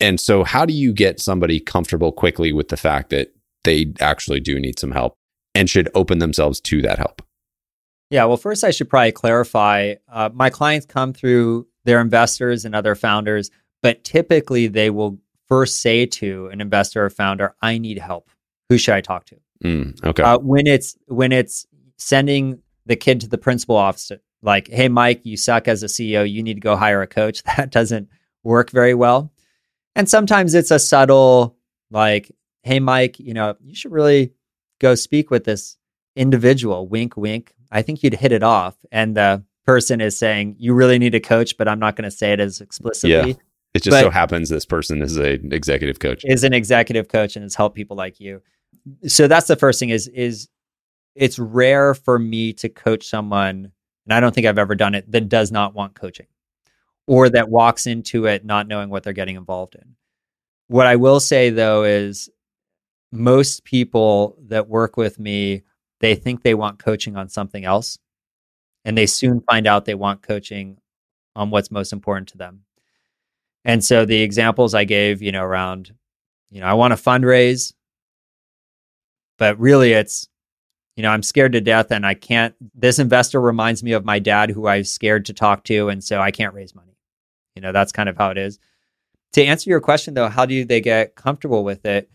and 0.00 0.20
so, 0.20 0.44
how 0.44 0.64
do 0.64 0.72
you 0.72 0.92
get 0.92 1.20
somebody 1.20 1.58
comfortable 1.60 2.12
quickly 2.12 2.52
with 2.52 2.68
the 2.68 2.76
fact 2.76 3.10
that 3.10 3.34
they 3.64 3.92
actually 4.00 4.40
do 4.40 4.58
need 4.58 4.78
some 4.78 4.92
help 4.92 5.17
and 5.58 5.68
should 5.68 5.90
open 5.92 6.20
themselves 6.20 6.60
to 6.60 6.80
that 6.82 6.98
help? 6.98 7.20
Yeah, 8.10 8.24
well, 8.24 8.36
first, 8.36 8.62
I 8.62 8.70
should 8.70 8.88
probably 8.88 9.12
clarify 9.12 9.96
uh, 10.10 10.30
my 10.32 10.50
clients 10.50 10.86
come 10.86 11.12
through 11.12 11.66
their 11.84 12.00
investors 12.00 12.64
and 12.64 12.74
other 12.74 12.94
founders, 12.94 13.50
but 13.82 14.04
typically 14.04 14.68
they 14.68 14.88
will 14.88 15.18
first 15.48 15.82
say 15.82 16.06
to 16.06 16.46
an 16.46 16.60
investor 16.60 17.04
or 17.04 17.10
founder, 17.10 17.56
I 17.60 17.78
need 17.78 17.98
help. 17.98 18.30
Who 18.68 18.78
should 18.78 18.94
I 18.94 19.00
talk 19.00 19.26
to? 19.26 19.36
Mm, 19.64 20.04
okay. 20.04 20.22
Uh, 20.22 20.38
when 20.38 20.66
it's 20.66 20.96
when 21.06 21.32
it's 21.32 21.66
sending 21.96 22.60
the 22.86 22.96
kid 22.96 23.20
to 23.22 23.28
the 23.28 23.38
principal 23.38 23.76
office, 23.76 24.12
like, 24.42 24.68
hey, 24.68 24.88
Mike, 24.88 25.22
you 25.24 25.36
suck 25.36 25.66
as 25.66 25.82
a 25.82 25.86
CEO. 25.86 26.30
You 26.30 26.42
need 26.42 26.54
to 26.54 26.60
go 26.60 26.76
hire 26.76 27.02
a 27.02 27.06
coach. 27.06 27.42
That 27.56 27.70
doesn't 27.70 28.08
work 28.44 28.70
very 28.70 28.94
well. 28.94 29.32
And 29.96 30.08
sometimes 30.08 30.54
it's 30.54 30.70
a 30.70 30.78
subtle, 30.78 31.56
like, 31.90 32.30
hey, 32.62 32.78
Mike, 32.78 33.18
you 33.18 33.34
know, 33.34 33.56
you 33.60 33.74
should 33.74 33.90
really 33.90 34.32
go 34.78 34.94
speak 34.94 35.30
with 35.30 35.44
this 35.44 35.76
individual. 36.16 36.88
Wink, 36.88 37.16
wink. 37.16 37.54
I 37.70 37.82
think 37.82 38.02
you'd 38.02 38.14
hit 38.14 38.32
it 38.32 38.42
off. 38.42 38.76
And 38.90 39.16
the 39.16 39.44
person 39.66 40.00
is 40.00 40.18
saying, 40.18 40.56
you 40.58 40.74
really 40.74 40.98
need 40.98 41.14
a 41.14 41.20
coach, 41.20 41.56
but 41.56 41.68
I'm 41.68 41.78
not 41.78 41.96
going 41.96 42.04
to 42.04 42.10
say 42.10 42.32
it 42.32 42.40
as 42.40 42.60
explicitly. 42.60 43.30
Yeah. 43.30 43.34
It 43.74 43.82
just 43.82 43.94
but 43.94 44.00
so 44.00 44.10
happens 44.10 44.48
this 44.48 44.64
person 44.64 45.02
is 45.02 45.16
an 45.16 45.52
executive 45.52 45.98
coach. 45.98 46.24
Is 46.24 46.42
an 46.42 46.54
executive 46.54 47.08
coach 47.08 47.36
and 47.36 47.42
has 47.42 47.54
helped 47.54 47.76
people 47.76 47.96
like 47.96 48.18
you. 48.18 48.42
So 49.06 49.28
that's 49.28 49.46
the 49.46 49.56
first 49.56 49.78
thing 49.78 49.90
is 49.90 50.08
is 50.08 50.48
it's 51.14 51.38
rare 51.38 51.94
for 51.94 52.18
me 52.18 52.54
to 52.54 52.68
coach 52.68 53.06
someone, 53.06 53.72
and 54.06 54.14
I 54.14 54.20
don't 54.20 54.34
think 54.34 54.46
I've 54.46 54.58
ever 54.58 54.74
done 54.74 54.94
it, 54.94 55.10
that 55.12 55.28
does 55.28 55.52
not 55.52 55.74
want 55.74 55.94
coaching 55.94 56.26
or 57.06 57.28
that 57.28 57.48
walks 57.48 57.86
into 57.86 58.26
it 58.26 58.44
not 58.44 58.68
knowing 58.68 58.88
what 58.88 59.02
they're 59.02 59.12
getting 59.12 59.36
involved 59.36 59.74
in. 59.74 59.96
What 60.68 60.86
I 60.86 60.96
will 60.96 61.20
say 61.20 61.50
though 61.50 61.84
is 61.84 62.30
most 63.10 63.64
people 63.64 64.36
that 64.48 64.68
work 64.68 64.96
with 64.96 65.18
me, 65.18 65.62
they 66.00 66.14
think 66.14 66.42
they 66.42 66.54
want 66.54 66.78
coaching 66.78 67.16
on 67.16 67.28
something 67.28 67.64
else. 67.64 67.98
And 68.84 68.96
they 68.96 69.06
soon 69.06 69.40
find 69.40 69.66
out 69.66 69.84
they 69.84 69.94
want 69.94 70.22
coaching 70.22 70.78
on 71.34 71.50
what's 71.50 71.70
most 71.70 71.92
important 71.92 72.28
to 72.28 72.38
them. 72.38 72.64
And 73.64 73.84
so 73.84 74.04
the 74.04 74.22
examples 74.22 74.74
I 74.74 74.84
gave, 74.84 75.20
you 75.20 75.32
know, 75.32 75.42
around, 75.42 75.92
you 76.50 76.60
know, 76.60 76.66
I 76.66 76.74
want 76.74 76.96
to 76.96 77.02
fundraise, 77.02 77.74
but 79.36 79.58
really 79.58 79.92
it's, 79.92 80.28
you 80.96 81.02
know, 81.02 81.10
I'm 81.10 81.22
scared 81.22 81.52
to 81.52 81.60
death 81.60 81.90
and 81.90 82.06
I 82.06 82.14
can't. 82.14 82.54
This 82.74 82.98
investor 82.98 83.40
reminds 83.40 83.82
me 83.82 83.92
of 83.92 84.04
my 84.04 84.18
dad 84.18 84.50
who 84.50 84.66
I 84.66 84.78
was 84.78 84.90
scared 84.90 85.26
to 85.26 85.34
talk 85.34 85.64
to. 85.64 85.88
And 85.88 86.02
so 86.02 86.20
I 86.20 86.30
can't 86.30 86.54
raise 86.54 86.74
money. 86.74 86.96
You 87.54 87.62
know, 87.62 87.72
that's 87.72 87.92
kind 87.92 88.08
of 88.08 88.16
how 88.16 88.30
it 88.30 88.38
is. 88.38 88.58
To 89.34 89.44
answer 89.44 89.68
your 89.68 89.80
question 89.80 90.14
though, 90.14 90.28
how 90.28 90.46
do 90.46 90.64
they 90.64 90.80
get 90.80 91.14
comfortable 91.14 91.62
with 91.62 91.84
it? 91.84 92.10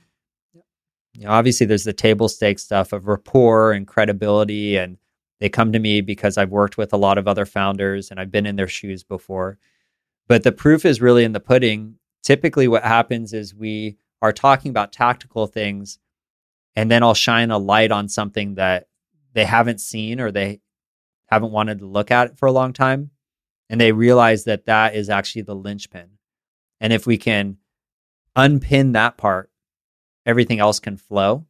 You 1.13 1.25
know, 1.25 1.31
obviously, 1.31 1.65
there's 1.65 1.83
the 1.83 1.93
table 1.93 2.27
stakes 2.27 2.63
stuff 2.63 2.91
of 2.91 3.07
rapport 3.07 3.71
and 3.71 3.87
credibility, 3.87 4.77
and 4.77 4.97
they 5.39 5.49
come 5.49 5.71
to 5.71 5.79
me 5.79 6.01
because 6.01 6.37
I've 6.37 6.49
worked 6.49 6.77
with 6.77 6.93
a 6.93 6.97
lot 6.97 7.17
of 7.17 7.27
other 7.27 7.45
founders 7.45 8.09
and 8.09 8.19
I've 8.19 8.31
been 8.31 8.45
in 8.45 8.55
their 8.55 8.67
shoes 8.67 9.03
before. 9.03 9.59
But 10.27 10.43
the 10.43 10.51
proof 10.51 10.85
is 10.85 11.01
really 11.01 11.23
in 11.23 11.33
the 11.33 11.39
pudding. 11.39 11.95
Typically, 12.23 12.67
what 12.67 12.83
happens 12.83 13.33
is 13.33 13.53
we 13.53 13.97
are 14.21 14.31
talking 14.31 14.69
about 14.69 14.93
tactical 14.93 15.47
things, 15.47 15.99
and 16.75 16.89
then 16.89 17.03
I'll 17.03 17.13
shine 17.13 17.51
a 17.51 17.57
light 17.57 17.91
on 17.91 18.07
something 18.09 18.55
that 18.55 18.87
they 19.33 19.45
haven't 19.45 19.81
seen 19.81 20.19
or 20.19 20.31
they 20.31 20.61
haven't 21.27 21.51
wanted 21.51 21.79
to 21.79 21.85
look 21.85 22.09
at 22.09 22.37
for 22.37 22.47
a 22.47 22.51
long 22.51 22.73
time. 22.73 23.11
And 23.69 23.81
they 23.81 23.91
realize 23.91 24.45
that 24.45 24.65
that 24.65 24.95
is 24.95 25.09
actually 25.09 25.43
the 25.43 25.55
linchpin. 25.55 26.09
And 26.79 26.93
if 26.93 27.05
we 27.05 27.17
can 27.17 27.57
unpin 28.35 28.91
that 28.91 29.17
part, 29.17 29.49
everything 30.25 30.59
else 30.59 30.79
can 30.79 30.97
flow. 30.97 31.45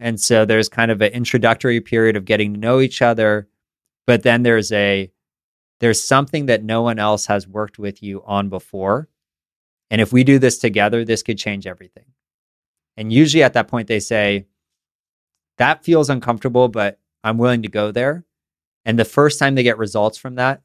And 0.00 0.20
so 0.20 0.44
there's 0.44 0.68
kind 0.68 0.90
of 0.90 1.00
an 1.00 1.12
introductory 1.12 1.80
period 1.80 2.16
of 2.16 2.24
getting 2.24 2.54
to 2.54 2.60
know 2.60 2.80
each 2.80 3.02
other, 3.02 3.48
but 4.06 4.22
then 4.22 4.42
there's 4.42 4.72
a 4.72 5.10
there's 5.80 6.02
something 6.02 6.46
that 6.46 6.62
no 6.62 6.82
one 6.82 6.98
else 6.98 7.26
has 7.26 7.46
worked 7.48 7.78
with 7.78 8.02
you 8.02 8.22
on 8.24 8.48
before. 8.48 9.08
And 9.90 10.00
if 10.00 10.12
we 10.12 10.22
do 10.22 10.38
this 10.38 10.58
together, 10.58 11.04
this 11.04 11.22
could 11.22 11.38
change 11.38 11.66
everything. 11.66 12.06
And 12.96 13.12
usually 13.12 13.42
at 13.42 13.54
that 13.54 13.68
point 13.68 13.88
they 13.88 14.00
say 14.00 14.46
that 15.58 15.84
feels 15.84 16.10
uncomfortable, 16.10 16.68
but 16.68 16.98
I'm 17.24 17.38
willing 17.38 17.62
to 17.62 17.68
go 17.68 17.92
there. 17.92 18.24
And 18.84 18.98
the 18.98 19.04
first 19.04 19.38
time 19.38 19.54
they 19.54 19.62
get 19.62 19.78
results 19.78 20.18
from 20.18 20.36
that, 20.36 20.62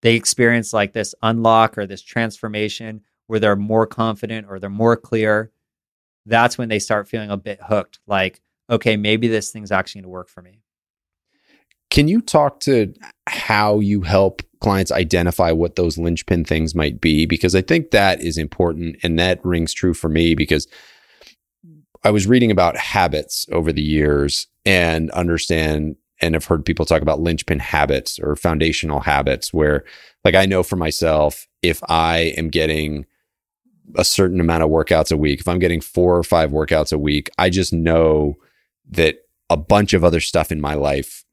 they 0.00 0.14
experience 0.14 0.72
like 0.72 0.92
this 0.92 1.14
unlock 1.22 1.76
or 1.78 1.86
this 1.86 2.02
transformation 2.02 3.02
where 3.26 3.40
they're 3.40 3.56
more 3.56 3.86
confident 3.86 4.46
or 4.48 4.58
they're 4.58 4.70
more 4.70 4.96
clear. 4.96 5.50
That's 6.26 6.56
when 6.56 6.68
they 6.68 6.78
start 6.78 7.08
feeling 7.08 7.30
a 7.30 7.36
bit 7.36 7.60
hooked. 7.62 7.98
Like, 8.06 8.40
okay, 8.70 8.96
maybe 8.96 9.28
this 9.28 9.50
thing's 9.50 9.72
actually 9.72 10.00
going 10.00 10.10
to 10.10 10.10
work 10.10 10.28
for 10.28 10.42
me. 10.42 10.60
Can 11.90 12.08
you 12.08 12.22
talk 12.22 12.60
to 12.60 12.94
how 13.28 13.80
you 13.80 14.00
help 14.00 14.42
clients 14.60 14.90
identify 14.90 15.52
what 15.52 15.76
those 15.76 15.98
linchpin 15.98 16.44
things 16.44 16.74
might 16.74 17.00
be? 17.00 17.26
Because 17.26 17.54
I 17.54 17.60
think 17.60 17.90
that 17.90 18.22
is 18.22 18.38
important 18.38 18.96
and 19.02 19.18
that 19.18 19.44
rings 19.44 19.74
true 19.74 19.92
for 19.92 20.08
me 20.08 20.34
because 20.34 20.66
I 22.04 22.10
was 22.10 22.26
reading 22.26 22.50
about 22.50 22.76
habits 22.76 23.46
over 23.52 23.72
the 23.72 23.82
years 23.82 24.46
and 24.64 25.10
understand 25.10 25.96
and 26.20 26.34
have 26.34 26.46
heard 26.46 26.64
people 26.64 26.86
talk 26.86 27.02
about 27.02 27.20
linchpin 27.20 27.58
habits 27.58 28.18
or 28.20 28.36
foundational 28.36 29.00
habits 29.00 29.52
where 29.52 29.84
like 30.24 30.34
I 30.34 30.46
know 30.46 30.62
for 30.62 30.76
myself 30.76 31.46
if 31.62 31.80
I 31.88 32.32
am 32.36 32.48
getting 32.48 33.06
a 33.96 34.04
certain 34.04 34.40
amount 34.40 34.62
of 34.62 34.70
workouts 34.70 35.12
a 35.12 35.16
week, 35.16 35.40
if 35.40 35.48
I'm 35.48 35.58
getting 35.58 35.80
4 35.80 36.16
or 36.16 36.22
5 36.22 36.50
workouts 36.50 36.92
a 36.92 36.98
week, 36.98 37.30
I 37.38 37.50
just 37.50 37.72
know 37.72 38.36
that 38.90 39.16
a 39.50 39.56
bunch 39.56 39.92
of 39.92 40.04
other 40.04 40.20
stuff 40.20 40.50
in 40.50 40.60
my 40.60 40.74
life 40.74 41.24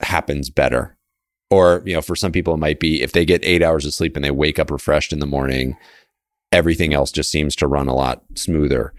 happens 0.00 0.50
better. 0.50 0.96
Or, 1.50 1.82
you 1.86 1.94
know, 1.94 2.02
for 2.02 2.16
some 2.16 2.32
people 2.32 2.54
it 2.54 2.58
might 2.58 2.80
be 2.80 3.02
if 3.02 3.12
they 3.12 3.24
get 3.24 3.44
8 3.44 3.62
hours 3.62 3.86
of 3.86 3.94
sleep 3.94 4.16
and 4.16 4.24
they 4.24 4.30
wake 4.30 4.58
up 4.58 4.70
refreshed 4.70 5.12
in 5.12 5.20
the 5.20 5.26
morning, 5.26 5.76
everything 6.52 6.92
else 6.92 7.12
just 7.12 7.30
seems 7.30 7.56
to 7.56 7.66
run 7.66 7.88
a 7.88 7.94
lot 7.94 8.24
smoother. 8.34 8.92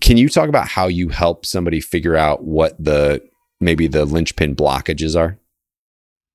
Can 0.00 0.16
you 0.16 0.28
talk 0.28 0.48
about 0.48 0.68
how 0.68 0.86
you 0.86 1.08
help 1.08 1.44
somebody 1.44 1.80
figure 1.80 2.16
out 2.16 2.44
what 2.44 2.82
the 2.82 3.22
maybe 3.60 3.86
the 3.86 4.04
linchpin 4.04 4.56
blockages 4.56 5.18
are? 5.18 5.38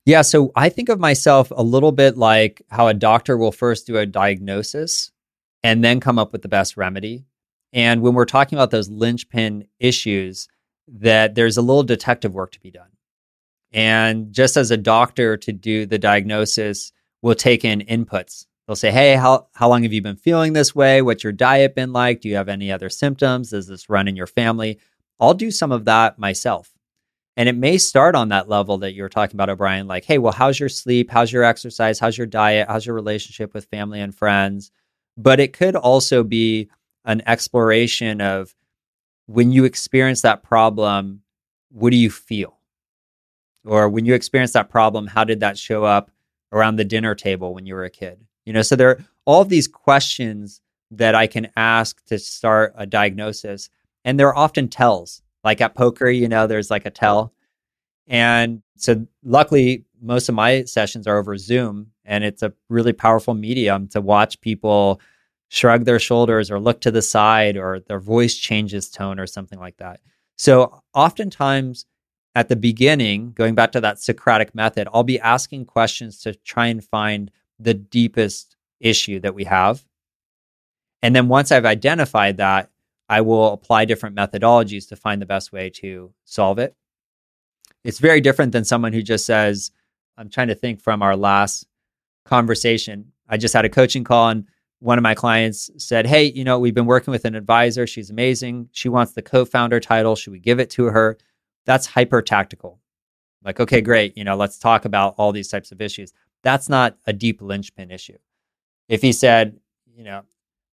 Yeah, 0.05 0.21
so 0.21 0.51
I 0.55 0.69
think 0.69 0.89
of 0.89 0.99
myself 0.99 1.51
a 1.55 1.63
little 1.63 1.91
bit 1.91 2.15
like 2.15 2.61
how 2.69 2.87
a 2.87 2.93
doctor 2.93 3.37
will 3.37 3.51
first 3.51 3.87
do 3.87 3.97
a 3.97 4.05
diagnosis 4.05 5.11
and 5.65 5.83
then 5.83 5.99
come 5.99 6.19
up 6.19 6.31
with 6.31 6.43
the 6.43 6.47
best 6.47 6.77
remedy. 6.77 7.25
And 7.73 8.03
when 8.03 8.13
we're 8.13 8.25
talking 8.25 8.55
about 8.55 8.69
those 8.69 8.87
linchpin 8.87 9.67
issues, 9.79 10.47
that 10.87 11.33
there's 11.33 11.57
a 11.57 11.63
little 11.63 11.81
detective 11.81 12.35
work 12.35 12.51
to 12.51 12.59
be 12.59 12.69
done. 12.69 12.91
And 13.73 14.31
just 14.31 14.57
as 14.57 14.69
a 14.69 14.77
doctor 14.77 15.37
to 15.37 15.51
do 15.51 15.87
the 15.87 15.97
diagnosis 15.97 16.91
will 17.23 17.33
take 17.33 17.65
in 17.65 17.81
inputs. 17.81 18.45
They'll 18.67 18.75
say, 18.75 18.91
"Hey, 18.91 19.15
how 19.15 19.47
how 19.55 19.67
long 19.67 19.81
have 19.81 19.91
you 19.91 20.03
been 20.03 20.17
feeling 20.17 20.53
this 20.53 20.75
way? 20.75 21.01
What's 21.01 21.23
your 21.23 21.33
diet 21.33 21.73
been 21.73 21.91
like? 21.91 22.21
Do 22.21 22.29
you 22.29 22.35
have 22.35 22.47
any 22.47 22.71
other 22.71 22.89
symptoms? 22.89 23.49
Does 23.49 23.67
this 23.67 23.89
run 23.89 24.07
in 24.07 24.15
your 24.15 24.27
family?" 24.27 24.77
I'll 25.19 25.33
do 25.33 25.49
some 25.49 25.71
of 25.71 25.85
that 25.85 26.19
myself. 26.19 26.73
And 27.37 27.49
it 27.49 27.55
may 27.55 27.79
start 27.79 28.15
on 28.15 28.29
that 28.29 28.49
level 28.49 28.77
that 28.79 28.93
you 28.93 29.01
were 29.01 29.09
talking 29.09 29.35
about, 29.35 29.49
O'Brien, 29.49 29.87
like, 29.87 30.05
hey, 30.05 30.17
well, 30.17 30.33
how's 30.33 30.59
your 30.59 30.69
sleep? 30.69 31.09
How's 31.09 31.31
your 31.31 31.43
exercise? 31.43 31.99
How's 31.99 32.17
your 32.17 32.27
diet? 32.27 32.67
How's 32.67 32.85
your 32.85 32.95
relationship 32.95 33.53
with 33.53 33.65
family 33.65 34.01
and 34.01 34.13
friends? 34.13 34.71
But 35.17 35.39
it 35.39 35.53
could 35.53 35.75
also 35.75 36.23
be 36.23 36.69
an 37.05 37.21
exploration 37.25 38.21
of 38.21 38.55
when 39.27 39.51
you 39.51 39.63
experience 39.63 40.21
that 40.21 40.43
problem, 40.43 41.21
what 41.71 41.91
do 41.91 41.97
you 41.97 42.09
feel? 42.09 42.57
Or 43.65 43.89
when 43.89 44.05
you 44.05 44.13
experience 44.13 44.53
that 44.53 44.69
problem, 44.69 45.07
how 45.07 45.23
did 45.23 45.39
that 45.39 45.57
show 45.57 45.83
up 45.83 46.11
around 46.51 46.75
the 46.75 46.85
dinner 46.85 47.15
table 47.15 47.53
when 47.53 47.65
you 47.65 47.75
were 47.75 47.85
a 47.85 47.89
kid? 47.89 48.19
You 48.45 48.53
know, 48.53 48.61
so 48.61 48.75
there 48.75 48.89
are 48.89 48.99
all 49.25 49.43
these 49.43 49.67
questions 49.67 50.61
that 50.91 51.15
I 51.15 51.27
can 51.27 51.49
ask 51.55 52.03
to 52.05 52.19
start 52.19 52.73
a 52.77 52.85
diagnosis. 52.85 53.69
And 54.03 54.19
there 54.19 54.27
are 54.27 54.37
often 54.37 54.67
tells 54.67 55.23
like 55.45 55.61
at 55.61 55.75
poker, 55.75 56.09
you 56.09 56.27
know, 56.27 56.47
there's 56.47 56.71
like 56.71 56.85
a 56.85 56.91
tell. 56.91 57.33
And 58.07 58.61
so 58.75 59.05
luckily, 59.23 59.85
most 60.01 60.27
of 60.27 60.35
my 60.35 60.63
sessions 60.63 61.07
are 61.07 61.17
over 61.17 61.37
Zoom, 61.37 61.91
and 62.05 62.23
it's 62.23 62.43
a 62.43 62.53
really 62.69 62.93
powerful 62.93 63.33
medium 63.33 63.87
to 63.89 64.01
watch 64.01 64.39
people 64.41 65.01
shrug 65.49 65.85
their 65.85 65.99
shoulders 65.99 66.49
or 66.49 66.59
look 66.59 66.81
to 66.81 66.91
the 66.91 67.01
side 67.01 67.57
or 67.57 67.79
their 67.79 67.99
voice 67.99 68.35
changes 68.35 68.89
tone 68.89 69.19
or 69.19 69.27
something 69.27 69.59
like 69.59 69.77
that. 69.77 69.99
So 70.37 70.81
oftentimes 70.93 71.85
at 72.33 72.49
the 72.49 72.55
beginning, 72.55 73.31
going 73.31 73.55
back 73.55 73.71
to 73.71 73.81
that 73.81 73.99
Socratic 73.99 74.53
method, 74.53 74.87
I'll 74.93 75.03
be 75.03 75.19
asking 75.19 75.65
questions 75.65 76.19
to 76.21 76.33
try 76.35 76.67
and 76.67 76.83
find 76.83 77.31
the 77.59 77.73
deepest 77.73 78.57
issue 78.79 79.19
that 79.21 79.33
we 79.33 79.45
have. 79.45 79.85
And 81.01 81.15
then 81.15 81.29
once 81.29 81.51
I've 81.51 81.65
identified 81.65 82.37
that, 82.37 82.69
I 83.07 83.21
will 83.21 83.53
apply 83.53 83.85
different 83.85 84.15
methodologies 84.15 84.89
to 84.89 84.95
find 84.95 85.21
the 85.21 85.27
best 85.27 85.53
way 85.53 85.69
to 85.75 86.13
solve 86.25 86.59
it. 86.59 86.75
It's 87.83 87.99
very 87.99 88.19
different 88.19 88.51
than 88.51 88.65
someone 88.65 88.93
who 88.93 89.03
just 89.03 89.25
says, 89.25 89.71
I'm 90.17 90.29
trying 90.29 90.47
to 90.47 90.55
think 90.55 90.81
from 90.81 91.03
our 91.03 91.15
last 91.15 91.67
conversation. 92.25 93.11
I 93.29 93.37
just 93.37 93.53
had 93.53 93.65
a 93.65 93.69
coaching 93.69 94.03
call 94.03 94.29
and 94.29 94.45
one 94.79 94.97
of 94.97 95.03
my 95.03 95.15
clients 95.15 95.69
said, 95.77 96.05
Hey, 96.05 96.25
you 96.25 96.43
know, 96.43 96.59
we've 96.59 96.73
been 96.73 96.85
working 96.85 97.11
with 97.11 97.25
an 97.25 97.35
advisor. 97.35 97.87
She's 97.87 98.09
amazing. 98.09 98.69
She 98.71 98.89
wants 98.89 99.13
the 99.13 99.21
co 99.21 99.45
founder 99.45 99.79
title. 99.79 100.15
Should 100.15 100.31
we 100.31 100.39
give 100.39 100.59
it 100.59 100.69
to 100.71 100.85
her? 100.85 101.17
That's 101.65 101.87
hyper 101.87 102.21
tactical. 102.21 102.79
Like, 103.43 103.59
okay, 103.59 103.81
great. 103.81 104.17
You 104.17 104.23
know, 104.23 104.35
let's 104.35 104.57
talk 104.57 104.85
about 104.85 105.15
all 105.17 105.31
these 105.31 105.47
types 105.47 105.71
of 105.71 105.81
issues. 105.81 106.13
That's 106.43 106.67
not 106.67 106.97
a 107.05 107.13
deep 107.13 107.41
linchpin 107.41 107.91
issue. 107.91 108.17
If 108.89 109.01
he 109.01 109.11
said, 109.11 109.57
you 109.95 110.03
know, 110.03 110.23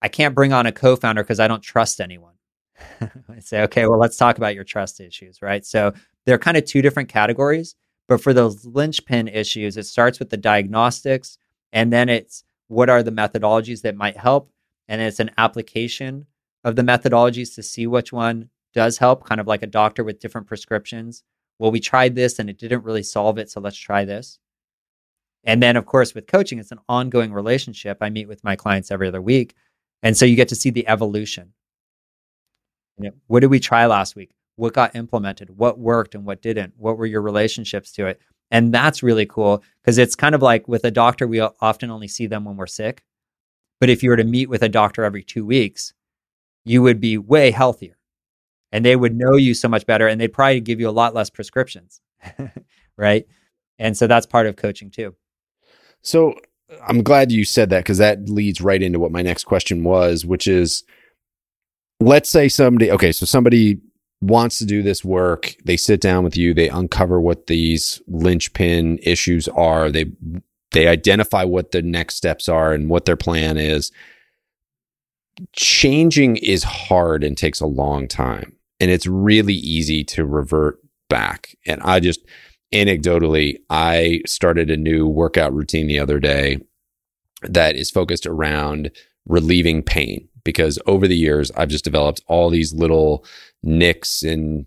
I 0.01 0.09
can't 0.09 0.35
bring 0.35 0.53
on 0.53 0.67
a 0.67 0.73
co-founder 0.73 1.23
because 1.23 1.41
I 1.41 1.49
don't 1.49 1.63
trust 1.63 2.01
anyone. 2.01 2.35
I 3.01 3.39
say, 3.41 3.63
okay, 3.63 3.87
well, 3.87 3.99
let's 3.99 4.17
talk 4.17 4.37
about 4.37 4.55
your 4.55 4.65
trust 4.65 5.01
issues, 5.01 5.43
right? 5.43 5.65
So 5.65 5.93
they're 6.25 6.39
kind 6.39 6.57
of 6.57 6.65
two 6.65 6.83
different 6.83 7.09
categories. 7.09 7.77
But 8.09 8.21
for 8.21 8.35
those 8.35 8.67
linchpin 8.67 9.29
issues, 9.29 9.77
it 9.77 9.87
starts 9.87 10.19
with 10.19 10.31
the 10.31 10.37
diagnostics, 10.37 11.39
and 11.73 11.93
then 11.93 12.09
it's 12.09 12.45
what 12.69 12.89
are 12.89 13.03
the 13.03 13.11
methodologies 13.11 13.83
that 13.83 13.97
might 13.97 14.17
help, 14.17 14.51
and 14.89 15.01
it's 15.01 15.21
an 15.21 15.31
application 15.39 16.27
of 16.65 16.77
the 16.77 16.83
methodologies 16.83 17.55
to 17.55 17.63
see 17.63 17.87
which 17.87 18.13
one 18.13 18.49
does 18.75 18.99
help, 18.99 19.27
kind 19.27 19.41
of 19.41 19.47
like 19.47 19.63
a 19.63 19.67
doctor 19.67 20.05
with 20.05 20.21
different 20.21 20.47
prescriptions. 20.47 21.23
Well, 21.59 21.71
we 21.71 21.81
tried 21.81 22.15
this 22.15 22.39
and 22.39 22.49
it 22.49 22.59
didn't 22.59 22.85
really 22.85 23.03
solve 23.03 23.39
it, 23.39 23.51
so 23.51 23.61
let's 23.61 23.77
try 23.77 24.05
this. 24.05 24.39
And 25.45 25.63
then, 25.63 25.77
of 25.77 25.87
course, 25.87 26.15
with 26.15 26.27
coaching, 26.27 26.59
it's 26.59 26.73
an 26.73 26.79
ongoing 26.89 27.33
relationship. 27.33 27.99
I 28.01 28.11
meet 28.11 28.29
with 28.29 28.45
my 28.45 28.57
clients 28.57 28.91
every 28.91 29.09
other 29.09 29.21
week 29.21 29.55
and 30.03 30.17
so 30.17 30.25
you 30.25 30.37
get 30.37 30.49
to 30.49 30.57
see 30.57 30.71
the 30.71 30.89
evolution. 30.89 31.53
You 32.99 33.07
know, 33.07 33.15
what 33.29 33.41
did 33.41 33.51
we 33.51 33.61
try 33.61 33.87
last 33.87 34.17
week? 34.17 34.33
What 34.57 34.75
got 34.75 34.97
implemented? 34.97 35.57
What 35.57 35.79
worked 35.79 36.15
and 36.15 36.25
what 36.25 36.43
didn't? 36.43 36.75
What 36.77 36.99
were 36.99 37.07
your 37.07 37.23
relationships 37.23 37.93
to 37.93 38.07
it? 38.07 38.21
And 38.53 38.73
that's 38.73 39.03
really 39.03 39.25
cool 39.25 39.65
because 39.83 39.97
it's 39.97 40.15
kind 40.15 40.35
of 40.35 40.43
like 40.43 40.69
with 40.69 40.85
a 40.85 40.91
doctor, 40.91 41.27
we 41.27 41.41
often 41.41 41.91
only 41.91 42.07
see 42.07 42.27
them 42.27 42.45
when 42.45 42.57
we're 42.57 42.67
sick. 42.67 43.03
But 43.81 43.89
if 43.89 44.03
you 44.03 44.11
were 44.11 44.17
to 44.17 44.25
meet 44.25 44.51
with 44.51 44.63
a 44.63 44.69
doctor 44.69 45.05
every 45.05 45.25
two 45.25 45.45
weeks, 45.45 45.95
you 46.65 46.83
would 46.83 47.01
be 47.01 47.17
way 47.17 47.51
healthier 47.51 47.97
and 48.71 48.85
they 48.85 48.95
would 48.95 49.17
know 49.17 49.37
you 49.37 49.55
so 49.55 49.69
much 49.69 49.87
better 49.87 50.07
and 50.07 50.21
they'd 50.21 50.35
probably 50.35 50.61
give 50.61 50.81
you 50.81 50.89
a 50.89 50.91
lot 50.91 51.15
less 51.15 51.31
prescriptions. 51.31 52.03
right. 52.99 53.27
And 53.79 53.97
so 53.97 54.07
that's 54.07 54.27
part 54.27 54.47
of 54.47 54.57
coaching 54.57 54.91
too. 54.91 55.17
So 56.03 56.35
I'm 56.87 57.03
glad 57.03 57.33
you 57.33 57.47
said 57.47 57.71
that 57.71 57.81
because 57.81 57.99
that 57.99 58.29
leads 58.29 58.61
right 58.61 58.83
into 58.83 59.01
what 59.01 59.13
my 59.13 59.23
next 59.23 59.45
question 59.45 59.83
was, 59.83 60.27
which 60.27 60.47
is 60.47 60.85
let's 62.01 62.29
say 62.29 62.51
somebody, 62.51 62.91
okay, 62.91 63.13
so 63.13 63.25
somebody 63.25 63.81
wants 64.23 64.59
to 64.59 64.65
do 64.65 64.83
this 64.83 65.05
work. 65.05 65.55
They 65.65 65.77
sit 65.77 66.01
down 66.01 66.25
with 66.25 66.37
you, 66.37 66.55
they 66.55 66.69
uncover 66.69 67.21
what 67.21 67.49
these 67.49 68.01
linchpin 68.07 68.99
issues 69.03 69.49
are. 69.49 69.91
They, 69.91 70.07
they 70.71 70.87
identify 70.89 71.45
what 71.45 71.73
the 71.73 71.83
next 71.83 72.15
steps 72.17 72.49
are 72.49 72.73
and 72.73 72.89
what 72.89 73.05
their 73.05 73.17
plan 73.17 73.59
is. 73.59 73.91
changing 75.53 76.37
is 76.37 76.65
hard 76.65 77.25
and 77.25 77.37
takes 77.37 77.61
a 77.61 77.67
long 77.67 78.09
time. 78.09 78.57
And 78.81 78.91
it's 78.91 79.07
really 79.07 79.55
easy 79.55 80.05
to 80.05 80.25
revert 80.25 80.79
back. 81.09 81.57
And 81.67 81.81
I 81.83 82.01
just 82.01 82.21
anecdotally, 82.73 83.59
I 83.71 84.23
started 84.27 84.71
a 84.71 84.77
new 84.77 85.07
workout 85.07 85.53
routine 85.53 85.87
the 85.87 85.99
other 85.99 86.19
day 86.19 86.59
that 87.43 87.77
is 87.77 87.91
focused 87.91 88.27
around 88.27 88.91
relieving 89.27 89.83
pain 89.83 90.29
because 90.45 90.79
over 90.87 91.07
the 91.07 91.17
years 91.17 91.51
I've 91.53 91.69
just 91.69 91.85
developed 91.85 92.23
all 92.27 92.51
these 92.51 92.73
little 92.73 93.25
nicks 93.63 94.23
and 94.23 94.67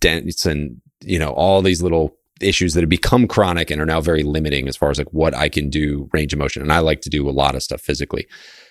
dents 0.00 0.46
and 0.46 0.80
you 1.02 1.18
know 1.18 1.30
all 1.30 1.62
these 1.62 1.82
little 1.82 2.16
issues 2.40 2.74
that 2.74 2.80
have 2.80 2.90
become 2.90 3.28
chronic 3.28 3.70
and 3.70 3.80
are 3.80 3.86
now 3.86 4.00
very 4.00 4.22
limiting 4.22 4.68
as 4.68 4.76
far 4.76 4.90
as 4.90 4.98
like 4.98 5.12
what 5.12 5.34
I 5.34 5.48
can 5.48 5.70
do 5.70 6.08
range 6.12 6.32
of 6.32 6.38
motion 6.38 6.62
and 6.62 6.72
I 6.72 6.80
like 6.80 7.00
to 7.02 7.10
do 7.10 7.28
a 7.28 7.30
lot 7.30 7.54
of 7.54 7.62
stuff 7.62 7.80
physically. 7.80 8.26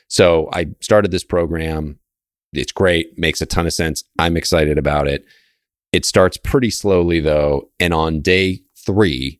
So 0.07 0.49
I 0.53 0.67
started 0.81 1.11
this 1.11 1.23
program. 1.23 1.99
It's 2.51 2.71
great, 2.71 3.17
makes 3.17 3.41
a 3.41 3.45
ton 3.45 3.65
of 3.65 3.73
sense. 3.73 4.03
I'm 4.19 4.37
excited 4.37 4.77
about 4.77 5.07
it. 5.07 5.25
It 5.91 6.05
starts 6.05 6.37
pretty 6.37 6.69
slowly 6.69 7.19
though, 7.19 7.69
and 7.79 7.93
on 7.93 8.21
day 8.21 8.61
3 8.85 9.39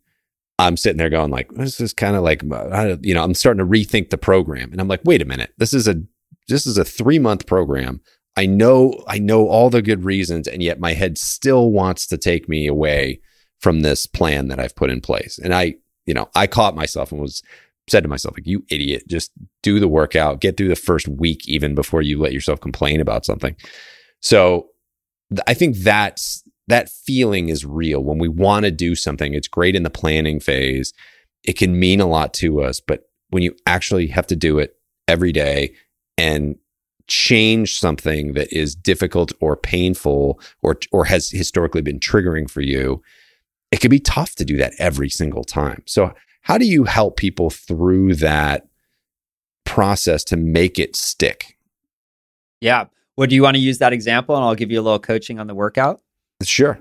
I'm 0.60 0.78
sitting 0.78 0.98
there 0.98 1.10
going 1.10 1.32
like, 1.32 1.52
this 1.54 1.80
is 1.80 1.94
kind 1.94 2.16
of 2.16 2.24
like, 2.24 2.44
uh, 2.50 2.98
you 3.02 3.14
know, 3.14 3.24
I'm 3.24 3.34
starting 3.34 3.60
to 3.60 3.66
rethink 3.66 4.10
the 4.10 4.18
program, 4.18 4.72
and 4.72 4.80
I'm 4.80 4.88
like, 4.88 5.02
wait 5.04 5.22
a 5.22 5.26
minute, 5.26 5.52
this 5.58 5.74
is 5.74 5.88
a 5.88 6.02
this 6.48 6.66
is 6.66 6.78
a 6.78 6.86
three 6.86 7.20
month 7.20 7.46
program. 7.46 8.02
I 8.36 8.46
know 8.46 9.04
I 9.08 9.20
know 9.20 9.48
all 9.48 9.70
the 9.70 9.82
good 9.82 10.04
reasons, 10.04 10.48
and 10.48 10.64
yet 10.64 10.80
my 10.80 10.94
head 10.94 11.18
still 11.18 11.72
wants 11.72 12.08
to 12.08 12.18
take 12.18 12.50
me 12.50 12.68
away 12.68 13.22
from 13.60 13.82
this 13.82 14.08
plan 14.08 14.48
that 14.50 14.60
I've 14.60 14.76
put 14.76 14.90
in 14.90 15.02
place. 15.02 15.40
And 15.40 15.54
I, 15.54 15.76
you 16.06 16.14
know, 16.14 16.30
I 16.36 16.48
caught 16.48 16.76
myself 16.76 17.12
and 17.12 17.22
was 17.22 17.42
said 17.88 18.04
to 18.04 18.10
myself, 18.10 18.36
like, 18.36 18.48
you 18.48 18.64
idiot, 18.70 19.04
just 19.08 19.32
do 19.62 19.80
the 19.80 19.88
workout, 19.88 20.42
get 20.42 20.58
through 20.58 20.70
the 20.70 20.76
first 20.76 21.08
week 21.08 21.48
even 21.48 21.76
before 21.76 22.02
you 22.02 22.20
let 22.20 22.34
yourself 22.34 22.60
complain 22.60 23.00
about 23.00 23.26
something. 23.26 23.56
So 24.22 24.70
I 25.48 25.54
think 25.54 25.78
that's 25.78 26.44
that 26.68 26.90
feeling 26.90 27.50
is 27.50 27.66
real 27.66 28.04
when 28.04 28.20
we 28.20 28.30
want 28.30 28.66
to 28.66 28.72
do 28.72 28.96
something. 28.96 29.34
It's 29.34 29.48
great 29.48 29.76
in 29.76 29.84
the 29.84 29.90
planning 29.90 30.40
phase. 30.40 30.94
It 31.44 31.58
can 31.58 31.78
mean 31.78 32.00
a 32.00 32.06
lot 32.06 32.34
to 32.36 32.62
us, 32.62 32.80
but 32.80 33.04
when 33.30 33.44
you 33.44 33.56
actually 33.66 34.08
have 34.08 34.28
to 34.28 34.36
do 34.36 34.60
it 34.60 34.76
every 35.08 35.32
day 35.32 35.74
and 36.18 36.56
change 37.08 37.78
something 37.78 38.34
that 38.34 38.52
is 38.52 38.76
difficult 38.76 39.34
or 39.42 39.58
painful 39.58 40.40
or 40.62 40.78
or 40.92 41.06
has 41.06 41.30
historically 41.30 41.82
been 41.82 42.00
triggering 42.00 42.50
for 42.50 42.62
you, 42.62 43.02
it 43.72 43.80
can 43.80 43.90
be 43.90 44.00
tough 44.00 44.36
to 44.36 44.46
do 44.46 44.58
that 44.58 44.74
every 44.80 45.10
single 45.10 45.44
time. 45.44 45.84
So 45.86 46.14
how 46.42 46.58
do 46.58 46.66
you 46.66 46.84
help 46.84 47.18
people 47.18 47.50
through 47.50 48.16
that 48.16 48.68
process 49.66 50.24
to 50.26 50.38
make 50.38 50.78
it 50.78 50.96
stick? 50.96 51.58
Yeah. 52.62 52.86
Well, 53.18 53.28
do 53.28 53.36
you 53.36 53.44
want 53.44 53.56
to 53.56 53.62
use 53.62 53.78
that 53.80 53.94
example 53.94 54.36
and 54.36 54.44
I'll 54.44 54.56
give 54.56 54.72
you 54.72 54.80
a 54.80 54.84
little 54.84 55.00
coaching 55.00 55.40
on 55.40 55.48
the 55.48 55.56
workout? 55.56 56.02
Sure. 56.42 56.80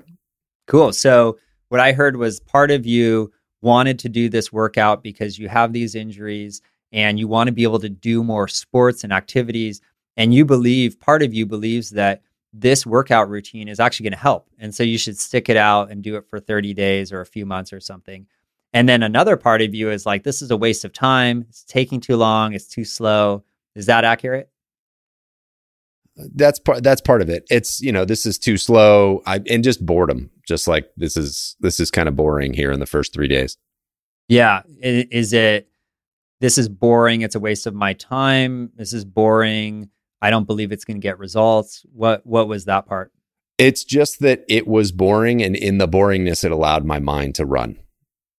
Cool. 0.67 0.93
So, 0.93 1.39
what 1.69 1.81
I 1.81 1.93
heard 1.93 2.17
was 2.17 2.39
part 2.41 2.71
of 2.71 2.85
you 2.87 3.33
wanted 3.63 3.99
to 4.01 4.09
do 4.09 4.29
this 4.29 4.53
workout 4.53 5.03
because 5.03 5.39
you 5.39 5.49
have 5.49 5.73
these 5.73 5.95
injuries 5.95 6.61
and 6.93 7.19
you 7.19 7.27
want 7.27 7.49
to 7.49 7.53
be 7.53 7.63
able 7.63 7.79
to 7.81 7.89
do 7.89 8.23
more 8.23 8.49
sports 8.49 9.05
and 9.05 9.13
activities. 9.13 9.81
And 10.17 10.35
you 10.35 10.45
believe, 10.45 11.01
part 11.01 11.23
of 11.23 11.33
you 11.33 11.47
believes 11.47 11.91
that 11.91 12.23
this 12.53 12.85
workout 12.85 13.31
routine 13.31 13.67
is 13.67 13.81
actually 13.81 14.05
going 14.05 14.13
to 14.13 14.19
help. 14.19 14.49
And 14.59 14.75
so 14.75 14.83
you 14.83 14.99
should 14.99 15.19
stick 15.19 15.49
it 15.49 15.57
out 15.57 15.91
and 15.91 16.03
do 16.03 16.17
it 16.17 16.27
for 16.29 16.39
30 16.39 16.75
days 16.75 17.13
or 17.13 17.21
a 17.21 17.27
few 17.27 17.47
months 17.47 17.73
or 17.73 17.81
something. 17.81 18.27
And 18.75 18.89
then 18.89 19.03
another 19.03 19.37
part 19.37 19.63
of 19.63 19.75
you 19.75 19.91
is 19.91 20.05
like, 20.07 20.23
this 20.23 20.43
is 20.43 20.51
a 20.51 20.57
waste 20.57 20.85
of 20.85 20.93
time. 20.93 21.47
It's 21.49 21.65
taking 21.65 22.01
too 22.01 22.17
long. 22.17 22.53
It's 22.53 22.69
too 22.69 22.85
slow. 22.85 23.45
Is 23.75 23.87
that 23.87 24.05
accurate? 24.05 24.51
That's 26.17 26.59
part. 26.59 26.83
That's 26.83 27.01
part 27.01 27.23
of 27.23 27.31
it. 27.31 27.47
It's 27.51 27.81
you 27.81 27.91
know 27.91 28.05
this 28.05 28.27
is 28.27 28.39
too 28.39 28.59
slow. 28.59 29.23
I 29.25 29.41
and 29.49 29.65
just 29.65 29.85
boredom. 29.85 30.31
Just 30.47 30.69
like 30.69 30.91
this 30.97 31.17
is 31.17 31.57
this 31.61 31.81
is 31.81 31.91
kind 31.91 32.07
of 32.07 32.17
boring 32.17 32.53
here 32.53 32.71
in 32.71 32.81
the 32.81 32.87
first 32.87 33.15
three 33.15 33.29
days. 33.29 33.57
Yeah. 34.29 34.63
Is 34.83 35.33
it? 35.33 35.72
This 36.43 36.59
is 36.59 36.69
boring. 36.69 37.21
It's 37.21 37.37
a 37.37 37.41
waste 37.41 37.69
of 37.69 37.75
my 37.75 37.93
time. 37.93 38.73
This 38.75 38.93
is 38.93 39.05
boring. 39.05 39.91
I 40.21 40.29
don't 40.29 40.47
believe 40.47 40.73
it's 40.73 40.85
going 40.85 41.01
to 41.01 41.03
get 41.03 41.21
results. 41.21 41.87
What 41.93 42.27
What 42.27 42.49
was 42.49 42.65
that 42.65 42.85
part? 42.85 43.13
It's 43.59 43.85
just 43.85 44.19
that 44.21 44.45
it 44.49 44.67
was 44.67 44.91
boring, 44.91 45.41
and 45.41 45.55
in 45.55 45.79
the 45.79 45.87
boringness, 45.87 46.45
it 46.45 46.51
allowed 46.51 46.85
my 46.85 46.99
mind 46.99 47.37
to 47.37 47.47
run. 47.47 47.79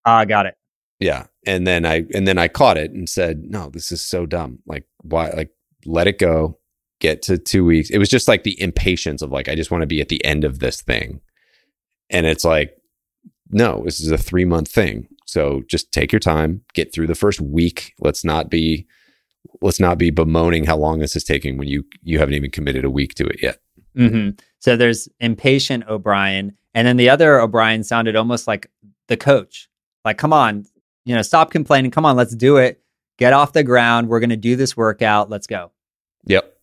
Ah, 0.05 0.25
got 0.25 0.45
it. 0.45 0.55
Yeah. 0.99 1.27
And 1.47 1.65
then 1.65 1.85
I 1.85 2.03
and 2.13 2.27
then 2.27 2.37
I 2.37 2.49
caught 2.49 2.77
it 2.77 2.91
and 2.91 3.07
said, 3.07 3.43
"No, 3.43 3.69
this 3.69 3.89
is 3.89 4.01
so 4.01 4.25
dumb. 4.25 4.59
Like 4.67 4.85
why 5.01 5.29
like 5.29 5.51
let 5.85 6.07
it 6.07 6.19
go. 6.19 6.59
Get 6.99 7.21
to 7.23 7.37
2 7.37 7.63
weeks." 7.63 7.89
It 7.89 7.99
was 7.99 8.09
just 8.09 8.27
like 8.27 8.43
the 8.43 8.61
impatience 8.61 9.21
of 9.21 9.31
like 9.31 9.47
I 9.47 9.55
just 9.55 9.71
want 9.71 9.81
to 9.81 9.87
be 9.87 10.01
at 10.01 10.09
the 10.09 10.23
end 10.25 10.43
of 10.43 10.59
this 10.59 10.81
thing. 10.81 11.21
And 12.09 12.25
it's 12.25 12.43
like 12.43 12.75
no, 13.49 13.83
this 13.85 13.99
is 13.99 14.11
a 14.11 14.17
3 14.17 14.45
month 14.45 14.69
thing. 14.69 15.07
So 15.25 15.63
just 15.67 15.91
take 15.91 16.11
your 16.11 16.19
time, 16.19 16.61
get 16.73 16.93
through 16.93 17.07
the 17.07 17.15
first 17.15 17.41
week. 17.41 17.93
Let's 17.99 18.23
not 18.23 18.49
be 18.49 18.87
let's 19.61 19.79
not 19.79 19.97
be 19.97 20.09
bemoaning 20.09 20.65
how 20.65 20.77
long 20.77 20.99
this 20.99 21.15
is 21.15 21.23
taking 21.23 21.57
when 21.57 21.67
you 21.67 21.85
you 22.01 22.19
haven't 22.19 22.35
even 22.35 22.51
committed 22.51 22.85
a 22.85 22.89
week 22.89 23.15
to 23.15 23.25
it 23.25 23.41
yet. 23.41 23.59
Mm-hmm. 23.97 24.37
So 24.59 24.75
there's 24.75 25.07
impatient 25.19 25.87
O'Brien, 25.87 26.57
and 26.73 26.87
then 26.87 26.97
the 26.97 27.09
other 27.09 27.39
O'Brien 27.39 27.83
sounded 27.83 28.15
almost 28.15 28.47
like 28.47 28.71
the 29.07 29.17
coach. 29.17 29.69
Like, 30.05 30.17
come 30.17 30.33
on, 30.33 30.65
you 31.05 31.15
know, 31.15 31.21
stop 31.21 31.51
complaining. 31.51 31.91
Come 31.91 32.05
on, 32.05 32.15
let's 32.15 32.35
do 32.35 32.57
it. 32.57 32.81
Get 33.17 33.33
off 33.33 33.53
the 33.53 33.63
ground. 33.63 34.07
We're 34.09 34.19
going 34.19 34.31
to 34.31 34.37
do 34.37 34.55
this 34.55 34.75
workout. 34.75 35.29
Let's 35.29 35.47
go. 35.47 35.71
Yep. 36.25 36.57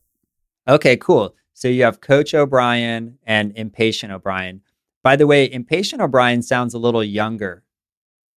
Okay, 0.68 0.96
cool. 0.96 1.34
So 1.54 1.68
you 1.68 1.84
have 1.84 2.00
Coach 2.00 2.34
O'Brien 2.34 3.18
and 3.24 3.52
Impatient 3.56 4.12
O'Brien. 4.12 4.62
By 5.02 5.16
the 5.16 5.26
way, 5.26 5.50
Impatient 5.50 6.02
O'Brien 6.02 6.42
sounds 6.42 6.74
a 6.74 6.78
little 6.78 7.02
younger. 7.02 7.64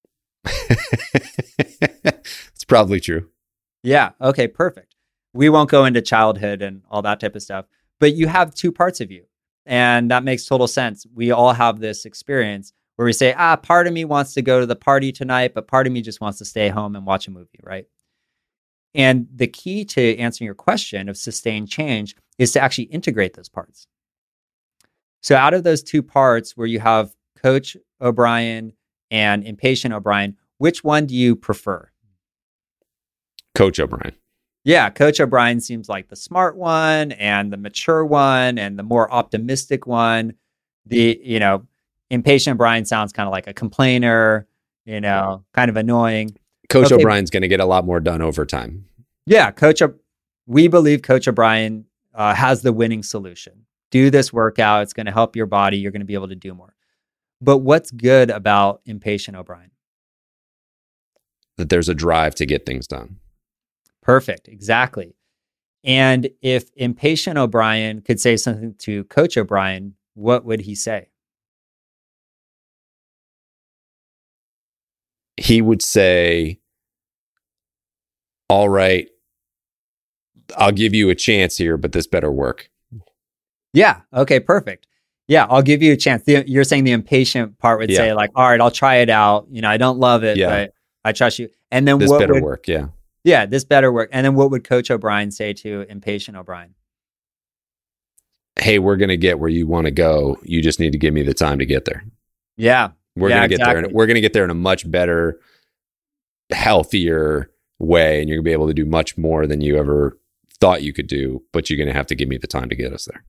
it's 0.45 2.63
probably 2.67 2.99
true. 2.99 3.29
Yeah. 3.83 4.11
Okay, 4.21 4.47
perfect. 4.47 4.95
We 5.33 5.49
won't 5.49 5.69
go 5.69 5.85
into 5.85 6.01
childhood 6.01 6.61
and 6.61 6.83
all 6.89 7.01
that 7.01 7.19
type 7.19 7.35
of 7.35 7.41
stuff, 7.41 7.65
but 7.99 8.13
you 8.13 8.27
have 8.27 8.53
two 8.53 8.71
parts 8.71 9.01
of 9.01 9.11
you. 9.11 9.25
And 9.65 10.11
that 10.11 10.23
makes 10.23 10.45
total 10.45 10.67
sense. 10.67 11.05
We 11.13 11.31
all 11.31 11.53
have 11.53 11.79
this 11.79 12.05
experience 12.05 12.73
where 12.95 13.05
we 13.05 13.13
say, 13.13 13.33
ah, 13.33 13.55
part 13.55 13.87
of 13.87 13.93
me 13.93 14.05
wants 14.05 14.33
to 14.33 14.41
go 14.41 14.59
to 14.59 14.65
the 14.65 14.75
party 14.75 15.11
tonight, 15.11 15.53
but 15.53 15.67
part 15.67 15.87
of 15.87 15.93
me 15.93 16.01
just 16.01 16.21
wants 16.21 16.37
to 16.39 16.45
stay 16.45 16.69
home 16.69 16.95
and 16.95 17.05
watch 17.05 17.27
a 17.27 17.31
movie, 17.31 17.59
right? 17.63 17.87
And 18.93 19.27
the 19.33 19.47
key 19.47 19.85
to 19.85 20.17
answering 20.17 20.45
your 20.45 20.55
question 20.55 21.09
of 21.09 21.17
sustained 21.17 21.69
change 21.69 22.15
is 22.37 22.51
to 22.51 22.61
actually 22.61 22.85
integrate 22.85 23.33
those 23.33 23.49
parts. 23.49 23.87
So, 25.23 25.35
out 25.35 25.53
of 25.53 25.63
those 25.63 25.81
two 25.81 26.03
parts 26.03 26.57
where 26.57 26.67
you 26.67 26.79
have 26.81 27.15
Coach 27.41 27.77
O'Brien 28.01 28.73
and 29.09 29.43
Impatient 29.43 29.93
O'Brien, 29.93 30.35
which 30.57 30.83
one 30.83 31.05
do 31.05 31.15
you 31.15 31.35
prefer? 31.35 31.89
Coach 33.55 33.79
O'Brien. 33.79 34.15
Yeah, 34.65 34.89
Coach 34.89 35.19
O'Brien 35.19 35.59
seems 35.59 35.89
like 35.89 36.09
the 36.09 36.15
smart 36.15 36.55
one 36.55 37.11
and 37.13 37.51
the 37.51 37.57
mature 37.57 38.05
one 38.05 38.57
and 38.57 38.77
the 38.79 38.83
more 38.83 39.11
optimistic 39.11 39.85
one. 39.85 40.33
The, 40.85 41.19
you 41.23 41.39
know, 41.39 41.65
impatient 42.09 42.55
O'Brien 42.55 42.85
sounds 42.85 43.13
kind 43.13 43.27
of 43.27 43.31
like 43.31 43.47
a 43.47 43.53
complainer, 43.53 44.47
you 44.85 45.01
know, 45.01 45.43
kind 45.53 45.69
of 45.69 45.77
annoying. 45.77 46.37
Coach 46.69 46.91
okay. 46.91 46.95
O'Brien's 46.95 47.29
going 47.29 47.41
to 47.41 47.47
get 47.47 47.59
a 47.59 47.65
lot 47.65 47.85
more 47.85 47.99
done 47.99 48.21
over 48.21 48.45
time. 48.45 48.85
Yeah, 49.25 49.51
Coach. 49.51 49.81
O- 49.81 49.95
we 50.47 50.67
believe 50.67 51.01
Coach 51.01 51.27
O'Brien 51.27 51.85
uh, 52.13 52.33
has 52.33 52.61
the 52.61 52.73
winning 52.73 53.03
solution. 53.03 53.65
Do 53.93 54.09
this 54.09 54.33
workout; 54.33 54.81
it's 54.81 54.91
going 54.91 55.05
to 55.05 55.11
help 55.11 55.35
your 55.35 55.45
body. 55.45 55.77
You're 55.77 55.91
going 55.91 56.01
to 56.01 56.05
be 56.05 56.15
able 56.15 56.29
to 56.29 56.35
do 56.35 56.55
more. 56.55 56.73
But 57.39 57.59
what's 57.59 57.91
good 57.91 58.31
about 58.31 58.81
impatient 58.87 59.37
O'Brien? 59.37 59.69
That 61.57 61.69
there's 61.69 61.89
a 61.89 61.93
drive 61.93 62.33
to 62.35 62.47
get 62.47 62.65
things 62.65 62.87
done. 62.87 63.17
Perfect. 64.01 64.47
Exactly. 64.47 65.15
And 65.83 66.27
if 66.41 66.71
impatient 66.75 67.37
O'Brien 67.37 68.01
could 68.01 68.19
say 68.19 68.35
something 68.35 68.73
to 68.79 69.03
Coach 69.03 69.37
O'Brien, 69.37 69.93
what 70.15 70.43
would 70.43 70.61
he 70.61 70.73
say? 70.73 71.09
He 75.37 75.61
would 75.61 75.83
say, 75.83 76.59
All 78.49 78.69
right, 78.69 79.07
I'll 80.57 80.71
give 80.71 80.95
you 80.95 81.11
a 81.11 81.15
chance 81.15 81.57
here, 81.57 81.77
but 81.77 81.91
this 81.91 82.07
better 82.07 82.31
work. 82.31 82.71
Yeah. 83.73 84.01
Okay. 84.13 84.39
Perfect. 84.39 84.87
Yeah. 85.27 85.45
I'll 85.49 85.61
give 85.61 85.81
you 85.81 85.93
a 85.93 85.97
chance. 85.97 86.23
The, 86.23 86.43
you're 86.47 86.63
saying 86.63 86.83
the 86.83 86.91
impatient 86.91 87.57
part 87.59 87.79
would 87.79 87.89
yeah. 87.89 87.97
say, 87.97 88.13
like, 88.13 88.31
All 88.35 88.47
right, 88.47 88.61
I'll 88.61 88.71
try 88.71 88.95
it 88.95 89.09
out. 89.09 89.47
You 89.49 89.61
know, 89.61 89.69
I 89.69 89.77
don't 89.77 89.99
love 89.99 90.23
it, 90.23 90.37
yeah. 90.37 90.49
but 90.49 90.73
I 91.05 91.11
trust 91.11 91.39
you. 91.39 91.49
And 91.71 91.87
then 91.87 91.97
this 91.97 92.09
what 92.09 92.19
better 92.19 92.33
would, 92.33 92.43
work. 92.43 92.67
Yeah. 92.67 92.87
Yeah, 93.23 93.45
this 93.45 93.63
better 93.63 93.91
work. 93.91 94.09
And 94.11 94.25
then 94.25 94.35
what 94.35 94.51
would 94.51 94.63
Coach 94.63 94.91
O'Brien 94.91 95.31
say 95.31 95.53
to 95.53 95.85
impatient 95.89 96.37
O'Brien? 96.37 96.75
Hey, 98.59 98.79
we're 98.79 98.97
going 98.97 99.09
to 99.09 99.17
get 99.17 99.39
where 99.39 99.49
you 99.49 99.65
want 99.65 99.85
to 99.85 99.91
go. 99.91 100.37
You 100.43 100.61
just 100.61 100.79
need 100.79 100.91
to 100.91 100.97
give 100.97 101.13
me 101.13 101.23
the 101.23 101.33
time 101.33 101.57
to 101.59 101.65
get 101.65 101.85
there. 101.85 102.03
Yeah. 102.57 102.91
We're 103.15 103.29
yeah, 103.29 103.37
going 103.37 103.49
to 103.49 103.55
exactly. 103.55 103.73
get 103.73 103.81
there. 103.81 103.85
And 103.85 103.93
we're 103.93 104.05
going 104.05 104.15
to 104.15 104.21
get 104.21 104.33
there 104.33 104.43
in 104.43 104.49
a 104.49 104.55
much 104.55 104.89
better, 104.89 105.39
healthier 106.51 107.49
way. 107.79 108.19
And 108.19 108.29
you're 108.29 108.37
going 108.37 108.43
to 108.43 108.49
be 108.49 108.53
able 108.53 108.67
to 108.67 108.73
do 108.73 108.85
much 108.85 109.17
more 109.17 109.47
than 109.47 109.61
you 109.61 109.77
ever 109.77 110.19
thought 110.59 110.83
you 110.83 110.93
could 110.93 111.07
do, 111.07 111.43
but 111.51 111.69
you're 111.69 111.77
going 111.77 111.87
to 111.87 111.93
have 111.93 112.07
to 112.07 112.15
give 112.15 112.29
me 112.29 112.37
the 112.37 112.47
time 112.47 112.69
to 112.69 112.75
get 112.75 112.93
us 112.93 113.05
there. 113.05 113.23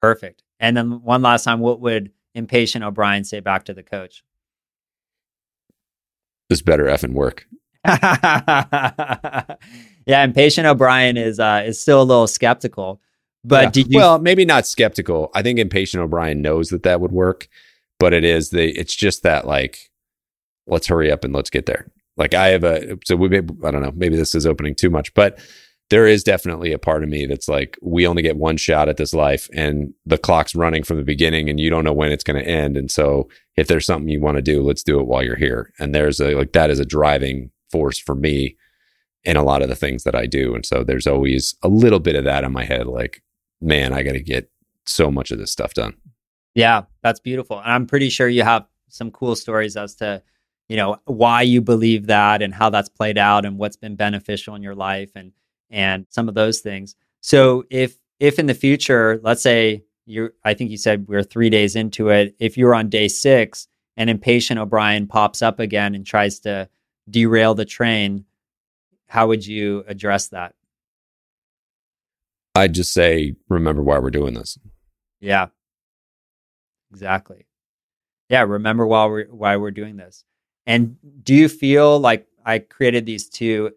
Perfect. 0.00 0.42
And 0.60 0.76
then 0.76 1.02
one 1.02 1.22
last 1.22 1.44
time, 1.44 1.60
what 1.60 1.80
would 1.80 2.12
impatient 2.34 2.84
O'Brien 2.84 3.24
say 3.24 3.40
back 3.40 3.64
to 3.64 3.74
the 3.74 3.82
coach? 3.82 4.24
This 6.48 6.62
better 6.62 6.84
effing 6.84 7.12
work. 7.12 7.46
yeah, 7.86 9.54
impatient 10.06 10.66
O'Brien 10.66 11.16
is 11.16 11.38
uh, 11.38 11.62
is 11.66 11.80
still 11.80 12.02
a 12.02 12.04
little 12.04 12.26
skeptical. 12.26 13.00
But 13.44 13.64
yeah. 13.64 13.70
did 13.70 13.92
you? 13.92 13.98
Well, 13.98 14.18
maybe 14.18 14.44
not 14.44 14.66
skeptical. 14.66 15.30
I 15.34 15.42
think 15.42 15.58
impatient 15.58 16.02
O'Brien 16.02 16.42
knows 16.42 16.70
that 16.70 16.82
that 16.82 17.00
would 17.00 17.12
work, 17.12 17.48
but 17.98 18.12
it 18.12 18.24
is 18.24 18.50
the. 18.50 18.70
It's 18.78 18.94
just 18.94 19.22
that 19.22 19.46
like, 19.46 19.90
let's 20.66 20.86
hurry 20.86 21.12
up 21.12 21.24
and 21.24 21.34
let's 21.34 21.50
get 21.50 21.66
there. 21.66 21.90
Like 22.16 22.34
I 22.34 22.48
have 22.48 22.64
a 22.64 22.98
so 23.04 23.16
we. 23.16 23.28
I 23.38 23.40
don't 23.40 23.82
know. 23.82 23.92
Maybe 23.94 24.16
this 24.16 24.34
is 24.34 24.46
opening 24.46 24.74
too 24.74 24.90
much, 24.90 25.14
but 25.14 25.38
there 25.90 26.06
is 26.06 26.22
definitely 26.22 26.72
a 26.72 26.78
part 26.78 27.02
of 27.02 27.08
me 27.08 27.24
that's 27.24 27.48
like, 27.48 27.78
we 27.80 28.06
only 28.06 28.22
get 28.22 28.36
one 28.36 28.58
shot 28.58 28.88
at 28.88 28.98
this 28.98 29.14
life 29.14 29.48
and 29.54 29.94
the 30.04 30.18
clock's 30.18 30.54
running 30.54 30.82
from 30.82 30.98
the 30.98 31.02
beginning 31.02 31.48
and 31.48 31.58
you 31.58 31.70
don't 31.70 31.84
know 31.84 31.92
when 31.92 32.12
it's 32.12 32.24
going 32.24 32.38
to 32.38 32.48
end. 32.48 32.76
And 32.76 32.90
so 32.90 33.28
if 33.56 33.68
there's 33.68 33.86
something 33.86 34.08
you 34.08 34.20
want 34.20 34.36
to 34.36 34.42
do, 34.42 34.62
let's 34.62 34.82
do 34.82 35.00
it 35.00 35.06
while 35.06 35.22
you're 35.22 35.36
here. 35.36 35.72
And 35.78 35.94
there's 35.94 36.20
a, 36.20 36.34
like, 36.34 36.52
that 36.52 36.70
is 36.70 36.78
a 36.78 36.84
driving 36.84 37.50
force 37.70 37.98
for 37.98 38.14
me 38.14 38.56
in 39.24 39.36
a 39.36 39.42
lot 39.42 39.62
of 39.62 39.68
the 39.68 39.74
things 39.74 40.04
that 40.04 40.14
I 40.14 40.26
do. 40.26 40.54
And 40.54 40.64
so 40.64 40.84
there's 40.84 41.06
always 41.06 41.54
a 41.62 41.68
little 41.68 42.00
bit 42.00 42.16
of 42.16 42.24
that 42.24 42.44
in 42.44 42.52
my 42.52 42.64
head, 42.64 42.86
like, 42.86 43.22
man, 43.60 43.92
I 43.92 44.02
got 44.02 44.12
to 44.12 44.22
get 44.22 44.50
so 44.84 45.10
much 45.10 45.30
of 45.30 45.38
this 45.38 45.50
stuff 45.50 45.74
done. 45.74 45.94
Yeah, 46.54 46.82
that's 47.02 47.20
beautiful. 47.20 47.58
And 47.58 47.72
I'm 47.72 47.86
pretty 47.86 48.10
sure 48.10 48.28
you 48.28 48.42
have 48.42 48.66
some 48.88 49.10
cool 49.10 49.36
stories 49.36 49.76
as 49.76 49.94
to, 49.96 50.22
you 50.68 50.76
know, 50.76 50.98
why 51.04 51.42
you 51.42 51.62
believe 51.62 52.06
that 52.08 52.42
and 52.42 52.54
how 52.54 52.68
that's 52.68 52.88
played 52.88 53.16
out 53.16 53.44
and 53.44 53.58
what's 53.58 53.76
been 53.76 53.96
beneficial 53.96 54.54
in 54.54 54.62
your 54.62 54.74
life 54.74 55.12
and 55.14 55.32
and 55.70 56.06
some 56.10 56.28
of 56.28 56.34
those 56.34 56.60
things. 56.60 56.94
So 57.20 57.64
if 57.70 57.96
if 58.20 58.38
in 58.38 58.46
the 58.46 58.54
future, 58.54 59.20
let's 59.22 59.42
say 59.42 59.84
you 60.06 60.30
I 60.44 60.54
think 60.54 60.70
you 60.70 60.76
said 60.76 61.06
we're 61.08 61.22
3 61.22 61.50
days 61.50 61.76
into 61.76 62.08
it, 62.08 62.34
if 62.38 62.56
you're 62.56 62.74
on 62.74 62.88
day 62.88 63.08
6 63.08 63.68
and 63.96 64.10
impatient 64.10 64.58
O'Brien 64.58 65.06
pops 65.06 65.42
up 65.42 65.60
again 65.60 65.94
and 65.94 66.06
tries 66.06 66.40
to 66.40 66.68
derail 67.10 67.54
the 67.54 67.64
train, 67.64 68.24
how 69.06 69.28
would 69.28 69.46
you 69.46 69.84
address 69.86 70.28
that? 70.28 70.54
I'd 72.54 72.74
just 72.74 72.92
say, 72.92 73.34
remember 73.48 73.82
why 73.82 73.98
we're 73.98 74.10
doing 74.10 74.34
this. 74.34 74.58
Yeah. 75.20 75.48
Exactly. 76.90 77.46
Yeah, 78.30 78.42
remember 78.42 78.86
why 78.86 79.06
we're 79.06 79.26
why 79.26 79.56
we're 79.56 79.70
doing 79.70 79.96
this. 79.96 80.24
And 80.66 80.96
do 81.22 81.34
you 81.34 81.48
feel 81.48 81.98
like 81.98 82.26
I 82.44 82.58
created 82.58 83.06
these 83.06 83.28
two 83.28 83.72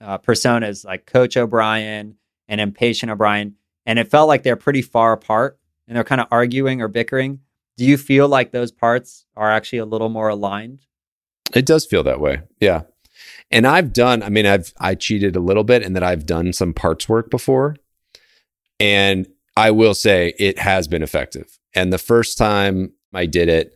uh, 0.00 0.18
personas, 0.18 0.84
like 0.84 1.06
Coach 1.06 1.36
O'Brien 1.36 2.16
and 2.48 2.60
Impatient 2.60 3.10
O'Brien, 3.10 3.54
and 3.86 3.98
it 3.98 4.10
felt 4.10 4.28
like 4.28 4.42
they're 4.42 4.56
pretty 4.56 4.82
far 4.82 5.12
apart 5.12 5.58
and 5.86 5.96
they're 5.96 6.04
kind 6.04 6.20
of 6.20 6.28
arguing 6.30 6.80
or 6.80 6.88
bickering. 6.88 7.40
Do 7.76 7.84
you 7.84 7.96
feel 7.96 8.28
like 8.28 8.50
those 8.50 8.72
parts 8.72 9.24
are 9.36 9.50
actually 9.50 9.78
a 9.78 9.86
little 9.86 10.08
more 10.08 10.28
aligned? 10.28 10.80
It 11.54 11.64
does 11.64 11.86
feel 11.86 12.02
that 12.02 12.20
way. 12.20 12.42
Yeah. 12.60 12.82
And 13.50 13.66
I've 13.66 13.92
done, 13.92 14.22
I 14.22 14.28
mean, 14.28 14.46
I've 14.46 14.72
I 14.78 14.94
cheated 14.94 15.36
a 15.36 15.40
little 15.40 15.64
bit 15.64 15.82
and 15.82 15.96
that 15.96 16.02
I've 16.02 16.26
done 16.26 16.52
some 16.52 16.74
parts 16.74 17.08
work 17.08 17.30
before. 17.30 17.76
And 18.78 19.26
I 19.56 19.70
will 19.70 19.94
say 19.94 20.34
it 20.38 20.58
has 20.58 20.86
been 20.86 21.02
effective. 21.02 21.58
And 21.74 21.92
the 21.92 21.98
first 21.98 22.36
time 22.38 22.92
I 23.14 23.26
did 23.26 23.48
it 23.48 23.74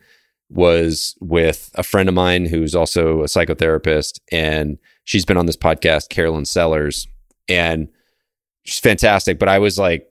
was 0.51 1.17
with 1.21 1.71
a 1.75 1.83
friend 1.83 2.09
of 2.09 2.15
mine 2.15 2.47
who's 2.47 2.75
also 2.75 3.23
a 3.23 3.27
psychotherapist. 3.27 4.21
And 4.31 4.79
she's 5.05 5.25
been 5.25 5.37
on 5.37 5.47
this 5.47 5.57
podcast, 5.57 6.09
Carolyn 6.09 6.45
Sellers. 6.45 7.09
And 7.49 7.89
she's 8.65 8.79
fantastic. 8.79 9.39
But 9.39 9.49
I 9.49 9.59
was 9.59 9.79
like, 9.79 10.09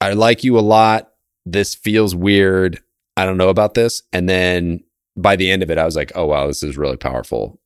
I 0.00 0.12
like 0.12 0.44
you 0.44 0.58
a 0.58 0.60
lot. 0.60 1.10
This 1.46 1.74
feels 1.74 2.14
weird. 2.14 2.82
I 3.16 3.24
don't 3.26 3.36
know 3.36 3.48
about 3.48 3.74
this. 3.74 4.02
And 4.12 4.28
then 4.28 4.80
by 5.16 5.36
the 5.36 5.50
end 5.50 5.62
of 5.62 5.70
it, 5.70 5.78
I 5.78 5.84
was 5.84 5.96
like, 5.96 6.12
oh 6.14 6.26
wow, 6.26 6.46
this 6.46 6.62
is 6.62 6.76
really 6.76 6.96
powerful 6.96 7.60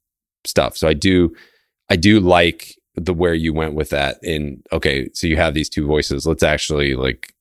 stuff. 0.44 0.76
So 0.76 0.88
I 0.88 0.94
do, 0.94 1.34
I 1.90 1.96
do 1.96 2.20
like 2.20 2.74
the 2.94 3.14
where 3.14 3.34
you 3.34 3.52
went 3.52 3.74
with 3.74 3.90
that. 3.90 4.18
In 4.22 4.62
okay, 4.72 5.08
so 5.14 5.26
you 5.26 5.36
have 5.36 5.54
these 5.54 5.68
two 5.68 5.86
voices. 5.86 6.26
Let's 6.26 6.42
actually 6.42 6.94
like, 6.94 7.34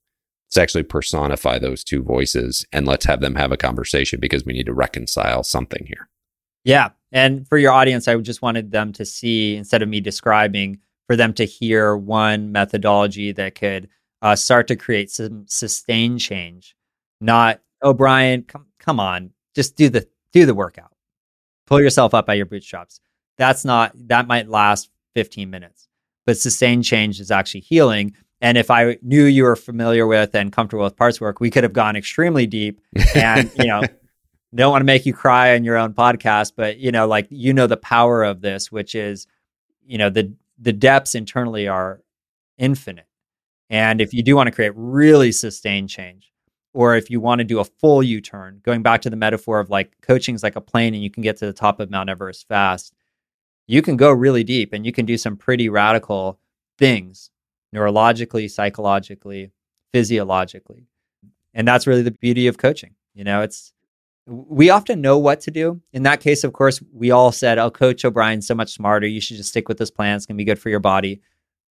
let's 0.48 0.58
actually 0.58 0.84
personify 0.84 1.60
those 1.60 1.84
two 1.84 2.02
voices 2.02 2.66
and 2.72 2.88
let's 2.88 3.06
have 3.06 3.20
them 3.20 3.36
have 3.36 3.52
a 3.52 3.58
conversation 3.58 4.20
because 4.20 4.46
we 4.46 4.54
need 4.54 4.68
to 4.68 4.74
reconcile 4.74 5.44
something 5.44 5.86
here. 5.88 6.08
Yeah, 6.64 6.90
and 7.12 7.48
for 7.48 7.58
your 7.58 7.72
audience, 7.72 8.08
I 8.08 8.16
just 8.18 8.42
wanted 8.42 8.72
them 8.72 8.92
to 8.94 9.06
see 9.06 9.56
instead 9.56 9.82
of 9.82 9.90
me 9.90 10.02
describing, 10.02 10.80
for 11.08 11.16
them 11.16 11.34
to 11.34 11.46
hear 11.46 11.96
one 11.96 12.52
methodology 12.52 13.32
that 13.32 13.56
could 13.56 13.90
uh, 14.22 14.36
start 14.36 14.68
to 14.68 14.76
create 14.76 15.10
some 15.10 15.46
sustained 15.48 16.20
change. 16.20 16.76
Not, 17.22 17.62
oh, 17.82 17.94
Brian, 17.94 18.44
come 18.44 18.66
come 18.80 19.00
on, 19.00 19.32
just 19.56 19.76
do 19.76 19.90
the 19.90 20.08
do 20.32 20.46
the 20.46 20.54
workout. 20.54 20.94
Pull 21.66 21.82
yourself 21.82 22.14
up 22.14 22.26
by 22.26 22.36
your 22.36 22.46
bootstraps. 22.46 23.00
That's 23.38 23.66
not 23.66 23.92
that 24.08 24.28
might 24.28 24.50
last 24.50 24.90
15 25.16 25.50
minutes. 25.50 25.88
But 26.26 26.38
sustained 26.38 26.84
change 26.84 27.20
is 27.20 27.32
actually 27.32 27.62
healing. 27.62 28.14
And 28.42 28.58
if 28.58 28.70
I 28.70 28.98
knew 29.02 29.24
you 29.24 29.44
were 29.44 29.56
familiar 29.56 30.06
with 30.06 30.36
and 30.36 30.52
comfortable 30.52 30.84
with 30.84 30.96
parts 30.96 31.20
work, 31.20 31.40
we 31.40 31.50
could 31.50 31.64
have 31.64 31.74
gone 31.74 31.96
extremely 31.96 32.46
deep. 32.46 32.82
And, 33.16 33.50
you 33.58 33.66
know, 33.66 33.82
don't 34.56 34.72
want 34.72 34.82
to 34.82 34.86
make 34.86 35.06
you 35.06 35.14
cry 35.14 35.56
on 35.56 35.64
your 35.64 35.78
own 35.78 35.94
podcast, 35.94 36.54
but 36.56 36.78
you 36.78 36.92
know, 36.92 37.08
like 37.08 37.28
you 37.30 37.54
know 37.54 37.68
the 37.68 37.78
power 37.78 38.24
of 38.24 38.42
this, 38.42 38.72
which 38.72 38.96
is, 38.96 39.28
you 39.86 39.98
know, 39.98 40.10
the 40.10 40.34
the 40.58 40.74
depths 40.74 41.16
internally 41.16 41.68
are 41.68 42.02
infinite. 42.58 43.08
And 43.70 44.00
if 44.02 44.14
you 44.14 44.24
do 44.24 44.36
want 44.36 44.48
to 44.48 44.52
create 44.52 44.72
really 44.76 45.32
sustained 45.32 45.90
change, 45.90 46.32
or 46.74 46.96
if 46.96 47.10
you 47.10 47.20
want 47.20 47.40
to 47.40 47.46
do 47.46 47.60
a 47.60 47.66
full 47.66 48.02
U 48.02 48.22
turn, 48.22 48.62
going 48.64 48.82
back 48.82 49.02
to 49.02 49.10
the 49.10 49.16
metaphor 49.16 49.60
of 49.60 49.70
like 49.70 49.92
coaching 50.02 50.36
is 50.36 50.44
like 50.44 50.56
a 50.56 50.62
plane 50.62 50.94
and 50.94 51.04
you 51.04 51.10
can 51.10 51.24
get 51.24 51.38
to 51.38 51.46
the 51.46 51.54
top 51.54 51.80
of 51.80 51.90
Mount 51.90 52.10
Everest 52.10 52.48
fast, 52.48 52.94
you 53.68 53.82
can 53.82 53.98
go 53.98 54.12
really 54.12 54.44
deep 54.44 54.74
and 54.74 54.86
you 54.86 54.92
can 54.92 55.06
do 55.06 55.18
some 55.18 55.36
pretty 55.36 55.70
radical 55.70 56.40
things 56.78 57.32
neurologically, 57.76 58.50
psychologically, 58.50 59.52
physiologically. 59.92 60.88
And 61.54 61.68
that's 61.68 61.88
really 61.88 62.04
the 62.04 62.12
beauty 62.12 62.48
of 62.48 62.58
coaching. 62.58 62.96
You 63.14 63.24
know, 63.24 63.42
it's 63.42 63.74
we 64.28 64.70
often 64.70 65.02
know 65.02 65.18
what 65.18 65.40
to 65.42 65.52
do. 65.52 65.82
In 65.94 66.04
that 66.04 66.20
case, 66.20 66.44
of 66.44 66.54
course, 66.54 66.82
we 66.94 67.12
all 67.12 67.32
said, 67.32 67.58
"Oh, 67.58 67.72
Coach 67.72 68.06
O'Brien's 68.06 68.46
so 68.46 68.56
much 68.56 68.74
smarter. 68.74 69.08
You 69.08 69.22
should 69.22 69.38
just 69.38 69.50
stick 69.50 69.68
with 69.68 69.78
this 69.78 69.92
plan. 69.92 70.16
It's 70.16 70.26
going 70.26 70.36
to 70.36 70.42
be 70.42 70.46
good 70.46 70.60
for 70.60 70.70
your 70.70 70.80
body." 70.80 71.22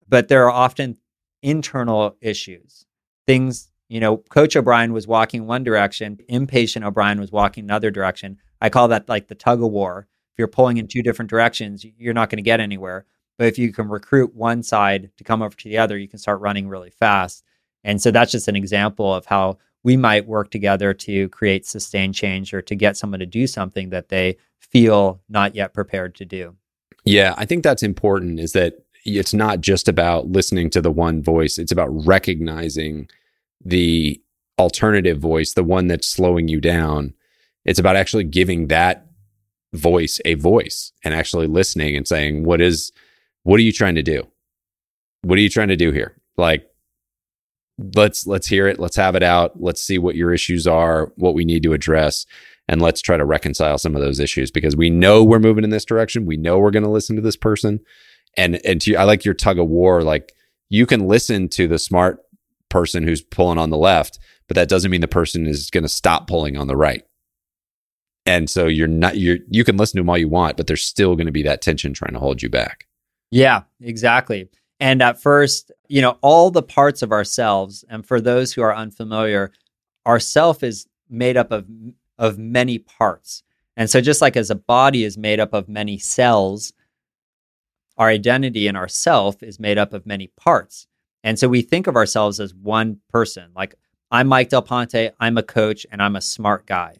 But 0.09 0.29
there 0.29 0.45
are 0.45 0.51
often 0.51 0.97
internal 1.43 2.17
issues, 2.21 2.87
things 3.27 3.71
you 3.89 4.01
know, 4.01 4.17
Coach 4.17 4.57
O'Brien 4.57 4.93
was 4.93 5.07
walking 5.07 5.47
one 5.47 5.63
direction, 5.63 6.19
impatient 6.29 6.85
O'Brien 6.85 7.21
was 7.21 7.31
walking 7.31 7.65
another 7.65 7.91
direction. 7.91 8.39
I 8.61 8.71
call 8.71 8.89
that 8.89 9.09
like 9.09 9.29
the 9.29 9.35
tug 9.35 9.63
of 9.63 9.71
war. 9.71 10.09
If 10.33 10.39
you're 10.39 10.49
pulling 10.49 10.79
in 10.79 10.89
two 10.89 11.03
different 11.03 11.31
directions, 11.31 11.85
you're 11.99 12.15
not 12.15 12.31
going 12.31 12.39
to 12.39 12.43
get 12.43 12.61
anywhere. 12.61 13.07
But 13.39 13.49
if 13.49 13.59
you 13.59 13.73
can 13.73 13.89
recruit 13.89 14.35
one 14.35 14.63
side 14.63 15.11
to 15.17 15.25
come 15.25 15.43
over 15.43 15.55
to 15.57 15.69
the 15.69 15.79
other, 15.79 15.99
you 15.99 16.09
can 16.09 16.19
start 16.19 16.41
running 16.41 16.69
really 16.69 16.91
fast. 16.91 17.45
And 17.83 18.01
so 18.01 18.11
that's 18.11 18.33
just 18.33 18.49
an 18.49 18.57
example 18.57 19.13
of 19.13 19.27
how 19.27 19.59
we 19.85 19.97
might 19.97 20.27
work 20.27 20.51
together 20.51 20.93
to 20.95 21.29
create 21.29 21.67
sustained 21.67 22.15
change 22.15 22.53
or 22.53 22.63
to 22.63 22.75
get 22.75 22.97
someone 22.97 23.21
to 23.21 23.27
do 23.27 23.47
something 23.47 23.91
that 23.91 24.09
they 24.09 24.37
feel 24.59 25.21
not 25.29 25.55
yet 25.55 25.75
prepared 25.75 26.15
to 26.17 26.25
do. 26.25 26.57
Yeah, 27.05 27.35
I 27.37 27.45
think 27.45 27.63
that's 27.63 27.83
important 27.83 28.41
is 28.41 28.53
that 28.53 28.75
it's 29.05 29.35
not 29.35 29.61
just 29.61 29.87
about 29.87 30.29
listening 30.29 30.71
to 30.71 30.81
the 30.81 30.91
one 30.91 31.23
voice, 31.23 31.59
it's 31.59 31.71
about 31.71 31.89
recognizing 32.07 33.09
the 33.63 34.21
alternative 34.59 35.19
voice, 35.19 35.53
the 35.53 35.63
one 35.63 35.87
that's 35.87 36.09
slowing 36.09 36.49
you 36.49 36.61
down. 36.61 37.13
It's 37.67 37.79
about 37.79 37.97
actually 37.97 38.25
giving 38.25 38.69
that 38.69 39.07
voice 39.75 40.21
a 40.25 40.35
voice 40.35 40.93
and 41.05 41.13
actually 41.13 41.47
listening 41.47 41.97
and 41.97 42.09
saying, 42.09 42.45
what 42.45 42.63
is, 42.63 42.93
what 43.43 43.59
are 43.59 43.65
you 43.65 43.73
trying 43.73 43.97
to 43.97 44.03
do? 44.03 44.27
What 45.23 45.39
are 45.39 45.43
you 45.43 45.51
trying 45.51 45.69
to 45.69 45.77
do 45.77 45.93
here? 45.93 46.17
Like, 46.39 46.67
let's, 47.79 48.27
let's 48.27 48.47
hear 48.47 48.67
it. 48.67 48.79
Let's 48.79 48.97
have 48.97 49.15
it 49.15 49.23
out. 49.23 49.61
Let's 49.61 49.83
see 49.83 49.99
what 49.99 50.17
your 50.17 50.33
issues 50.33 50.67
are, 50.67 51.13
what 51.17 51.35
we 51.35 51.45
need 51.45 51.63
to 51.65 51.73
address. 51.73 52.27
And 52.69 52.81
let's 52.81 53.03
try 53.03 53.17
to 53.17 53.25
reconcile 53.25 53.79
some 53.79 53.95
of 53.95 54.01
those 54.01 54.21
issues 54.21 54.51
because 54.51 54.77
we 54.77 54.89
know 54.89 55.23
we're 55.23 55.39
moving 55.39 55.65
in 55.65 55.71
this 55.71 55.85
direction. 55.85 56.27
We 56.27 56.37
know 56.37 56.59
we're 56.59 56.71
going 56.71 56.85
to 56.85 56.91
listen 56.91 57.17
to 57.17 57.23
this 57.23 57.37
person. 57.37 57.81
And, 58.37 58.65
and 58.65 58.81
to, 58.83 58.97
I 58.97 59.05
like 59.05 59.25
your 59.25 59.35
tug 59.35 59.59
of 59.59 59.69
war. 59.69 60.03
Like 60.03 60.33
you 60.71 60.87
can 60.87 61.07
listen 61.07 61.49
to 61.51 61.69
the 61.69 61.79
smart 61.79 62.21
person 62.71 63.03
who's 63.05 63.23
pulling 63.23 63.59
on 63.59 63.71
the 63.71 63.77
left, 63.77 64.19
but 64.49 64.55
that 64.55 64.69
doesn't 64.69 64.91
mean 64.91 65.01
the 65.01 65.09
person 65.09 65.47
is 65.47 65.71
going 65.71 65.85
to 65.85 65.89
stop 65.89 66.27
pulling 66.27 66.57
on 66.57 66.67
the 66.67 66.77
right. 66.77 67.05
And 68.27 68.49
so 68.49 68.67
you're 68.67 68.89
not 68.89 69.19
you're 69.19 69.39
you 69.49 69.65
can 69.65 69.77
listen 69.77 69.99
to 69.99 70.01
them 70.01 70.09
all 70.09 70.19
you 70.19 70.29
want, 70.29 70.57
but 70.57 70.67
there's 70.67 70.83
still 70.83 71.15
going 71.15 71.27
to 71.27 71.33
be 71.33 71.43
that 71.43 71.61
tension 71.61 71.93
trying 71.93 72.15
to 72.15 72.19
hold 72.19 72.43
you 72.43 72.49
back. 72.49 72.87
Yeah, 73.31 73.63
exactly. 73.81 74.49
And 74.85 75.01
at 75.01 75.19
first, 75.19 75.73
you 75.89 76.03
know, 76.03 76.19
all 76.21 76.51
the 76.51 76.63
parts 76.63 77.01
of 77.01 77.11
ourselves, 77.11 77.87
and 77.89 78.07
for 78.07 78.21
those 78.21 78.53
who 78.53 78.61
are 78.61 78.77
unfamiliar, 78.77 79.51
our 80.05 80.21
self 80.21 80.63
is 80.63 80.87
made 81.09 81.39
up 81.39 81.51
of 81.53 81.65
of 82.19 82.37
many 82.37 82.79
parts. 82.79 83.43
And 83.79 83.89
so 83.89 84.03
just 84.03 84.21
like 84.21 84.37
as 84.37 84.51
a 84.51 84.55
body 84.55 85.05
is 85.05 85.17
made 85.17 85.41
up 85.41 85.55
of 85.55 85.71
many 85.71 85.97
cells, 85.97 86.75
our 87.97 88.09
identity 88.09 88.69
and 88.69 88.77
our 88.77 88.87
self 88.87 89.43
is 89.43 89.59
made 89.59 89.79
up 89.79 89.95
of 89.95 90.05
many 90.05 90.27
parts. 90.37 90.87
And 91.23 91.39
so 91.39 91.49
we 91.49 91.63
think 91.63 91.87
of 91.87 91.97
ourselves 91.97 92.39
as 92.39 92.55
one 92.55 93.01
person. 93.09 93.53
Like 93.57 93.77
I'm 94.11 94.29
Mike 94.29 94.51
Del 94.51 94.61
Ponte, 94.61 95.15
I'm 95.19 95.39
a 95.39 95.43
coach, 95.43 95.87
and 95.91 96.03
I'm 96.03 96.15
a 96.15 96.21
smart 96.21 96.67
guy. 96.67 96.97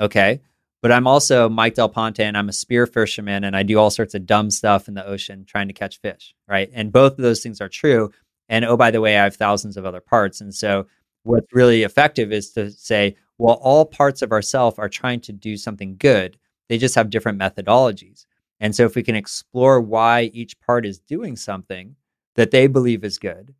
Okay. 0.00 0.40
But 0.82 0.92
I'm 0.92 1.06
also 1.06 1.48
Mike 1.48 1.74
Del 1.74 1.88
Ponte 1.88 2.20
and 2.20 2.36
I'm 2.36 2.48
a 2.48 2.54
spear 2.54 2.86
fisherman 2.86 3.44
and 3.44 3.54
I 3.54 3.62
do 3.62 3.78
all 3.78 3.90
sorts 3.90 4.14
of 4.14 4.24
dumb 4.24 4.50
stuff 4.50 4.88
in 4.88 4.94
the 4.94 5.06
ocean 5.06 5.44
trying 5.44 5.68
to 5.68 5.74
catch 5.74 6.00
fish. 6.00 6.34
Right. 6.48 6.70
And 6.72 6.92
both 6.92 7.12
of 7.12 7.18
those 7.18 7.42
things 7.42 7.60
are 7.60 7.68
true. 7.68 8.10
And 8.48 8.64
oh, 8.64 8.76
by 8.76 8.90
the 8.90 9.00
way, 9.00 9.18
I 9.18 9.24
have 9.24 9.36
thousands 9.36 9.76
of 9.76 9.84
other 9.84 10.00
parts. 10.00 10.40
And 10.40 10.54
so 10.54 10.86
what's 11.22 11.52
really 11.52 11.82
effective 11.82 12.32
is 12.32 12.50
to 12.52 12.70
say, 12.70 13.16
well, 13.38 13.58
all 13.62 13.84
parts 13.84 14.22
of 14.22 14.32
ourself 14.32 14.78
are 14.78 14.88
trying 14.88 15.20
to 15.20 15.32
do 15.32 15.56
something 15.56 15.96
good. 15.96 16.38
They 16.68 16.78
just 16.78 16.94
have 16.94 17.10
different 17.10 17.38
methodologies. 17.38 18.26
And 18.58 18.74
so 18.74 18.84
if 18.84 18.94
we 18.94 19.02
can 19.02 19.16
explore 19.16 19.80
why 19.80 20.30
each 20.34 20.58
part 20.60 20.84
is 20.84 20.98
doing 20.98 21.36
something 21.36 21.96
that 22.36 22.50
they 22.50 22.66
believe 22.66 23.04
is 23.04 23.18
good, 23.18 23.54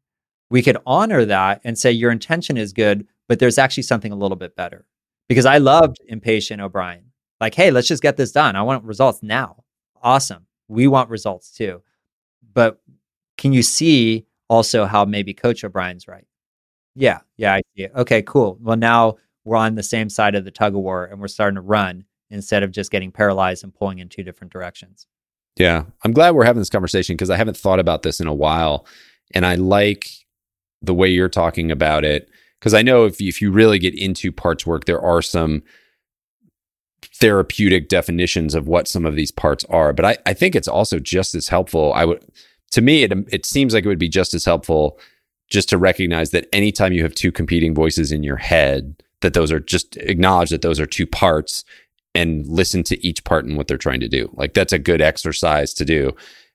we 0.50 0.62
could 0.62 0.76
honor 0.84 1.24
that 1.24 1.60
and 1.64 1.78
say 1.78 1.92
your 1.92 2.10
intention 2.10 2.56
is 2.56 2.72
good, 2.72 3.06
but 3.28 3.38
there's 3.38 3.58
actually 3.58 3.84
something 3.84 4.12
a 4.12 4.16
little 4.16 4.36
bit 4.36 4.56
better. 4.56 4.86
Because 5.28 5.46
I 5.46 5.58
loved 5.58 5.98
Impatient 6.08 6.60
O'Brien. 6.60 7.09
Like, 7.40 7.54
hey, 7.54 7.70
let's 7.70 7.88
just 7.88 8.02
get 8.02 8.16
this 8.16 8.32
done. 8.32 8.56
I 8.56 8.62
want 8.62 8.84
results 8.84 9.22
now. 9.22 9.64
Awesome. 10.02 10.46
We 10.68 10.86
want 10.86 11.10
results 11.10 11.50
too. 11.50 11.82
But 12.52 12.80
can 13.38 13.52
you 13.52 13.62
see 13.62 14.26
also 14.48 14.84
how 14.84 15.04
maybe 15.04 15.32
Coach 15.32 15.64
O'Brien's 15.64 16.06
right? 16.06 16.26
Yeah, 16.94 17.20
yeah, 17.36 17.54
I 17.54 17.62
see 17.74 17.84
it. 17.84 17.92
Okay, 17.94 18.22
cool. 18.22 18.58
Well, 18.60 18.76
now 18.76 19.16
we're 19.44 19.56
on 19.56 19.74
the 19.74 19.82
same 19.82 20.10
side 20.10 20.34
of 20.34 20.44
the 20.44 20.50
tug 20.50 20.74
of 20.74 20.82
war 20.82 21.06
and 21.06 21.20
we're 21.20 21.28
starting 21.28 21.54
to 21.54 21.60
run 21.60 22.04
instead 22.30 22.62
of 22.62 22.70
just 22.70 22.90
getting 22.90 23.10
paralyzed 23.10 23.64
and 23.64 23.74
pulling 23.74 23.98
in 23.98 24.08
two 24.08 24.22
different 24.22 24.52
directions. 24.52 25.06
Yeah, 25.56 25.84
I'm 26.04 26.12
glad 26.12 26.34
we're 26.34 26.44
having 26.44 26.60
this 26.60 26.70
conversation 26.70 27.16
because 27.16 27.30
I 27.30 27.36
haven't 27.36 27.56
thought 27.56 27.80
about 27.80 28.02
this 28.02 28.20
in 28.20 28.26
a 28.26 28.34
while. 28.34 28.86
And 29.32 29.46
I 29.46 29.54
like 29.56 30.08
the 30.82 30.94
way 30.94 31.08
you're 31.08 31.28
talking 31.28 31.70
about 31.70 32.04
it 32.04 32.28
because 32.58 32.74
I 32.74 32.82
know 32.82 33.04
if, 33.04 33.20
if 33.20 33.40
you 33.40 33.50
really 33.50 33.78
get 33.78 33.94
into 33.94 34.32
parts 34.32 34.66
work, 34.66 34.84
there 34.84 35.00
are 35.00 35.22
some 35.22 35.62
therapeutic 37.02 37.88
definitions 37.88 38.54
of 38.54 38.68
what 38.68 38.88
some 38.88 39.04
of 39.06 39.16
these 39.16 39.30
parts 39.30 39.64
are. 39.68 39.92
But 39.92 40.04
I, 40.04 40.18
I 40.26 40.32
think 40.32 40.54
it's 40.54 40.68
also 40.68 40.98
just 40.98 41.34
as 41.34 41.48
helpful. 41.48 41.92
I 41.94 42.04
would, 42.04 42.24
to 42.72 42.80
me, 42.80 43.02
it, 43.02 43.12
it 43.32 43.46
seems 43.46 43.74
like 43.74 43.84
it 43.84 43.88
would 43.88 43.98
be 43.98 44.08
just 44.08 44.34
as 44.34 44.44
helpful 44.44 44.98
just 45.50 45.68
to 45.68 45.78
recognize 45.78 46.30
that 46.30 46.48
anytime 46.52 46.92
you 46.92 47.02
have 47.02 47.14
two 47.14 47.32
competing 47.32 47.74
voices 47.74 48.12
in 48.12 48.22
your 48.22 48.36
head, 48.36 49.02
that 49.20 49.34
those 49.34 49.52
are 49.52 49.60
just 49.60 49.96
acknowledge 49.96 50.50
that 50.50 50.62
those 50.62 50.80
are 50.80 50.86
two 50.86 51.06
parts 51.06 51.64
and 52.14 52.46
listen 52.46 52.82
to 52.84 53.06
each 53.06 53.24
part 53.24 53.44
and 53.44 53.56
what 53.56 53.68
they're 53.68 53.76
trying 53.76 54.00
to 54.00 54.08
do. 54.08 54.30
Like 54.34 54.54
that's 54.54 54.72
a 54.72 54.78
good 54.78 55.00
exercise 55.00 55.74
to 55.74 55.84
do. 55.84 56.12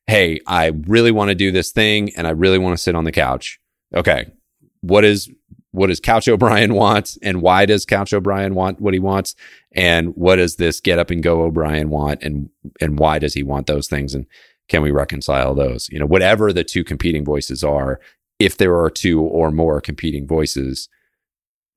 Hey, 0.07 0.39
I 0.47 0.67
really 0.87 1.11
want 1.11 1.29
to 1.29 1.35
do 1.35 1.51
this 1.51 1.71
thing 1.71 2.11
and 2.15 2.27
I 2.27 2.31
really 2.31 2.57
want 2.57 2.75
to 2.75 2.81
sit 2.81 2.95
on 2.95 3.05
the 3.05 3.11
couch. 3.11 3.59
Okay. 3.95 4.25
What 4.81 5.03
is 5.03 5.29
what 5.76 5.88
does 5.88 5.99
Couch 5.99 6.28
O'Brien 6.28 6.73
want 6.76 7.17
and 7.21 7.41
why 7.41 7.65
does 7.65 7.86
Couch 7.86 8.13
O'Brien 8.13 8.55
want 8.55 8.80
what 8.80 8.93
he 8.93 8.99
wants 8.99 9.36
and 9.73 10.15
what 10.15 10.38
does 10.38 10.55
this 10.55 10.80
get 10.80 10.99
up 10.99 11.11
and 11.11 11.21
go 11.21 11.43
O'Brien 11.43 11.89
want 11.89 12.23
and 12.23 12.49
and 12.82 12.99
why 12.99 13.19
does 13.19 13.34
he 13.34 13.43
want 13.43 13.67
those 13.67 13.88
things 13.88 14.13
and 14.13 14.26
can 14.67 14.82
we 14.82 14.91
reconcile 14.91 15.53
those? 15.53 15.89
You 15.89 15.99
know, 15.99 16.05
whatever 16.05 16.51
the 16.51 16.63
two 16.63 16.84
competing 16.84 17.23
voices 17.23 17.63
are, 17.63 17.99
if 18.39 18.57
there 18.57 18.76
are 18.76 18.89
two 18.89 19.21
or 19.21 19.51
more 19.51 19.80
competing 19.80 20.28
voices, 20.28 20.89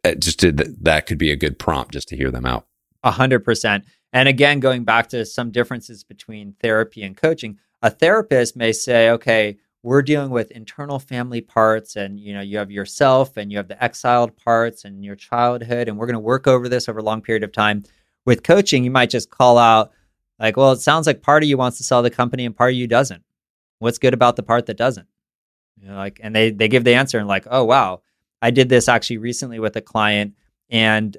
uh, 0.05 0.15
just 0.15 0.41
to, 0.41 0.53
that 0.53 1.07
could 1.07 1.19
be 1.19 1.31
a 1.31 1.37
good 1.37 1.59
prompt 1.59 1.93
just 1.93 2.09
to 2.09 2.17
hear 2.17 2.31
them 2.31 2.47
out. 2.47 2.67
A 3.03 3.11
hundred 3.11 3.41
percent. 3.41 3.85
And 4.13 4.29
again, 4.29 4.61
going 4.61 4.85
back 4.85 5.09
to 5.11 5.27
some 5.27 5.51
differences 5.51 6.03
between 6.03 6.55
therapy 6.61 7.03
and 7.03 7.17
coaching, 7.17 7.59
a 7.83 7.91
therapist 7.91 8.57
may 8.57 8.73
say, 8.73 9.11
okay, 9.11 9.59
we're 9.83 10.03
dealing 10.03 10.31
with 10.31 10.51
internal 10.51 10.99
family 10.99 11.41
parts 11.41 11.97
and 11.97 12.19
you 12.19 12.35
know 12.35 12.41
you 12.41 12.59
have 12.59 12.71
yourself 12.71 13.37
and 13.37 13.51
you 13.51 13.59
have 13.59 13.69
the 13.69 13.83
exiled 13.83 14.37
parts 14.37 14.85
and 14.85 15.05
your 15.05 15.17
childhood 15.17 15.89
and 15.89 15.97
we're 15.97 16.07
going 16.07 16.15
to 16.15 16.21
work 16.21 16.47
over 16.47 16.69
this 16.69 16.89
over 16.89 16.99
a 16.99 17.05
long 17.05 17.23
period 17.23 17.45
of 17.45 17.53
time. 17.53 17.85
With 18.25 18.43
coaching 18.43 18.85
you 18.85 18.91
might 18.91 19.11
just 19.11 19.31
call 19.31 19.59
out 19.59 19.93
like 20.39 20.57
well 20.57 20.73
it 20.73 20.81
sounds 20.81 21.07
like 21.07 21.23
part 21.23 21.43
of 21.43 21.49
you 21.49 21.57
wants 21.57 21.79
to 21.79 21.85
sell 21.85 22.03
the 22.03 22.11
company 22.11 22.45
and 22.45 22.57
part 22.57 22.73
of 22.73 22.77
you 22.77 22.87
doesn't. 22.87 23.23
What's 23.79 23.99
good 23.99 24.15
about 24.15 24.37
the 24.37 24.43
part 24.43 24.67
that 24.67 24.77
doesn't? 24.77 25.07
You 25.81 25.89
know, 25.89 25.97
like 25.97 26.21
and 26.23 26.35
they 26.35 26.51
they 26.51 26.69
give 26.69 26.85
the 26.85 26.95
answer 26.95 27.19
and 27.19 27.29
like 27.29 27.47
oh 27.51 27.65
wow. 27.65 28.03
I 28.41 28.51
did 28.51 28.69
this 28.69 28.89
actually 28.89 29.19
recently 29.19 29.59
with 29.59 29.77
a 29.77 29.81
client 29.81 30.35
and 30.71 31.17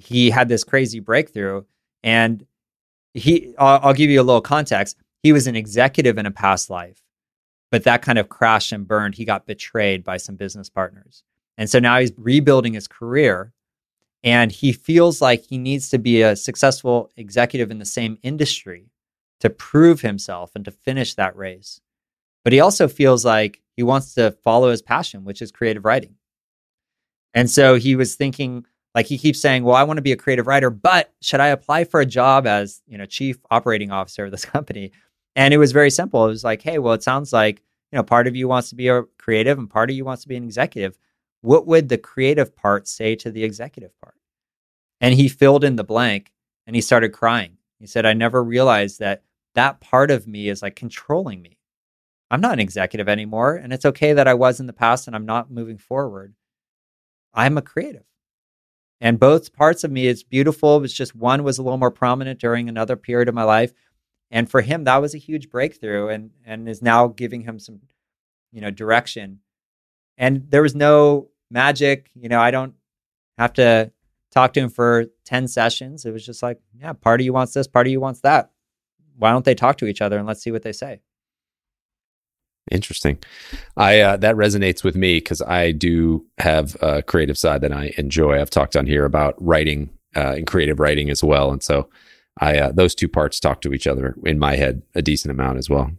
he 0.00 0.30
had 0.30 0.48
this 0.48 0.64
crazy 0.64 1.00
breakthrough. 1.00 1.62
And 2.02 2.44
he 3.14 3.54
I'll, 3.58 3.80
I'll 3.82 3.94
give 3.94 4.10
you 4.10 4.20
a 4.20 4.24
little 4.24 4.40
context. 4.40 4.96
He 5.22 5.32
was 5.32 5.46
an 5.46 5.56
executive 5.56 6.16
in 6.16 6.26
a 6.26 6.30
past 6.30 6.70
life, 6.70 7.00
but 7.70 7.84
that 7.84 8.02
kind 8.02 8.18
of 8.18 8.28
crashed 8.28 8.72
and 8.72 8.86
burned. 8.86 9.14
He 9.14 9.24
got 9.24 9.46
betrayed 9.46 10.04
by 10.04 10.16
some 10.16 10.36
business 10.36 10.68
partners. 10.68 11.22
And 11.56 11.68
so 11.68 11.78
now 11.78 11.98
he's 11.98 12.12
rebuilding 12.16 12.74
his 12.74 12.88
career 12.88 13.52
and 14.22 14.52
he 14.52 14.72
feels 14.72 15.22
like 15.22 15.44
he 15.44 15.58
needs 15.58 15.88
to 15.90 15.98
be 15.98 16.22
a 16.22 16.36
successful 16.36 17.10
executive 17.16 17.70
in 17.70 17.78
the 17.78 17.84
same 17.84 18.18
industry 18.22 18.90
to 19.40 19.48
prove 19.48 20.02
himself 20.02 20.52
and 20.54 20.64
to 20.66 20.70
finish 20.70 21.14
that 21.14 21.36
race. 21.36 21.80
But 22.44 22.52
he 22.52 22.60
also 22.60 22.88
feels 22.88 23.24
like 23.24 23.62
he 23.76 23.82
wants 23.82 24.14
to 24.14 24.32
follow 24.42 24.70
his 24.70 24.82
passion, 24.82 25.24
which 25.24 25.40
is 25.40 25.50
creative 25.50 25.84
writing. 25.84 26.16
And 27.32 27.50
so 27.50 27.76
he 27.76 27.96
was 27.96 28.14
thinking, 28.14 28.66
like 28.94 29.06
he 29.06 29.18
keeps 29.18 29.40
saying, 29.40 29.62
"Well, 29.64 29.76
I 29.76 29.84
want 29.84 29.98
to 29.98 30.02
be 30.02 30.12
a 30.12 30.16
creative 30.16 30.46
writer, 30.46 30.68
but 30.68 31.12
should 31.22 31.40
I 31.40 31.48
apply 31.48 31.84
for 31.84 32.00
a 32.00 32.06
job 32.06 32.46
as 32.46 32.82
you 32.86 32.98
know 32.98 33.06
chief 33.06 33.38
operating 33.50 33.90
officer 33.90 34.24
of 34.24 34.32
this 34.32 34.44
company?" 34.56 34.92
And 35.36 35.54
it 35.54 35.58
was 35.58 35.72
very 35.72 35.90
simple. 35.90 36.24
It 36.24 36.28
was 36.28 36.44
like, 36.44 36.62
"Hey, 36.62 36.78
well, 36.78 36.94
it 36.94 37.02
sounds 37.02 37.32
like 37.32 37.62
you 37.92 37.96
know 37.96 38.02
part 38.02 38.26
of 38.26 38.36
you 38.36 38.48
wants 38.48 38.68
to 38.70 38.74
be 38.74 38.88
a 38.88 39.02
creative 39.18 39.58
and 39.58 39.68
part 39.70 39.90
of 39.90 39.96
you 39.96 40.04
wants 40.04 40.22
to 40.22 40.28
be 40.28 40.36
an 40.36 40.44
executive. 40.44 40.98
What 41.42 41.66
would 41.66 41.88
the 41.88 41.98
creative 41.98 42.54
part 42.56 42.88
say 42.88 43.14
to 43.16 43.30
the 43.30 43.44
executive 43.44 43.92
part?" 44.00 44.14
And 45.00 45.14
he 45.14 45.28
filled 45.28 45.64
in 45.64 45.76
the 45.76 45.84
blank, 45.84 46.32
and 46.66 46.76
he 46.76 46.82
started 46.82 47.10
crying. 47.12 47.58
He 47.80 47.86
said, 47.86 48.06
"I 48.06 48.14
never 48.14 48.42
realized 48.44 49.00
that 49.00 49.24
that 49.54 49.80
part 49.80 50.10
of 50.10 50.26
me 50.28 50.48
is 50.48 50.62
like 50.62 50.76
controlling 50.76 51.42
me. 51.42 51.58
I'm 52.30 52.40
not 52.42 52.54
an 52.54 52.60
executive 52.60 53.08
anymore, 53.08 53.56
and 53.56 53.72
it's 53.72 53.86
okay 53.86 54.12
that 54.14 54.28
I 54.28 54.34
was 54.34 54.60
in 54.60 54.66
the 54.66 54.72
past, 54.72 55.06
and 55.08 55.16
I'm 55.16 55.26
not 55.26 55.50
moving 55.50 55.78
forward." 55.78 56.34
I'm 57.34 57.58
a 57.58 57.62
creative. 57.62 58.04
And 59.00 59.20
both 59.20 59.54
parts 59.54 59.84
of 59.84 59.90
me, 59.90 60.08
it's 60.08 60.22
beautiful. 60.22 60.82
It's 60.84 60.94
just 60.94 61.14
one 61.16 61.42
was 61.44 61.58
a 61.58 61.62
little 61.62 61.78
more 61.78 61.90
prominent 61.90 62.40
during 62.40 62.68
another 62.68 62.96
period 62.96 63.28
of 63.28 63.34
my 63.34 63.44
life. 63.44 63.72
And 64.30 64.50
for 64.50 64.60
him, 64.60 64.84
that 64.84 64.98
was 64.98 65.14
a 65.14 65.18
huge 65.18 65.50
breakthrough 65.50 66.08
and, 66.08 66.30
and 66.44 66.68
is 66.68 66.82
now 66.82 67.08
giving 67.08 67.42
him 67.42 67.58
some, 67.58 67.80
you 68.52 68.60
know, 68.60 68.70
direction. 68.70 69.40
And 70.16 70.50
there 70.50 70.62
was 70.62 70.74
no 70.74 71.28
magic. 71.50 72.10
You 72.14 72.28
know, 72.28 72.40
I 72.40 72.50
don't 72.50 72.74
have 73.38 73.52
to 73.54 73.90
talk 74.30 74.52
to 74.52 74.60
him 74.60 74.70
for 74.70 75.06
10 75.24 75.48
sessions. 75.48 76.04
It 76.04 76.12
was 76.12 76.24
just 76.24 76.42
like, 76.42 76.60
yeah, 76.78 76.92
part 76.92 77.20
of 77.20 77.24
you 77.24 77.32
wants 77.32 77.52
this, 77.52 77.66
part 77.66 77.86
of 77.86 77.90
you 77.90 78.00
wants 78.00 78.20
that. 78.20 78.50
Why 79.16 79.32
don't 79.32 79.44
they 79.44 79.54
talk 79.54 79.76
to 79.78 79.86
each 79.86 80.00
other 80.00 80.16
and 80.16 80.26
let's 80.26 80.42
see 80.42 80.52
what 80.52 80.62
they 80.62 80.72
say? 80.72 81.00
Interesting. 82.70 83.18
I 83.76 84.00
uh, 84.00 84.16
that 84.18 84.36
resonates 84.36 84.84
with 84.84 84.94
me 84.94 85.16
because 85.16 85.42
I 85.42 85.72
do 85.72 86.24
have 86.38 86.76
a 86.80 87.02
creative 87.02 87.36
side 87.36 87.62
that 87.62 87.72
I 87.72 87.92
enjoy. 87.98 88.40
I've 88.40 88.50
talked 88.50 88.76
on 88.76 88.86
here 88.86 89.04
about 89.04 89.34
writing 89.38 89.90
uh, 90.14 90.34
and 90.36 90.46
creative 90.46 90.78
writing 90.78 91.10
as 91.10 91.24
well, 91.24 91.50
and 91.50 91.62
so 91.62 91.88
I 92.40 92.58
uh, 92.58 92.72
those 92.72 92.94
two 92.94 93.08
parts 93.08 93.38
talk 93.38 93.60
to 93.62 93.72
each 93.72 93.86
other 93.86 94.16
in 94.24 94.38
my 94.38 94.56
head 94.56 94.82
a 94.94 95.02
decent 95.02 95.30
amount 95.30 95.58
as 95.58 95.68
well. 95.68 95.92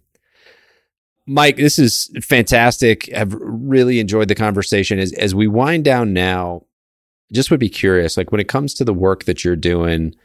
Mike, 1.27 1.55
this 1.57 1.77
is 1.77 2.09
fantastic. 2.21 3.09
I've 3.15 3.33
really 3.33 3.99
enjoyed 3.99 4.27
the 4.27 4.35
conversation. 4.35 4.99
As 4.99 5.13
as 5.13 5.35
we 5.35 5.47
wind 5.47 5.85
down 5.85 6.13
now, 6.13 6.65
just 7.31 7.51
would 7.51 7.59
be 7.59 7.69
curious, 7.69 8.17
like 8.17 8.31
when 8.31 8.41
it 8.41 8.47
comes 8.47 8.73
to 8.75 8.83
the 8.83 8.93
work 8.93 9.25
that 9.25 9.43
you're 9.43 9.55
doing, 9.55 10.15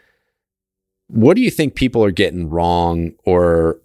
what 1.09 1.37
do 1.37 1.43
you 1.43 1.51
think 1.51 1.75
people 1.75 2.03
are 2.03 2.11
getting 2.11 2.49
wrong 2.49 3.13
or 3.25 3.79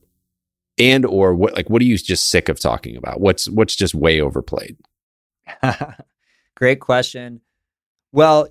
and 0.77 1.05
or 1.05 1.33
what 1.33 1.53
like 1.53 1.69
what 1.69 1.81
are 1.81 1.85
you 1.85 1.97
just 1.97 2.29
sick 2.29 2.49
of 2.49 2.59
talking 2.59 2.95
about 2.95 3.19
what's 3.19 3.49
what's 3.49 3.75
just 3.75 3.93
way 3.93 4.19
overplayed 4.21 4.77
great 6.55 6.79
question 6.79 7.41
well 8.11 8.47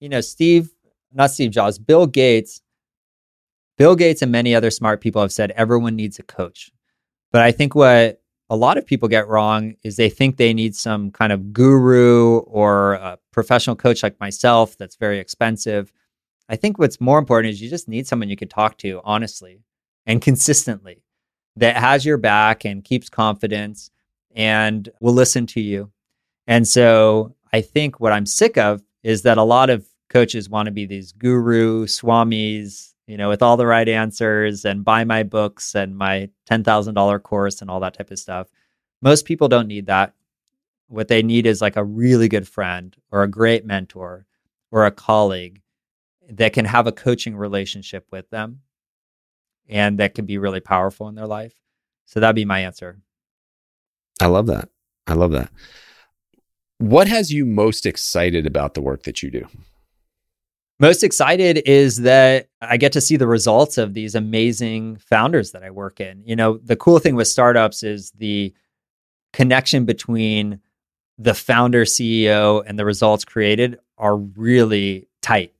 you 0.00 0.08
know 0.08 0.20
steve 0.20 0.70
not 1.12 1.30
steve 1.30 1.50
jobs 1.50 1.78
bill 1.78 2.06
gates 2.06 2.62
bill 3.80 3.96
gates 3.96 4.22
and 4.22 4.30
many 4.30 4.54
other 4.54 4.70
smart 4.70 5.00
people 5.00 5.22
have 5.22 5.32
said 5.32 5.50
everyone 5.52 5.96
needs 5.96 6.18
a 6.18 6.22
coach 6.22 6.70
but 7.32 7.40
i 7.42 7.50
think 7.50 7.74
what 7.74 8.20
a 8.50 8.56
lot 8.56 8.76
of 8.76 8.84
people 8.84 9.08
get 9.08 9.28
wrong 9.28 9.74
is 9.82 9.96
they 9.96 10.10
think 10.10 10.36
they 10.36 10.52
need 10.52 10.74
some 10.74 11.10
kind 11.10 11.32
of 11.32 11.52
guru 11.52 12.38
or 12.40 12.94
a 12.94 13.18
professional 13.32 13.76
coach 13.76 14.02
like 14.02 14.18
myself 14.20 14.76
that's 14.76 14.96
very 14.96 15.18
expensive 15.18 15.92
i 16.48 16.56
think 16.56 16.78
what's 16.78 17.00
more 17.00 17.18
important 17.18 17.52
is 17.52 17.60
you 17.60 17.70
just 17.70 17.88
need 17.88 18.06
someone 18.06 18.28
you 18.28 18.36
can 18.36 18.48
talk 18.48 18.76
to 18.76 19.00
honestly 19.02 19.62
and 20.06 20.22
consistently 20.22 21.02
that 21.56 21.76
has 21.76 22.04
your 22.04 22.16
back 22.16 22.64
and 22.64 22.84
keeps 22.84 23.08
confidence 23.08 23.90
and 24.34 24.88
will 25.00 25.12
listen 25.12 25.46
to 25.46 25.60
you. 25.60 25.90
And 26.46 26.66
so 26.66 27.34
I 27.52 27.60
think 27.60 28.00
what 28.00 28.12
I'm 28.12 28.26
sick 28.26 28.56
of 28.56 28.82
is 29.02 29.22
that 29.22 29.38
a 29.38 29.42
lot 29.42 29.70
of 29.70 29.86
coaches 30.08 30.48
want 30.48 30.66
to 30.66 30.72
be 30.72 30.86
these 30.86 31.12
guru 31.12 31.86
swamis, 31.86 32.89
you 33.10 33.16
know, 33.16 33.28
with 33.28 33.42
all 33.42 33.56
the 33.56 33.66
right 33.66 33.88
answers 33.88 34.64
and 34.64 34.84
buy 34.84 35.02
my 35.02 35.24
books 35.24 35.74
and 35.74 35.98
my 35.98 36.30
$10,000 36.48 37.22
course 37.24 37.60
and 37.60 37.68
all 37.68 37.80
that 37.80 37.94
type 37.94 38.12
of 38.12 38.20
stuff. 38.20 38.46
Most 39.02 39.24
people 39.24 39.48
don't 39.48 39.66
need 39.66 39.86
that. 39.86 40.14
What 40.86 41.08
they 41.08 41.20
need 41.20 41.44
is 41.44 41.60
like 41.60 41.74
a 41.74 41.82
really 41.82 42.28
good 42.28 42.46
friend 42.46 42.96
or 43.10 43.24
a 43.24 43.28
great 43.28 43.66
mentor 43.66 44.26
or 44.70 44.86
a 44.86 44.92
colleague 44.92 45.60
that 46.28 46.52
can 46.52 46.64
have 46.64 46.86
a 46.86 46.92
coaching 46.92 47.36
relationship 47.36 48.06
with 48.12 48.30
them 48.30 48.60
and 49.68 49.98
that 49.98 50.14
can 50.14 50.24
be 50.24 50.38
really 50.38 50.60
powerful 50.60 51.08
in 51.08 51.16
their 51.16 51.26
life. 51.26 51.54
So 52.06 52.20
that'd 52.20 52.36
be 52.36 52.44
my 52.44 52.60
answer. 52.60 53.00
I 54.22 54.26
love 54.26 54.46
that. 54.46 54.68
I 55.08 55.14
love 55.14 55.32
that. 55.32 55.50
What 56.78 57.08
has 57.08 57.32
you 57.32 57.44
most 57.44 57.86
excited 57.86 58.46
about 58.46 58.74
the 58.74 58.82
work 58.82 59.02
that 59.02 59.20
you 59.20 59.32
do? 59.32 59.48
Most 60.80 61.04
excited 61.04 61.58
is 61.66 61.98
that 61.98 62.48
I 62.62 62.78
get 62.78 62.92
to 62.92 63.02
see 63.02 63.18
the 63.18 63.26
results 63.26 63.76
of 63.76 63.92
these 63.92 64.14
amazing 64.14 64.96
founders 64.96 65.52
that 65.52 65.62
I 65.62 65.70
work 65.70 66.00
in. 66.00 66.22
You 66.24 66.36
know, 66.36 66.56
the 66.56 66.74
cool 66.74 66.98
thing 66.98 67.16
with 67.16 67.28
startups 67.28 67.82
is 67.82 68.12
the 68.12 68.54
connection 69.34 69.84
between 69.84 70.60
the 71.18 71.34
founder 71.34 71.84
CEO 71.84 72.64
and 72.66 72.78
the 72.78 72.86
results 72.86 73.26
created 73.26 73.78
are 73.98 74.16
really 74.16 75.06
tight. 75.20 75.52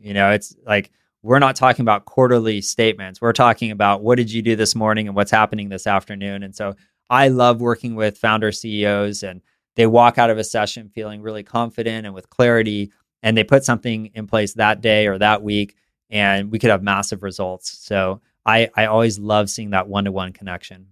You 0.00 0.14
know, 0.14 0.30
it's 0.30 0.56
like 0.66 0.90
we're 1.22 1.38
not 1.38 1.54
talking 1.54 1.82
about 1.82 2.06
quarterly 2.06 2.62
statements. 2.62 3.20
We're 3.20 3.34
talking 3.34 3.70
about 3.70 4.02
what 4.02 4.16
did 4.16 4.32
you 4.32 4.40
do 4.40 4.56
this 4.56 4.74
morning 4.74 5.08
and 5.08 5.14
what's 5.14 5.30
happening 5.30 5.68
this 5.68 5.86
afternoon. 5.86 6.42
And 6.42 6.56
so 6.56 6.74
I 7.10 7.28
love 7.28 7.60
working 7.60 7.96
with 7.96 8.16
founder 8.16 8.50
CEOs 8.50 9.22
and 9.22 9.42
they 9.76 9.86
walk 9.86 10.16
out 10.16 10.30
of 10.30 10.38
a 10.38 10.44
session 10.44 10.88
feeling 10.88 11.20
really 11.20 11.42
confident 11.42 12.06
and 12.06 12.14
with 12.14 12.30
clarity 12.30 12.92
and 13.22 13.36
they 13.36 13.44
put 13.44 13.64
something 13.64 14.10
in 14.14 14.26
place 14.26 14.54
that 14.54 14.80
day 14.80 15.06
or 15.06 15.18
that 15.18 15.42
week 15.42 15.76
and 16.10 16.50
we 16.50 16.58
could 16.58 16.70
have 16.70 16.82
massive 16.82 17.22
results. 17.22 17.78
So 17.78 18.20
I 18.44 18.68
I 18.76 18.86
always 18.86 19.18
love 19.18 19.50
seeing 19.50 19.70
that 19.70 19.88
one-to-one 19.88 20.32
connection. 20.32 20.88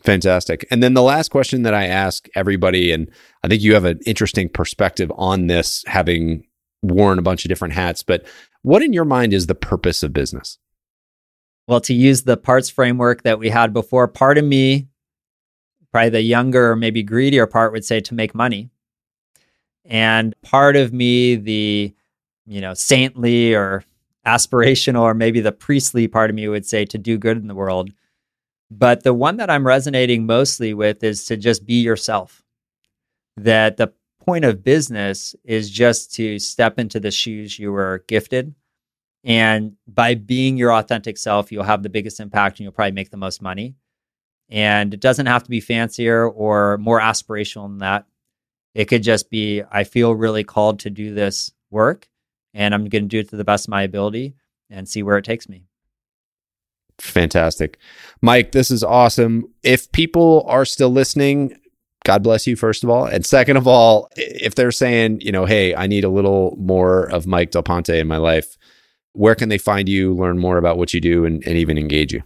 Fantastic. 0.00 0.66
And 0.70 0.82
then 0.82 0.94
the 0.94 1.02
last 1.02 1.30
question 1.30 1.62
that 1.62 1.74
I 1.74 1.86
ask 1.86 2.26
everybody, 2.34 2.92
and 2.92 3.08
I 3.44 3.48
think 3.48 3.62
you 3.62 3.74
have 3.74 3.84
an 3.84 4.00
interesting 4.06 4.48
perspective 4.48 5.12
on 5.16 5.46
this, 5.46 5.84
having 5.86 6.44
worn 6.82 7.18
a 7.18 7.22
bunch 7.22 7.44
of 7.44 7.48
different 7.48 7.74
hats, 7.74 8.02
but 8.02 8.26
what 8.62 8.82
in 8.82 8.92
your 8.92 9.04
mind 9.04 9.32
is 9.32 9.46
the 9.46 9.54
purpose 9.54 10.02
of 10.02 10.12
business? 10.12 10.58
Well, 11.68 11.80
to 11.82 11.94
use 11.94 12.22
the 12.22 12.36
parts 12.36 12.68
framework 12.68 13.22
that 13.22 13.38
we 13.38 13.50
had 13.50 13.72
before, 13.72 14.08
part 14.08 14.38
of 14.38 14.44
me 14.44 14.88
probably 15.92 16.10
the 16.10 16.22
younger, 16.22 16.72
or 16.72 16.76
maybe 16.76 17.02
greedier 17.02 17.46
part 17.46 17.72
would 17.72 17.84
say 17.84 18.00
to 18.00 18.14
make 18.14 18.34
money. 18.34 18.70
And 19.84 20.34
part 20.42 20.76
of 20.76 20.92
me, 20.92 21.36
the, 21.36 21.94
you 22.46 22.60
know, 22.60 22.74
saintly 22.74 23.54
or 23.54 23.84
aspirational, 24.26 25.00
or 25.02 25.14
maybe 25.14 25.40
the 25.40 25.52
priestly 25.52 26.06
part 26.06 26.30
of 26.30 26.36
me 26.36 26.48
would 26.48 26.66
say 26.66 26.84
to 26.84 26.98
do 26.98 27.18
good 27.18 27.36
in 27.36 27.48
the 27.48 27.54
world. 27.54 27.90
But 28.70 29.02
the 29.02 29.12
one 29.14 29.36
that 29.36 29.50
I'm 29.50 29.66
resonating 29.66 30.24
mostly 30.24 30.72
with 30.72 31.02
is 31.02 31.24
to 31.26 31.36
just 31.36 31.66
be 31.66 31.74
yourself. 31.74 32.42
That 33.36 33.76
the 33.76 33.92
point 34.24 34.44
of 34.44 34.62
business 34.62 35.34
is 35.44 35.68
just 35.70 36.14
to 36.14 36.38
step 36.38 36.78
into 36.78 37.00
the 37.00 37.10
shoes 37.10 37.58
you 37.58 37.72
were 37.72 38.04
gifted. 38.06 38.54
And 39.24 39.76
by 39.86 40.14
being 40.14 40.56
your 40.56 40.72
authentic 40.72 41.18
self, 41.18 41.52
you'll 41.52 41.64
have 41.64 41.82
the 41.82 41.88
biggest 41.88 42.20
impact 42.20 42.58
and 42.58 42.64
you'll 42.64 42.72
probably 42.72 42.92
make 42.92 43.10
the 43.10 43.16
most 43.16 43.42
money. 43.42 43.74
And 44.48 44.92
it 44.92 45.00
doesn't 45.00 45.26
have 45.26 45.44
to 45.44 45.50
be 45.50 45.60
fancier 45.60 46.28
or 46.28 46.78
more 46.78 47.00
aspirational 47.00 47.68
than 47.68 47.78
that. 47.78 48.06
It 48.74 48.86
could 48.86 49.02
just 49.02 49.30
be, 49.30 49.62
I 49.70 49.84
feel 49.84 50.14
really 50.14 50.44
called 50.44 50.80
to 50.80 50.90
do 50.90 51.14
this 51.14 51.50
work 51.70 52.08
and 52.54 52.74
I'm 52.74 52.86
going 52.86 53.04
to 53.04 53.08
do 53.08 53.20
it 53.20 53.30
to 53.30 53.36
the 53.36 53.44
best 53.44 53.66
of 53.66 53.70
my 53.70 53.82
ability 53.82 54.34
and 54.70 54.88
see 54.88 55.02
where 55.02 55.18
it 55.18 55.24
takes 55.24 55.48
me. 55.48 55.64
Fantastic. 56.98 57.78
Mike, 58.20 58.52
this 58.52 58.70
is 58.70 58.84
awesome. 58.84 59.44
If 59.62 59.90
people 59.92 60.44
are 60.46 60.64
still 60.64 60.90
listening, 60.90 61.58
God 62.04 62.22
bless 62.22 62.46
you, 62.46 62.56
first 62.56 62.84
of 62.84 62.90
all. 62.90 63.06
And 63.06 63.24
second 63.24 63.56
of 63.56 63.66
all, 63.66 64.08
if 64.16 64.54
they're 64.54 64.72
saying, 64.72 65.20
you 65.20 65.32
know, 65.32 65.44
hey, 65.44 65.74
I 65.74 65.86
need 65.86 66.04
a 66.04 66.08
little 66.08 66.56
more 66.58 67.04
of 67.04 67.26
Mike 67.26 67.50
Del 67.50 67.62
Ponte 67.62 67.90
in 67.90 68.06
my 68.06 68.18
life, 68.18 68.56
where 69.12 69.34
can 69.34 69.48
they 69.48 69.58
find 69.58 69.88
you, 69.88 70.14
learn 70.14 70.38
more 70.38 70.58
about 70.58 70.78
what 70.78 70.94
you 70.94 71.00
do, 71.00 71.24
and, 71.24 71.42
and 71.46 71.56
even 71.56 71.78
engage 71.78 72.12
you? 72.12 72.22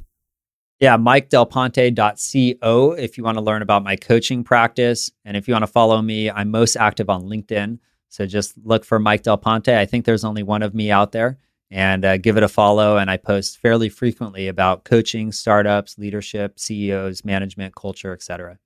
Yeah, 0.79 0.99
mikedelponte.co 0.99 2.93
if 2.93 3.16
you 3.16 3.24
want 3.24 3.39
to 3.39 3.43
learn 3.43 3.62
about 3.62 3.83
my 3.83 3.97
coaching 3.97 4.45
practice. 4.45 5.11
And 5.24 5.37
if 5.37 5.49
you 5.49 5.55
want 5.55 5.62
to 5.62 5.68
follow 5.68 6.03
me, 6.03 6.31
I'm 6.31 6.51
most 6.51 6.77
active 6.77 7.09
on 7.09 7.22
LinkedIn. 7.22 7.79
So 8.09 8.27
just 8.27 8.55
look 8.62 8.85
for 8.85 8.99
Mike 8.99 9.22
Del 9.22 9.39
Ponte. 9.39 9.68
I 9.68 9.87
think 9.87 10.05
there's 10.05 10.24
only 10.24 10.43
one 10.43 10.62
of 10.62 10.74
me 10.74 10.91
out 10.91 11.12
there 11.12 11.39
and 11.70 12.05
uh, 12.05 12.18
give 12.18 12.37
it 12.37 12.43
a 12.43 12.49
follow. 12.49 12.99
And 12.99 13.11
I 13.11 13.16
post 13.16 13.59
fairly 13.59 13.89
frequently 13.89 14.49
about 14.49 14.85
coaching, 14.85 15.33
startups, 15.33 15.99
leadership, 15.99 16.59
CEOs, 16.59 17.24
management, 17.24 17.74
culture, 17.74 18.12
etc. 18.12 18.59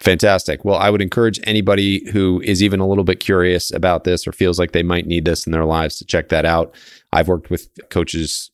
Fantastic. 0.00 0.64
Well, 0.64 0.78
I 0.78 0.90
would 0.90 1.02
encourage 1.02 1.40
anybody 1.44 2.08
who 2.10 2.40
is 2.44 2.62
even 2.62 2.80
a 2.80 2.86
little 2.86 3.04
bit 3.04 3.20
curious 3.20 3.72
about 3.72 4.04
this 4.04 4.26
or 4.26 4.32
feels 4.32 4.58
like 4.58 4.72
they 4.72 4.82
might 4.82 5.06
need 5.06 5.24
this 5.24 5.46
in 5.46 5.52
their 5.52 5.64
lives 5.64 5.98
to 5.98 6.04
check 6.04 6.28
that 6.28 6.44
out. 6.44 6.74
I've 7.12 7.28
worked 7.28 7.50
with 7.50 7.68
coaches 7.90 8.50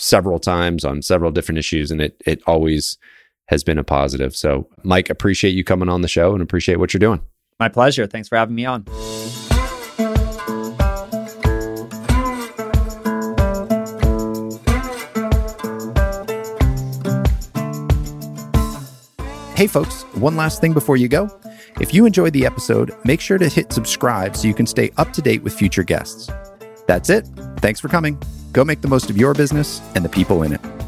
several 0.00 0.38
times 0.38 0.84
on 0.84 1.02
several 1.02 1.30
different 1.30 1.58
issues, 1.58 1.90
and 1.90 2.00
it 2.00 2.20
it 2.26 2.42
always 2.46 2.98
has 3.46 3.64
been 3.64 3.78
a 3.78 3.84
positive. 3.84 4.36
So, 4.36 4.68
Mike, 4.84 5.10
appreciate 5.10 5.50
you 5.50 5.64
coming 5.64 5.88
on 5.88 6.02
the 6.02 6.08
show 6.08 6.32
and 6.32 6.42
appreciate 6.42 6.76
what 6.76 6.94
you're 6.94 7.00
doing. 7.00 7.20
My 7.58 7.68
pleasure. 7.68 8.06
Thanks 8.06 8.28
for 8.28 8.36
having 8.36 8.54
me 8.54 8.64
on. 8.64 8.84
Hey, 19.56 19.66
folks, 19.66 20.04
one 20.14 20.36
last 20.36 20.62
thing 20.62 20.72
before 20.72 20.96
you 20.96 21.06
go. 21.06 21.28
If 21.80 21.92
you 21.92 22.06
enjoyed 22.06 22.32
the 22.32 22.46
episode, 22.46 22.96
make 23.04 23.20
sure 23.20 23.36
to 23.36 23.46
hit 23.46 23.74
subscribe 23.74 24.34
so 24.34 24.48
you 24.48 24.54
can 24.54 24.66
stay 24.66 24.90
up 24.96 25.12
to 25.12 25.20
date 25.20 25.42
with 25.42 25.52
future 25.52 25.82
guests. 25.82 26.30
That's 26.86 27.10
it. 27.10 27.26
Thanks 27.58 27.78
for 27.78 27.88
coming. 27.88 28.18
Go 28.52 28.64
make 28.64 28.80
the 28.80 28.88
most 28.88 29.10
of 29.10 29.16
your 29.16 29.34
business 29.34 29.80
and 29.94 30.04
the 30.04 30.08
people 30.08 30.42
in 30.42 30.52
it. 30.52 30.79